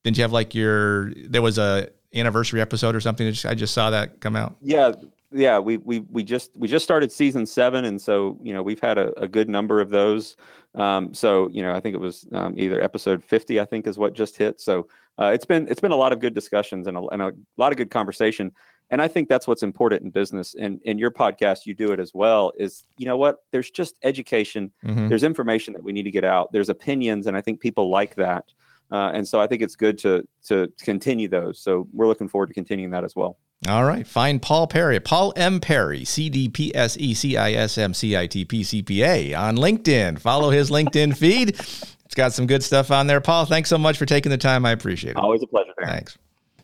Didn't 0.05 0.19
you 0.19 0.23
have 0.23 0.33
like 0.33 0.55
your? 0.55 1.13
There 1.15 1.43
was 1.43 1.59
a 1.59 1.89
anniversary 2.15 2.61
episode 2.61 2.95
or 2.95 3.01
something. 3.01 3.27
I 3.45 3.55
just 3.55 3.75
saw 3.75 3.91
that 3.91 4.21
come 4.21 4.37
out. 4.37 4.57
Yeah, 4.63 4.93
yeah. 5.33 5.59
We 5.59 5.79
we 5.79 6.01
we 6.01 6.23
just 6.23 6.51
we 6.55 6.69
just 6.69 6.85
started 6.85 7.11
season 7.13 7.47
seven, 7.47 7.85
and 7.85 8.01
so 8.01 8.39
you 8.43 8.53
know 8.53 8.63
we've 8.63 8.81
had 8.81 8.99
a, 8.99 9.19
a 9.21 9.29
good 9.29 9.49
number 9.49 9.81
of 9.81 9.91
those. 9.91 10.37
Um, 10.75 11.13
so 11.13 11.49
you 11.49 11.63
know, 11.63 11.75
I 11.75 11.81
think 11.81 11.95
it 11.95 12.01
was 12.01 12.27
um, 12.33 12.55
either 12.57 12.83
episode 12.83 13.25
50, 13.25 13.61
I 13.61 13.65
think, 13.65 13.87
is 13.87 13.99
what 13.99 14.15
just 14.15 14.37
hit. 14.37 14.61
So 14.61 14.89
uh, 15.19 15.27
it's 15.35 15.45
been 15.45 15.67
it's 15.69 15.81
been 15.81 15.93
a 15.93 15.97
lot 15.97 16.13
of 16.13 16.21
good 16.21 16.35
discussions 16.35 16.87
and 16.87 16.97
a, 16.97 17.07
and 17.09 17.23
a 17.23 17.33
lot 17.57 17.73
of 17.73 17.79
good 17.79 17.91
conversation. 17.91 18.53
And 18.91 19.03
I 19.03 19.09
think 19.09 19.29
that's 19.29 19.47
what's 19.47 19.63
important 19.63 20.03
in 20.03 20.11
business. 20.11 20.55
And 20.59 20.81
in 20.85 20.99
your 20.99 21.11
podcast, 21.11 21.67
you 21.67 21.75
do 21.75 21.93
it 21.93 22.01
as 22.01 22.13
well. 22.15 22.53
Is 22.59 22.85
you 22.97 23.07
know 23.07 23.17
what? 23.17 23.39
There's 23.51 23.71
just 23.71 23.97
education. 24.03 24.73
Mm-hmm. 24.85 25.09
There's 25.09 25.25
information 25.25 25.75
that 25.75 25.83
we 25.83 25.93
need 25.93 26.05
to 26.05 26.11
get 26.11 26.25
out. 26.25 26.53
There's 26.53 26.69
opinions, 26.69 27.27
and 27.27 27.37
I 27.37 27.41
think 27.41 27.61
people 27.61 27.91
like 27.91 28.15
that. 28.17 28.45
Uh, 28.91 29.11
and 29.13 29.29
so 29.29 29.41
I 29.41 29.47
think 29.47 29.63
it's 29.63 29.77
good 29.77 29.99
to 29.99 30.27
to 30.47 30.73
continue 30.81 31.29
those. 31.29 31.61
So 31.61 31.87
we're 31.93 32.07
looking 32.07 32.29
forward 32.29 32.49
to 32.49 32.55
continuing 32.55 32.91
that 32.93 33.05
as 33.05 33.15
well. 33.15 33.37
All 33.67 33.85
right. 33.85 34.07
Find 34.07 34.41
Paul 34.41 34.69
Perry, 34.69 35.01
Paul 35.01 35.33
M. 35.37 35.61
Perry, 35.61 36.05
C 36.05 36.31
D 36.31 36.49
P 36.49 36.75
S 36.75 36.97
E 36.97 37.13
C 37.13 37.37
I 37.37 37.53
S 37.53 37.77
M 37.77 37.93
C 37.93 38.17
I 38.17 38.27
T 38.27 38.45
P 38.45 38.63
C 38.63 38.83
P 38.83 39.03
A 39.03 39.35
on 39.35 39.57
LinkedIn. 39.57 40.21
Follow 40.21 40.51
his 40.51 40.71
LinkedIn 40.71 41.17
feed. 41.17 41.51
It's 41.51 42.15
got 42.15 42.33
some 42.33 42.47
good 42.47 42.63
stuff 42.63 42.91
on 42.91 43.09
there. 43.09 43.21
Paul, 43.21 43.45
thanks 43.45 43.69
so 43.69 43.77
much 43.77 43.99
for 43.99 44.07
taking 44.07 44.31
the 44.31 44.39
time. 44.39 44.65
I 44.65 44.71
appreciate 44.71 45.11
it. 45.11 45.17
Always 45.17 45.43
a 45.43 45.47
pleasure. 45.47 45.75
Thanks. 45.85 46.17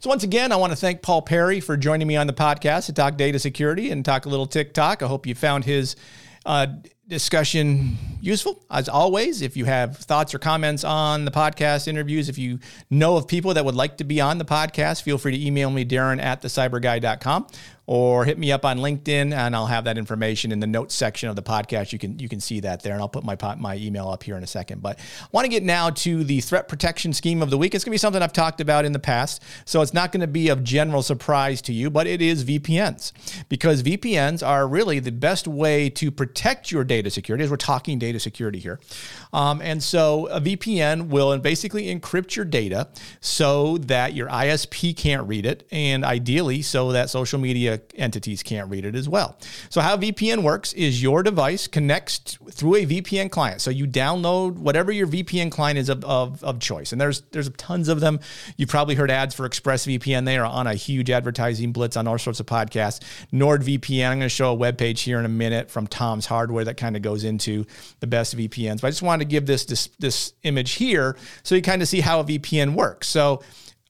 So, 0.05 0.11
once 0.11 0.23
again, 0.23 0.53
I 0.53 0.57
want 0.57 0.71
to 0.71 0.77
thank 0.77 1.01
Paul 1.01 1.23
Perry 1.23 1.61
for 1.61 1.79
joining 1.79 2.07
me 2.07 2.15
on 2.15 2.27
the 2.27 2.35
podcast 2.35 2.85
to 2.87 2.93
talk 2.93 3.17
data 3.17 3.39
security 3.39 3.91
and 3.91 4.05
talk 4.05 4.27
a 4.27 4.29
little 4.29 4.45
TikTok. 4.45 5.03
I 5.03 5.07
hope 5.07 5.27
you 5.27 5.35
found 5.35 5.65
his 5.65 5.97
uh, 6.45 6.67
discussion 7.09 7.97
useful. 8.21 8.63
As 8.71 8.91
always, 8.91 9.41
if 9.41 9.57
you 9.57 9.65
have 9.65 9.97
thoughts 9.97 10.35
or 10.35 10.39
comments 10.39 10.85
on 10.85 11.25
the 11.25 11.31
podcast 11.31 11.89
interviews, 11.89 12.29
if 12.29 12.37
you 12.37 12.59
know 12.91 13.17
of 13.17 13.27
people 13.27 13.55
that 13.55 13.65
would 13.65 13.77
like 13.77 13.97
to 13.97 14.05
be 14.05 14.21
on 14.21 14.37
the 14.37 14.45
podcast, 14.45 15.01
feel 15.01 15.17
free 15.17 15.39
to 15.39 15.43
email 15.43 15.71
me, 15.71 15.87
Darren 15.87 16.23
at 16.23 16.43
thecyburguy.com 16.43 17.47
or 17.87 18.25
hit 18.25 18.39
me 18.39 18.51
up 18.51 18.65
on 18.65 18.79
LinkedIn 18.79 19.33
and 19.33 19.55
I'll 19.55 19.67
have 19.67 19.85
that 19.85 19.99
information 19.99 20.53
in 20.53 20.61
the 20.61 20.67
notes 20.67 20.95
section 20.95 21.29
of 21.29 21.37
the 21.37 21.43
podcast. 21.43 21.93
You 21.93 21.99
can 21.99 22.19
you 22.19 22.29
can 22.29 22.41
see 22.41 22.61
that 22.61 22.83
there 22.83 22.95
and 22.95 23.03
I'll 23.03 23.09
put 23.09 23.25
my 23.25 23.37
my 23.59 23.77
email 23.77 24.09
up 24.09 24.23
here 24.23 24.37
in 24.37 24.43
a 24.43 24.47
second. 24.47 24.83
But 24.83 24.99
I 24.99 25.27
want 25.33 25.45
to 25.45 25.51
get 25.51 25.63
now 25.63 25.91
to 25.91 26.25
the 26.25 26.41
threat 26.41 26.69
protection 26.69 27.13
scheme 27.13 27.43
of 27.43 27.51
the 27.51 27.59
week. 27.59 27.75
It's 27.75 27.85
going 27.85 27.91
to 27.91 27.95
be 27.95 27.99
something 27.99 28.23
I've 28.23 28.33
talked 28.33 28.61
about 28.61 28.85
in 28.85 28.93
the 28.93 28.99
past, 28.99 29.43
so 29.65 29.83
it's 29.83 29.93
not 29.93 30.13
going 30.13 30.23
to 30.23 30.27
be 30.27 30.49
of 30.49 30.65
general 30.65 31.03
surprise 31.03 31.61
to 31.63 31.73
you, 31.73 31.91
but 31.91 32.07
it 32.07 32.23
is 32.23 32.45
VPNs 32.45 33.13
because 33.49 33.83
VPNs 33.83 34.47
are 34.47 34.67
really 34.67 34.99
the 34.99 35.13
best 35.13 35.47
way 35.47 35.91
to 35.91 36.11
protect 36.11 36.71
your 36.71 36.85
data 36.85 37.11
security 37.11 37.45
as 37.45 37.51
we're 37.51 37.57
talking 37.57 37.99
data 37.99 38.19
security 38.19 38.59
here. 38.59 38.81
Um, 39.33 39.61
and 39.61 39.83
so 39.83 40.27
a 40.29 40.41
VPN 40.41 41.09
will 41.09 41.37
basically 41.39 41.95
encrypt 41.95 42.37
your 42.37 42.45
data 42.45 42.89
so 43.21 43.79
that 43.79 44.15
your 44.15 44.29
ISP 44.29 44.97
can't 44.97 45.27
read 45.29 45.45
it 45.45 45.67
and 45.71 46.05
ideally 46.05 46.63
so 46.63 46.93
that 46.93 47.11
social 47.11 47.39
media 47.39 47.74
entities 47.95 48.43
can't 48.43 48.71
read 48.71 48.85
it 48.85 48.95
as 48.95 49.09
well. 49.09 49.39
So, 49.69 49.81
how 49.81 49.97
VPN 49.97 50.43
works 50.43 50.73
is 50.73 51.03
your 51.03 51.23
device 51.23 51.67
connects 51.67 52.39
through 52.51 52.77
a 52.77 52.87
VPN 52.87 53.31
client. 53.31 53.61
So, 53.61 53.71
you 53.71 53.87
download 53.87 54.55
whatever 54.55 54.93
your 54.93 55.07
VPN 55.07 55.51
client 55.51 55.79
is 55.79 55.89
of, 55.89 56.05
of, 56.05 56.43
of 56.43 56.59
choice. 56.61 56.93
And 56.93 57.01
there's 57.01 57.23
there's 57.33 57.49
tons 57.51 57.89
of 57.89 58.01
them. 58.01 58.21
You've 58.57 58.69
probably 58.69 58.95
heard 58.95 59.11
ads 59.11 59.35
for 59.35 59.49
ExpressVPN. 59.49 60.25
They 60.25 60.39
are 60.39 60.47
on 60.47 60.67
a 60.67 60.75
huge 60.75 61.11
advertising 61.11 61.73
blitz 61.73 61.97
on 61.97 62.07
all 62.07 62.19
sorts 62.19 62.41
of 62.41 62.47
podcasts. 62.47 63.01
NordVPN, 63.33 64.11
I'm 64.11 64.19
going 64.19 64.21
to 64.21 64.29
show 64.29 64.51
a 64.51 64.55
web 64.55 64.79
page 64.79 65.03
here 65.03 65.19
in 65.19 65.25
a 65.25 65.29
minute 65.29 65.71
from 65.71 65.87
Tom's 65.87 66.27
Hardware 66.27 66.65
that 66.65 66.77
kind 66.77 66.97
of 66.97 67.03
goes 67.03 67.25
into 67.25 67.65
the 68.01 68.07
best 68.07 68.37
VPNs. 68.37 68.81
But 68.81 68.89
I 68.89 68.91
just 68.91 69.03
wanted 69.03 69.25
to 69.25 69.31
give 69.31 69.47
this, 69.47 69.65
this, 69.65 69.89
this 69.99 70.33
image 70.43 70.73
here 70.73 71.17
so 71.43 71.55
you 71.55 71.63
kind 71.63 71.83
of 71.83 71.89
see 71.89 72.01
how 72.01 72.21
a 72.21 72.25
VPN 72.25 72.75
works. 72.75 73.09
So, 73.09 73.43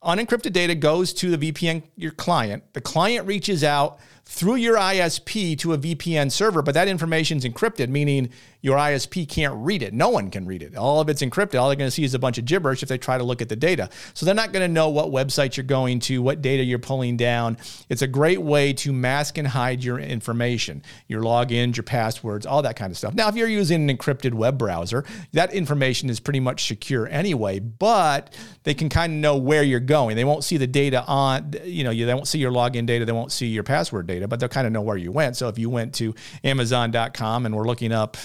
unencrypted 0.05 0.53
data 0.53 0.75
goes 0.75 1.13
to 1.15 1.37
the 1.37 1.53
VPN, 1.53 1.83
your 1.97 2.13
client. 2.13 2.63
The 2.73 2.81
client 2.81 3.27
reaches 3.27 3.65
out 3.65 3.99
through 4.25 4.57
your 4.57 4.77
ISP 4.77 5.59
to 5.59 5.73
a 5.73 5.79
VPN 5.79 6.31
server, 6.31 6.63
but 6.63 6.75
that 6.75 6.89
information 6.89 7.39
is 7.39 7.45
encrypted, 7.45 7.89
meaning 7.89 8.31
your 8.65 8.79
ISP 8.79 9.29
can't 9.29 9.53
read 9.57 9.83
it. 9.83 9.93
No 9.93 10.09
one 10.09 10.31
can 10.31 10.47
read 10.47 10.63
it. 10.63 10.75
All 10.75 10.99
of 10.99 11.11
it's 11.11 11.21
encrypted. 11.21 11.61
All 11.61 11.69
they're 11.69 11.77
going 11.77 11.87
to 11.87 11.91
see 11.91 12.03
is 12.03 12.15
a 12.15 12.19
bunch 12.19 12.39
of 12.39 12.47
gibberish 12.47 12.83
if 12.83 12.89
they 12.89 12.97
try 12.97 13.19
to 13.19 13.23
look 13.23 13.43
at 13.43 13.51
the 13.51 13.57
data. 13.57 13.91
So 14.15 14.25
they're 14.25 14.35
not 14.35 14.55
going 14.55 14.67
to 14.67 14.73
know 14.73 14.89
what 14.89 15.09
website 15.09 15.59
you're 15.59 15.65
going 15.65 16.01
to, 16.01 16.23
what 16.23 16.41
data 16.41 16.65
you're 16.65 16.79
pulling 16.79 17.19
down. 17.19 17.59
It's 17.91 18.01
a 18.01 18.07
great 18.07 18.41
way 18.41 18.73
to 18.73 18.91
mask 18.91 19.37
and 19.37 19.47
hide 19.47 19.85
your 19.85 19.99
information, 19.99 20.83
your 21.09 21.21
logins, 21.21 21.77
your 21.77 21.83
passwords, 21.83 22.47
all 22.47 22.63
that 22.63 22.75
kind 22.75 22.91
of 22.91 22.97
stuff. 22.97 23.13
Now, 23.13 23.29
if 23.29 23.37
you're 23.37 23.49
using 23.49 23.91
an 23.91 23.95
encrypted 23.95 24.33
web 24.33 24.57
browser, 24.57 25.05
that 25.33 25.53
information 25.53 26.09
is 26.09 26.19
pretty 26.19 26.41
much 26.41 26.67
secure 26.67 27.07
anyway, 27.09 27.59
but 27.59 28.35
they 28.63 28.73
can 28.73 28.89
kind 28.89 29.13
of 29.13 29.19
know 29.19 29.37
where 29.37 29.63
you're 29.63 29.79
going. 29.79 30.17
They 30.17 30.25
won't 30.25 30.43
see 30.43 30.57
the 30.57 30.67
data 30.67 31.05
on, 31.05 31.53
you 31.65 31.85
know, 31.85 31.93
they 31.93 32.15
won't 32.15 32.29
see 32.29 32.39
your 32.39 32.51
login 32.51 32.87
data, 32.87 33.05
they 33.05 33.13
won't 33.13 33.31
see 33.31 33.49
your 33.49 33.63
password 33.63 34.07
data, 34.07 34.27
but 34.27 34.41
they'll 34.41 34.49
kind 34.49 34.67
of 34.67 34.73
know 34.73 34.81
where 34.81 34.97
you 34.97 35.13
went. 35.13 35.37
So 35.37 35.49
if 35.49 35.59
you 35.59 35.69
went 35.69 35.95
to 35.97 36.15
Amazon.com 36.45 37.45
and 37.45 37.55
we're 37.55 37.67
looking 37.67 37.93
up 37.93 38.17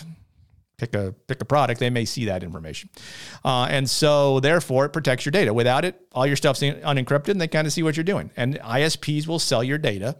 pick 0.79 0.95
a 0.95 1.13
pick 1.27 1.41
a 1.41 1.45
product, 1.45 1.79
they 1.79 1.89
may 1.89 2.05
see 2.05 2.25
that 2.25 2.43
information. 2.43 2.89
Uh, 3.43 3.67
and 3.69 3.89
so 3.89 4.39
therefore 4.39 4.85
it 4.85 4.89
protects 4.89 5.25
your 5.25 5.31
data. 5.31 5.53
Without 5.53 5.85
it, 5.85 5.99
all 6.13 6.25
your 6.25 6.35
stuff's 6.35 6.61
unencrypted 6.61 7.29
and 7.29 7.41
they 7.41 7.47
kind 7.47 7.67
of 7.67 7.73
see 7.73 7.83
what 7.83 7.97
you're 7.97 8.03
doing. 8.03 8.31
And 8.37 8.55
ISPs 8.59 9.27
will 9.27 9.39
sell 9.39 9.63
your 9.63 9.77
data 9.77 10.15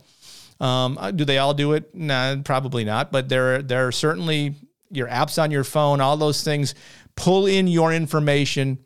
Um, 0.60 0.98
uh, 0.98 1.12
do 1.12 1.26
they 1.26 1.38
all 1.38 1.54
do 1.54 1.74
it? 1.74 1.96
Nah, 1.96 2.38
probably 2.44 2.84
not. 2.84 3.12
But 3.12 3.30
there, 3.30 3.62
there 3.62 3.88
are 3.88 3.92
certainly 3.92 4.56
your 4.92 5.08
apps 5.08 5.42
on 5.42 5.52
your 5.52 5.64
phone, 5.64 6.02
all 6.02 6.18
those 6.18 6.44
things 6.44 6.76
pull 7.16 7.46
in 7.48 7.68
your 7.68 7.94
information 7.94 8.80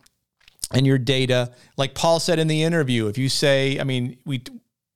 and 0.72 0.86
your 0.86 0.98
data. 0.98 1.52
Like 1.78 1.94
Paul 1.96 2.20
said 2.20 2.40
in 2.40 2.48
the 2.48 2.64
interview, 2.64 3.08
if 3.08 3.18
you 3.18 3.30
say, 3.30 3.80
I 3.80 3.84
mean, 3.84 4.18
we 4.26 4.44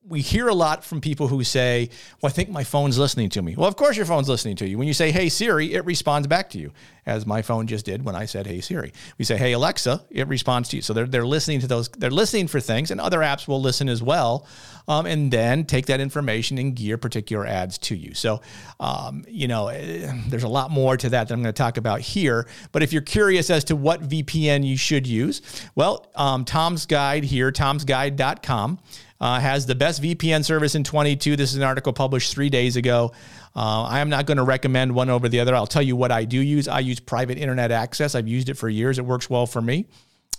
we 0.07 0.21
hear 0.21 0.47
a 0.47 0.53
lot 0.53 0.83
from 0.83 1.01
people 1.01 1.27
who 1.27 1.43
say, 1.43 1.89
Well, 2.21 2.29
I 2.29 2.33
think 2.33 2.49
my 2.49 2.63
phone's 2.63 2.97
listening 2.97 3.29
to 3.29 3.41
me. 3.41 3.55
Well, 3.55 3.67
of 3.67 3.75
course 3.75 3.97
your 3.97 4.05
phone's 4.05 4.29
listening 4.29 4.55
to 4.57 4.67
you. 4.67 4.77
When 4.77 4.87
you 4.87 4.93
say, 4.93 5.11
Hey 5.11 5.29
Siri, 5.29 5.73
it 5.73 5.85
responds 5.85 6.27
back 6.27 6.49
to 6.51 6.59
you, 6.59 6.71
as 7.05 7.25
my 7.25 7.41
phone 7.41 7.67
just 7.67 7.85
did 7.85 8.05
when 8.05 8.15
I 8.15 8.25
said, 8.25 8.47
Hey 8.47 8.61
Siri. 8.61 8.93
We 9.17 9.25
say, 9.25 9.37
Hey 9.37 9.53
Alexa, 9.53 10.05
it 10.09 10.27
responds 10.27 10.69
to 10.69 10.77
you. 10.77 10.81
So 10.81 10.93
they're, 10.93 11.05
they're 11.05 11.25
listening 11.25 11.59
to 11.61 11.67
those, 11.67 11.89
they're 11.89 12.09
listening 12.09 12.47
for 12.47 12.59
things, 12.59 12.91
and 12.91 13.01
other 13.01 13.19
apps 13.19 13.47
will 13.47 13.61
listen 13.61 13.89
as 13.89 14.01
well, 14.01 14.47
um, 14.87 15.05
and 15.05 15.31
then 15.31 15.65
take 15.65 15.87
that 15.87 15.99
information 15.99 16.57
and 16.57 16.75
gear 16.75 16.97
particular 16.97 17.45
ads 17.45 17.77
to 17.79 17.95
you. 17.95 18.13
So, 18.13 18.41
um, 18.79 19.25
you 19.27 19.47
know, 19.47 19.67
eh, 19.67 20.11
there's 20.27 20.43
a 20.43 20.47
lot 20.47 20.71
more 20.71 20.95
to 20.95 21.09
that 21.09 21.27
that 21.27 21.33
I'm 21.33 21.41
going 21.41 21.53
to 21.53 21.57
talk 21.57 21.77
about 21.77 21.99
here. 21.99 22.47
But 22.71 22.83
if 22.83 22.93
you're 22.93 23.01
curious 23.01 23.49
as 23.49 23.65
to 23.65 23.75
what 23.75 24.07
VPN 24.07 24.65
you 24.65 24.77
should 24.77 25.05
use, 25.05 25.41
well, 25.75 26.07
um, 26.15 26.45
Tom's 26.45 26.85
Guide 26.85 27.25
here, 27.25 27.51
tomsguide.com 27.51 28.79
uh, 29.19 29.39
has 29.39 29.65
the 29.65 29.75
best 29.75 30.01
VPN 30.01 30.45
service 30.45 30.75
in 30.75 30.83
22. 30.83 31.35
This 31.35 31.51
is 31.51 31.57
an 31.57 31.63
article 31.63 31.93
published 31.93 32.33
three 32.33 32.49
days 32.49 32.75
ago. 32.75 33.11
Uh, 33.55 33.83
I 33.83 33.99
am 33.99 34.09
not 34.09 34.25
going 34.25 34.37
to 34.37 34.43
recommend 34.43 34.93
one 34.93 35.09
over 35.09 35.29
the 35.29 35.39
other. 35.39 35.55
I'll 35.55 35.67
tell 35.67 35.81
you 35.81 35.95
what 35.95 36.11
I 36.11 36.25
do 36.25 36.39
use. 36.39 36.67
I 36.67 36.79
use 36.79 36.99
private 36.99 37.37
internet 37.37 37.71
access. 37.71 38.15
I've 38.15 38.27
used 38.27 38.49
it 38.49 38.55
for 38.55 38.69
years. 38.69 38.99
It 38.99 39.05
works 39.05 39.29
well 39.29 39.47
for 39.47 39.61
me. 39.61 39.87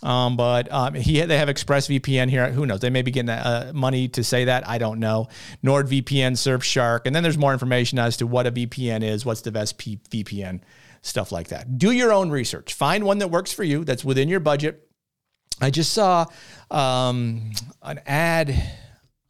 Um, 0.02 0.36
but 0.36 0.70
um, 0.72 0.94
he 0.94 1.20
they 1.22 1.38
have 1.38 1.48
ExpressVPN 1.48 2.30
here. 2.30 2.50
Who 2.52 2.66
knows? 2.66 2.80
They 2.80 2.90
may 2.90 3.02
be 3.02 3.10
getting 3.10 3.30
uh, 3.30 3.72
money 3.74 4.08
to 4.08 4.22
say 4.22 4.44
that. 4.44 4.68
I 4.68 4.78
don't 4.78 5.00
know. 5.00 5.28
NordVPN, 5.64 6.32
Surfshark, 6.32 7.00
and 7.04 7.16
then 7.16 7.24
there's 7.24 7.38
more 7.38 7.52
information 7.52 7.98
as 7.98 8.16
to 8.18 8.26
what 8.26 8.46
a 8.46 8.52
VPN 8.52 9.02
is, 9.02 9.26
what's 9.26 9.40
the 9.40 9.50
best 9.50 9.76
P- 9.76 9.98
VPN, 10.10 10.60
stuff 11.02 11.32
like 11.32 11.48
that. 11.48 11.78
Do 11.78 11.90
your 11.90 12.12
own 12.12 12.30
research. 12.30 12.74
Find 12.74 13.04
one 13.04 13.18
that 13.18 13.28
works 13.28 13.52
for 13.52 13.64
you. 13.64 13.84
That's 13.84 14.04
within 14.04 14.28
your 14.28 14.40
budget 14.40 14.87
I 15.60 15.70
just 15.70 15.92
saw 15.92 16.26
um, 16.70 17.50
an 17.82 18.00
ad 18.06 18.54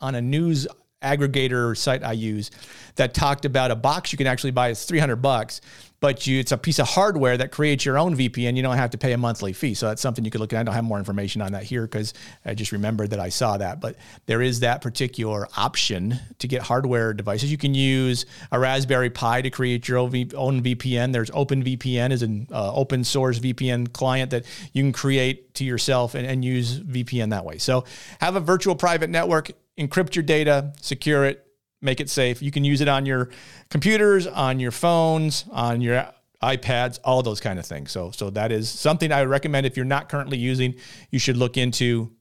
on 0.01 0.15
a 0.15 0.21
news 0.21 0.67
aggregator 1.03 1.77
site 1.77 2.03
I 2.03 2.13
use 2.13 2.51
that 2.97 3.15
talked 3.15 3.45
about 3.45 3.71
a 3.71 3.77
box 3.77 4.13
you 4.13 4.19
can 4.19 4.27
actually 4.27 4.51
buy. 4.51 4.71
It's 4.71 4.85
300 4.85 5.17
bucks 5.17 5.61
but 6.01 6.27
you, 6.27 6.39
it's 6.39 6.53
a 6.53 6.59
piece 6.59 6.79
of 6.79 6.89
hardware 6.89 7.37
that 7.37 7.51
creates 7.51 7.85
your 7.85 7.99
own 7.99 8.17
VPN. 8.17 8.57
You 8.57 8.63
don't 8.63 8.77
have 8.77 8.91
to 8.91 8.99
pay 8.99 9.13
a 9.13 9.19
monthly 9.19 9.53
fee. 9.53 9.75
So 9.75 9.89
that's 9.89 10.01
something 10.01 10.25
you 10.25 10.31
could 10.31 10.41
look 10.41 10.53
at. 10.53 10.61
I 10.61 10.63
don't 10.63 10.75
have 10.75 10.85
more 10.85 10.99
information 10.99 11.43
on 11.43 11.53
that 11.53 11.65
here 11.65 11.83
because 11.83 12.15
I 12.45 12.55
just 12.55 12.71
remembered 12.71 13.11
that 13.11 13.21
I 13.21 13.31
saw 13.31 13.57
that. 13.57 13.81
But 13.81 13.97
there 14.27 14.41
is 14.41 14.61
that 14.61 14.81
particular 14.81 15.49
option 15.57 16.19
to 16.39 16.47
get 16.47 16.63
hardware 16.63 17.13
devices. 17.13 17.51
You 17.51 17.59
can 17.59 17.75
use 17.75 18.27
a 18.53 18.61
Raspberry 18.61 19.11
Pi 19.11 19.43
to 19.43 19.51
create 19.51 19.89
your 19.89 19.99
own 19.99 20.13
VPN. 20.13 21.13
There's 21.13 21.31
OpenVPN 21.31 22.13
is 22.13 22.23
an 22.23 22.47
uh, 22.53 22.73
open 22.73 23.03
source 23.03 23.41
VPN 23.41 23.93
client 23.93 24.31
that 24.31 24.45
you 24.73 24.83
can 24.83 24.93
create 24.93 25.55
to 25.55 25.65
yourself 25.65 26.15
and, 26.15 26.27
and 26.27 26.45
use 26.45 26.79
VPN 26.79 27.31
that 27.31 27.45
way. 27.45 27.59
So 27.59 27.85
have 28.21 28.37
a 28.37 28.41
virtual 28.41 28.77
private 28.77 29.11
network, 29.11 29.51
encrypt 29.79 30.15
your 30.15 30.23
data, 30.23 30.73
secure 30.81 31.25
it, 31.25 31.47
make 31.81 32.01
it 32.01 32.11
safe. 32.11 32.43
You 32.43 32.51
can 32.51 32.65
use 32.65 32.81
it 32.81 32.89
on 32.89 33.07
your 33.07 33.31
computers, 33.71 34.27
on 34.27 34.61
your 34.61 34.71
phones, 34.73 35.45
on 35.51 35.81
your 35.81 36.09
iPads, 36.43 36.99
all 37.05 37.23
those 37.23 37.41
kind 37.41 37.59
of 37.59 37.67
things. 37.67 37.91
So, 37.91 38.11
so 38.11 38.31
that 38.31 38.53
is 38.53 38.69
something 38.69 39.13
I 39.13 39.21
would 39.21 39.31
recommend 39.31 39.67
if 39.67 39.77
you're 39.77 39.87
not 39.87 40.09
currently 40.09 40.39
using, 40.39 40.75
you 41.11 41.19
should 41.19 41.37
look 41.37 41.57
into 41.57 42.13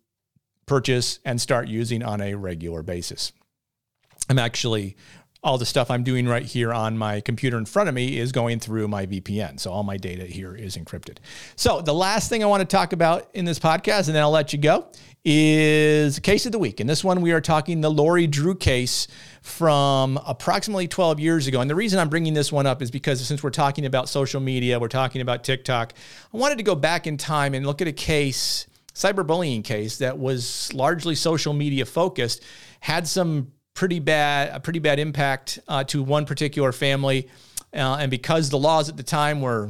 purchase 0.66 1.20
and 1.26 1.40
start 1.40 1.68
using 1.68 2.04
on 2.04 2.22
a 2.22 2.36
regular 2.36 2.84
basis. 2.84 3.32
I'm 4.30 4.40
actually 4.40 4.98
all 5.44 5.58
the 5.58 5.66
stuff 5.66 5.92
I'm 5.92 6.04
doing 6.04 6.28
right 6.28 6.44
here 6.44 6.74
on 6.74 6.98
my 6.98 7.22
computer 7.22 7.58
in 7.58 7.66
front 7.66 7.90
of 7.90 7.96
me 7.96 8.18
is 8.18 8.32
going 8.32 8.60
through 8.60 8.88
my 8.88 9.06
VPN. 9.06 9.60
So 9.60 9.72
all 9.72 9.84
my 9.84 9.98
data 9.98 10.26
here 10.26 10.56
is 10.56 10.76
encrypted. 10.78 11.18
So 11.56 11.82
the 11.82 11.94
last 11.94 12.30
thing 12.30 12.44
I 12.44 12.48
want 12.48 12.62
to 12.62 12.66
talk 12.66 12.92
about 12.92 13.30
in 13.34 13.46
this 13.46 13.60
podcast, 13.60 14.08
and 14.08 14.16
then 14.16 14.24
I'll 14.24 14.32
let 14.32 14.52
you 14.52 14.60
go, 14.60 14.88
is 15.24 16.20
case 16.20 16.46
of 16.46 16.54
the 16.54 16.60
week. 16.60 16.80
And 16.80 16.90
this 16.90 17.04
one 17.04 17.22
we 17.22 17.34
are 17.34 17.42
talking 17.42 17.82
the 17.82 17.92
Lori 17.92 18.28
Drew 18.28 18.56
case 18.56 19.08
from 19.42 20.20
approximately 20.26 20.88
12 20.88 21.20
years 21.20 21.48
ago. 21.48 21.62
And 21.62 21.70
the 21.70 21.76
reason 21.76 22.00
I'm 22.00 22.10
bringing 22.10 22.34
this 22.34 22.52
one 22.52 22.66
up 22.66 22.82
is 22.82 22.90
because 22.90 23.26
since 23.26 23.44
we're 23.44 23.50
talking 23.50 23.86
about 23.86 24.10
social 24.10 24.42
media, 24.42 24.80
we're 24.80 24.88
talking 24.88 25.22
about 25.22 25.44
TikTok, 25.44 25.94
I 26.34 26.38
wanted 26.38 26.58
to 26.58 26.64
go 26.64 26.76
back 26.76 27.08
in 27.08 27.18
time 27.18 27.54
and 27.54 27.66
look 27.66 27.82
at 27.82 27.88
a 27.88 27.94
case, 27.94 28.68
cyberbullying 28.94 29.64
case 29.64 29.98
that 30.00 30.18
was 30.18 30.74
largely 30.74 31.14
social 31.14 31.54
media 31.54 31.86
focused, 31.86 32.44
had 32.80 33.08
some 33.08 33.52
pretty 33.78 34.00
bad 34.00 34.50
a 34.54 34.60
pretty 34.60 34.80
bad 34.80 34.98
impact 34.98 35.60
uh, 35.68 35.84
to 35.84 36.02
one 36.02 36.26
particular 36.26 36.72
family, 36.72 37.30
uh, 37.74 37.98
and 38.02 38.10
because 38.10 38.50
the 38.50 38.58
laws 38.58 38.90
at 38.90 38.98
the 38.98 39.04
time 39.04 39.40
were 39.40 39.70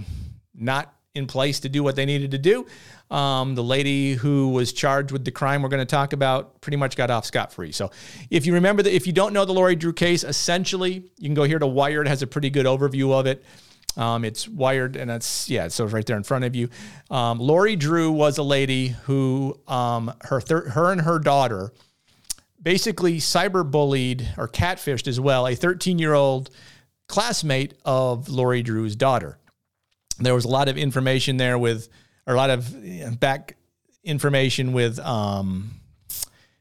not 0.55 0.93
in 1.13 1.27
place 1.27 1.59
to 1.59 1.69
do 1.69 1.83
what 1.83 1.95
they 1.97 2.05
needed 2.05 2.31
to 2.31 2.37
do, 2.37 2.65
um, 3.11 3.53
the 3.53 3.63
lady 3.63 4.13
who 4.13 4.49
was 4.49 4.71
charged 4.71 5.11
with 5.11 5.25
the 5.25 5.31
crime 5.31 5.61
we're 5.61 5.67
going 5.67 5.85
to 5.85 5.85
talk 5.85 6.13
about 6.13 6.61
pretty 6.61 6.77
much 6.77 6.95
got 6.95 7.11
off 7.11 7.25
scot 7.25 7.51
free. 7.51 7.73
So, 7.73 7.91
if 8.29 8.45
you 8.45 8.53
remember 8.53 8.81
that, 8.81 8.95
if 8.95 9.05
you 9.07 9.13
don't 9.13 9.33
know 9.33 9.43
the 9.43 9.53
Lori 9.53 9.75
Drew 9.75 9.93
case, 9.93 10.23
essentially 10.23 11.03
you 11.17 11.27
can 11.27 11.33
go 11.33 11.43
here 11.43 11.59
to 11.59 11.67
Wired 11.67 12.07
has 12.07 12.21
a 12.21 12.27
pretty 12.27 12.49
good 12.49 12.65
overview 12.65 13.11
of 13.11 13.27
it. 13.27 13.43
Um, 13.97 14.23
it's 14.23 14.47
wired 14.47 14.95
and 14.95 15.09
that's 15.09 15.49
yeah, 15.49 15.67
so 15.67 15.83
it's 15.83 15.93
right 15.93 16.05
there 16.05 16.17
in 16.17 16.23
front 16.23 16.45
of 16.45 16.55
you. 16.55 16.69
Um, 17.09 17.39
Lori 17.39 17.75
Drew 17.75 18.11
was 18.11 18.37
a 18.37 18.43
lady 18.43 18.89
who 19.03 19.59
um, 19.67 20.13
her 20.21 20.39
thir- 20.39 20.69
her 20.69 20.91
and 20.93 21.01
her 21.01 21.19
daughter 21.19 21.73
basically 22.61 23.17
cyberbullied 23.17 24.37
or 24.37 24.47
catfished 24.47 25.07
as 25.07 25.19
well 25.19 25.47
a 25.47 25.55
13 25.55 25.99
year 25.99 26.13
old 26.13 26.49
classmate 27.07 27.73
of 27.85 28.29
Lori 28.29 28.61
Drew's 28.61 28.95
daughter. 28.95 29.37
There 30.19 30.33
was 30.33 30.45
a 30.45 30.49
lot 30.49 30.67
of 30.67 30.77
information 30.77 31.37
there 31.37 31.57
with, 31.57 31.89
or 32.25 32.33
a 32.33 32.37
lot 32.37 32.49
of 32.49 33.19
back 33.19 33.55
information 34.03 34.73
with 34.73 34.99
um, 34.99 35.71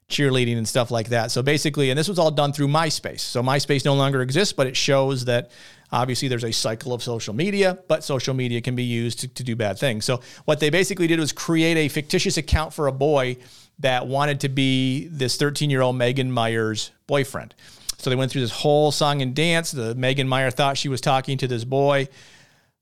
cheerleading 0.08 0.56
and 0.56 0.68
stuff 0.68 0.90
like 0.90 1.08
that. 1.08 1.30
So 1.30 1.42
basically, 1.42 1.90
and 1.90 1.98
this 1.98 2.08
was 2.08 2.18
all 2.18 2.30
done 2.30 2.52
through 2.52 2.68
MySpace. 2.68 3.20
So 3.20 3.42
MySpace 3.42 3.84
no 3.84 3.94
longer 3.94 4.20
exists, 4.22 4.52
but 4.52 4.66
it 4.66 4.76
shows 4.76 5.24
that 5.24 5.50
obviously 5.90 6.28
there's 6.28 6.44
a 6.44 6.52
cycle 6.52 6.92
of 6.92 7.02
social 7.02 7.34
media, 7.34 7.78
but 7.88 8.04
social 8.04 8.34
media 8.34 8.60
can 8.60 8.74
be 8.74 8.84
used 8.84 9.20
to, 9.20 9.28
to 9.28 9.42
do 9.42 9.56
bad 9.56 9.78
things. 9.78 10.04
So 10.04 10.20
what 10.44 10.60
they 10.60 10.70
basically 10.70 11.06
did 11.06 11.18
was 11.18 11.32
create 11.32 11.76
a 11.76 11.88
fictitious 11.88 12.36
account 12.36 12.72
for 12.72 12.86
a 12.86 12.92
boy 12.92 13.38
that 13.78 14.06
wanted 14.06 14.40
to 14.40 14.48
be 14.48 15.06
this 15.08 15.36
13 15.36 15.70
year 15.70 15.82
old 15.82 15.96
Megan 15.96 16.32
Meier's 16.32 16.90
boyfriend. 17.06 17.54
So 17.98 18.10
they 18.10 18.16
went 18.16 18.30
through 18.30 18.42
this 18.42 18.52
whole 18.52 18.92
song 18.92 19.22
and 19.22 19.34
dance. 19.34 19.70
The 19.70 19.94
Megan 19.94 20.28
Meier 20.28 20.50
thought 20.50 20.76
she 20.78 20.88
was 20.88 21.00
talking 21.00 21.38
to 21.38 21.48
this 21.48 21.64
boy. 21.64 22.08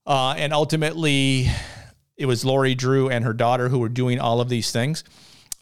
Uh, 0.05 0.35
and 0.37 0.53
ultimately, 0.53 1.47
it 2.17 2.25
was 2.25 2.45
Lori 2.45 2.75
Drew 2.75 3.09
and 3.09 3.25
her 3.25 3.33
daughter 3.33 3.69
who 3.69 3.79
were 3.79 3.89
doing 3.89 4.19
all 4.19 4.39
of 4.39 4.49
these 4.49 4.71
things, 4.71 5.03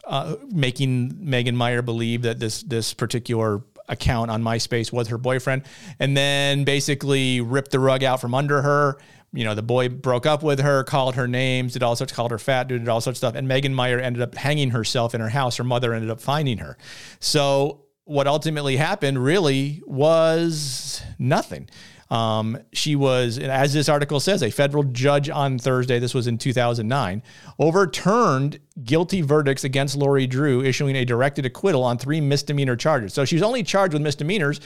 uh, 0.06 0.36
making 0.50 1.30
Megan 1.30 1.56
Meier 1.56 1.82
believe 1.82 2.24
that 2.24 2.40
this 2.40 2.62
this 2.64 2.94
particular 2.94 3.62
account 3.88 4.32
on 4.32 4.44
MySpace 4.44 4.92
was 4.92 5.08
her 5.10 5.18
boyfriend, 5.18 5.64
and 6.00 6.16
then 6.16 6.64
basically 6.64 7.42
ripped 7.42 7.72
the 7.72 7.80
rug 7.80 8.04
out 8.04 8.20
from 8.20 8.34
under 8.34 8.62
her, 8.62 8.98
you 9.34 9.44
know, 9.44 9.56
the 9.56 9.64
boy 9.64 9.90
broke 9.90 10.26
up 10.26 10.44
with 10.44 10.60
her, 10.60 10.84
called 10.84 11.16
her 11.16 11.28
names, 11.28 11.74
did 11.74 11.84
all 11.84 11.96
sorts, 11.96 12.14
called 12.14 12.32
her 12.32 12.38
fat 12.38 12.68
dude, 12.68 12.82
did 12.82 12.90
all 12.90 13.02
sorts 13.02 13.18
of 13.18 13.18
stuff. 13.18 13.36
And 13.36 13.48
Megan 13.48 13.74
Meier 13.74 14.00
ended 14.00 14.22
up 14.22 14.36
hanging 14.36 14.70
herself 14.70 15.16
in 15.16 15.22
her 15.22 15.30
house. 15.30 15.58
Her 15.58 15.64
mother 15.64 15.94
ended 15.94 16.12
up 16.12 16.22
finding 16.22 16.60
her. 16.60 16.78
So 17.20 17.86
what 18.06 18.28
ultimately 18.28 18.78
happened 18.78 19.24
really 19.24 19.82
was 19.86 21.02
nothing. 21.18 21.70
Um, 22.12 22.60
she 22.74 22.96
was, 22.96 23.40
as 23.40 23.74
this 23.74 23.90
article 23.90 24.20
says, 24.20 24.44
a 24.44 24.52
federal 24.52 24.84
judge 24.84 25.30
on 25.30 25.58
Thursday, 25.58 25.98
this 25.98 26.14
was 26.14 26.28
in 26.28 26.38
2009, 26.38 27.24
overturned 27.58 28.60
guilty 28.84 29.22
verdicts 29.22 29.64
against 29.64 29.96
Lori 29.96 30.28
Drew, 30.28 30.62
issuing 30.62 30.96
a 30.96 31.06
directed 31.06 31.48
acquittal 31.48 31.84
on 31.84 31.98
three 31.98 32.22
misdemeanor 32.22 32.76
charges. 32.76 33.16
So 33.16 33.26
she 33.26 33.36
was 33.36 33.42
only 33.42 33.64
charged 33.64 33.94
with 33.94 34.04
misdemeanors 34.04 34.60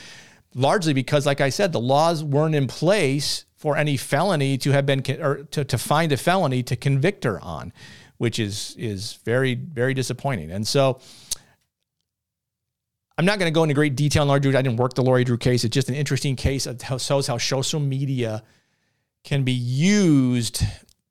largely 0.56 0.92
because, 0.94 1.26
like 1.26 1.40
I 1.40 1.50
said, 1.50 1.72
the 1.72 1.80
laws 1.80 2.22
weren't 2.22 2.56
in 2.56 2.68
place 2.68 3.46
for 3.58 3.76
any 3.76 3.98
felony 3.98 4.58
to 4.60 4.72
have 4.72 4.86
been 4.86 5.04
or 5.20 5.44
to, 5.52 5.66
to 5.66 5.78
find 5.78 6.12
a 6.12 6.18
felony 6.18 6.64
to 6.64 6.76
convict 6.76 7.26
her 7.26 7.44
on, 7.44 7.74
which 8.18 8.40
is 8.40 8.76
is 8.78 9.14
very 9.26 9.56
very 9.56 9.94
disappointing. 9.94 10.52
And 10.52 10.66
so 10.66 11.00
I'm 13.18 13.26
not 13.26 13.40
going 13.40 13.52
to 13.52 13.54
go 13.56 13.64
into 13.64 13.74
great 13.74 13.96
detail 13.96 14.22
on 14.22 14.28
Lori 14.28 14.40
Drew. 14.40 14.52
I 14.56 14.62
didn't 14.62 14.78
work 14.78 14.94
the 14.94 15.02
Lori 15.04 15.24
Drew 15.24 15.38
case. 15.38 15.64
It's 15.64 15.74
just 15.74 15.90
an 15.90 15.96
interesting 15.96 16.36
case 16.36 16.66
that 16.66 17.02
shows 17.02 17.26
how 17.26 17.40
social 17.40 17.80
media 17.80 18.44
can 19.24 19.44
be 19.44 19.54
used 19.54 20.64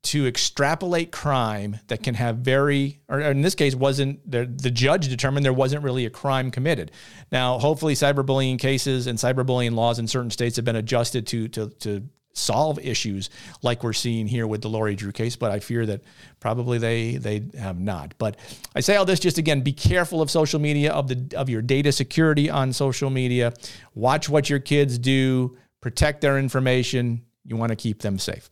to 0.05 0.25
extrapolate 0.25 1.11
crime 1.11 1.81
that 1.89 2.05
can 2.05 2.15
have 2.15 2.37
very, 2.37 3.01
or 3.09 3.21
in 3.21 3.43
this 3.43 3.57
case, 3.57 3.75
wasn't 3.75 4.31
the, 4.31 4.47
the 4.47 4.71
judge 4.71 5.09
determined 5.09 5.45
there 5.45 5.53
wasn't 5.53 5.83
really 5.83 6.07
a 6.07 6.11
crime 6.11 6.53
committed. 6.53 6.93
Now, 7.33 7.59
hopefully, 7.59 7.95
cyberbullying 7.95 8.61
cases 8.61 9.09
and 9.09 9.19
cyberbullying 9.19 9.75
laws 9.75 9.99
in 9.99 10.07
certain 10.07 10.31
states 10.31 10.55
have 10.57 10.65
been 10.65 10.77
adjusted 10.77 11.27
to 11.29 11.49
to 11.49 11.71
to 11.81 12.09
solve 12.37 12.78
issues 12.78 13.30
like 13.62 13.82
we're 13.82 13.93
seeing 13.93 14.26
here 14.26 14.47
with 14.47 14.62
the 14.62 14.68
Lori 14.68 14.95
Drew 14.95 15.12
case, 15.12 15.37
but 15.37 15.51
I 15.51 15.61
fear 15.61 15.87
that 15.87 16.03
probably 16.41 16.78
they 16.78 17.16
they 17.16 17.45
have 17.59 17.78
not. 17.78 18.14
But 18.18 18.37
I 18.74 18.80
say 18.80 18.97
all 18.97 19.05
this 19.05 19.20
just 19.20 19.39
again, 19.39 19.62
be 19.62 19.72
careful 19.72 20.22
of 20.22 20.30
social 20.30 20.61
media, 20.61 20.93
of 20.93 21.09
the 21.09 21.37
of 21.37 21.49
your 21.49 21.62
data 21.62 21.93
security 21.93 22.51
on 22.51 22.72
social 22.72 23.11
media. 23.11 23.53
Watch 23.95 24.28
what 24.28 24.51
your 24.51 24.59
kids 24.59 24.99
do, 24.99 25.57
protect 25.80 26.20
their 26.20 26.39
information. 26.39 27.22
You 27.45 27.57
want 27.57 27.70
to 27.70 27.76
keep 27.76 28.03
them 28.03 28.18
safe. 28.18 28.49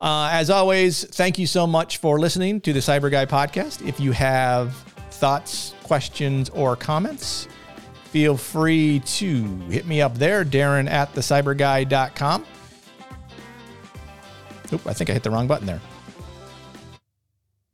Uh, 0.00 0.30
as 0.32 0.48
always, 0.48 1.04
thank 1.04 1.38
you 1.38 1.46
so 1.46 1.66
much 1.66 1.98
for 1.98 2.18
listening 2.18 2.60
to 2.62 2.72
the 2.72 2.80
CyBUr 2.80 3.10
Guy 3.10 3.26
podcast. 3.26 3.86
If 3.86 4.00
you 4.00 4.12
have 4.12 4.74
thoughts, 5.10 5.74
questions, 5.82 6.48
or 6.50 6.74
comments, 6.74 7.48
feel 8.10 8.36
free 8.36 9.00
to 9.00 9.44
hit 9.70 9.86
me 9.86 10.02
up 10.02 10.16
there, 10.16 10.44
Darren 10.44 10.90
at 10.90 11.14
thecyburguy.com. 11.14 12.44
Oop, 14.72 14.86
I 14.86 14.92
think 14.92 15.10
I 15.10 15.12
hit 15.12 15.22
the 15.22 15.30
wrong 15.30 15.46
button 15.46 15.66
there. 15.66 15.80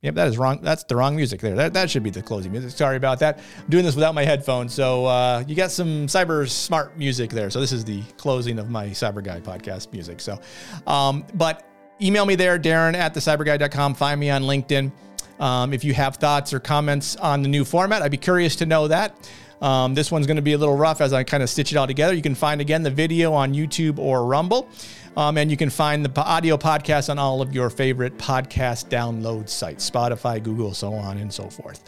Yep, 0.01 0.13
that 0.13 0.27
is 0.27 0.37
wrong. 0.37 0.59
That's 0.61 0.83
the 0.83 0.95
wrong 0.95 1.15
music 1.15 1.41
there. 1.41 1.55
That, 1.55 1.73
that 1.73 1.89
should 1.89 2.03
be 2.03 2.11
the 2.11 2.21
closing 2.21 2.51
music. 2.51 2.69
Sorry 2.71 2.97
about 2.97 3.19
that. 3.19 3.39
I'm 3.57 3.69
doing 3.69 3.83
this 3.83 3.95
without 3.95 4.13
my 4.13 4.23
headphones. 4.23 4.73
So 4.73 5.05
uh, 5.07 5.43
you 5.47 5.55
got 5.55 5.71
some 5.71 6.05
cyber 6.05 6.47
smart 6.47 6.97
music 6.97 7.31
there. 7.31 7.49
So 7.49 7.59
this 7.59 7.71
is 7.71 7.83
the 7.83 8.03
closing 8.17 8.59
of 8.59 8.69
my 8.69 8.89
CyBUr 8.89 9.23
Guy 9.23 9.39
podcast 9.39 9.91
music. 9.91 10.19
So, 10.21 10.39
um, 10.85 11.25
but 11.33 11.67
email 11.99 12.27
me 12.27 12.35
there, 12.35 12.59
Darren 12.59 12.93
at 12.93 13.15
thecyburguy.com. 13.15 13.95
Find 13.95 14.19
me 14.19 14.29
on 14.29 14.43
LinkedIn. 14.43 14.91
Um, 15.39 15.73
if 15.73 15.83
you 15.83 15.93
have 15.95 16.17
thoughts 16.17 16.53
or 16.53 16.59
comments 16.59 17.15
on 17.15 17.41
the 17.41 17.49
new 17.49 17.65
format, 17.65 18.01
I'd 18.03 18.11
be 18.11 18.17
curious 18.17 18.55
to 18.57 18.67
know 18.67 18.87
that. 18.87 19.29
Um, 19.61 19.95
this 19.95 20.11
one's 20.11 20.27
going 20.27 20.37
to 20.37 20.43
be 20.43 20.53
a 20.53 20.57
little 20.57 20.77
rough 20.77 21.01
as 21.01 21.13
I 21.13 21.23
kind 21.23 21.41
of 21.41 21.49
stitch 21.49 21.71
it 21.71 21.77
all 21.77 21.87
together. 21.87 22.13
You 22.13 22.21
can 22.21 22.35
find 22.35 22.61
again 22.61 22.83
the 22.83 22.91
video 22.91 23.33
on 23.33 23.53
YouTube 23.53 23.97
or 23.99 24.25
Rumble. 24.25 24.67
Um, 25.15 25.37
and 25.37 25.49
you 25.49 25.57
can 25.57 25.71
find 25.71 26.05
the 26.05 26.21
audio 26.21 26.57
podcast 26.57 27.09
on 27.09 27.17
all 27.17 27.41
of 27.41 27.51
your 27.51 27.71
favorite 27.71 28.17
podcast 28.19 28.89
download 28.89 29.49
sites 29.49 29.89
Spotify, 29.89 30.41
Google, 30.41 30.75
so 30.75 30.93
on 30.93 31.17
and 31.17 31.33
so 31.33 31.49
forth. 31.49 31.81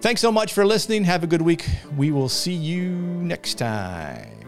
Thanks 0.00 0.22
so 0.22 0.32
much 0.32 0.54
for 0.54 0.64
listening. 0.64 1.04
Have 1.04 1.22
a 1.24 1.26
good 1.26 1.42
week. 1.42 1.68
We 1.94 2.10
will 2.10 2.30
see 2.30 2.54
you 2.54 2.88
next 2.88 3.54
time. 3.54 4.41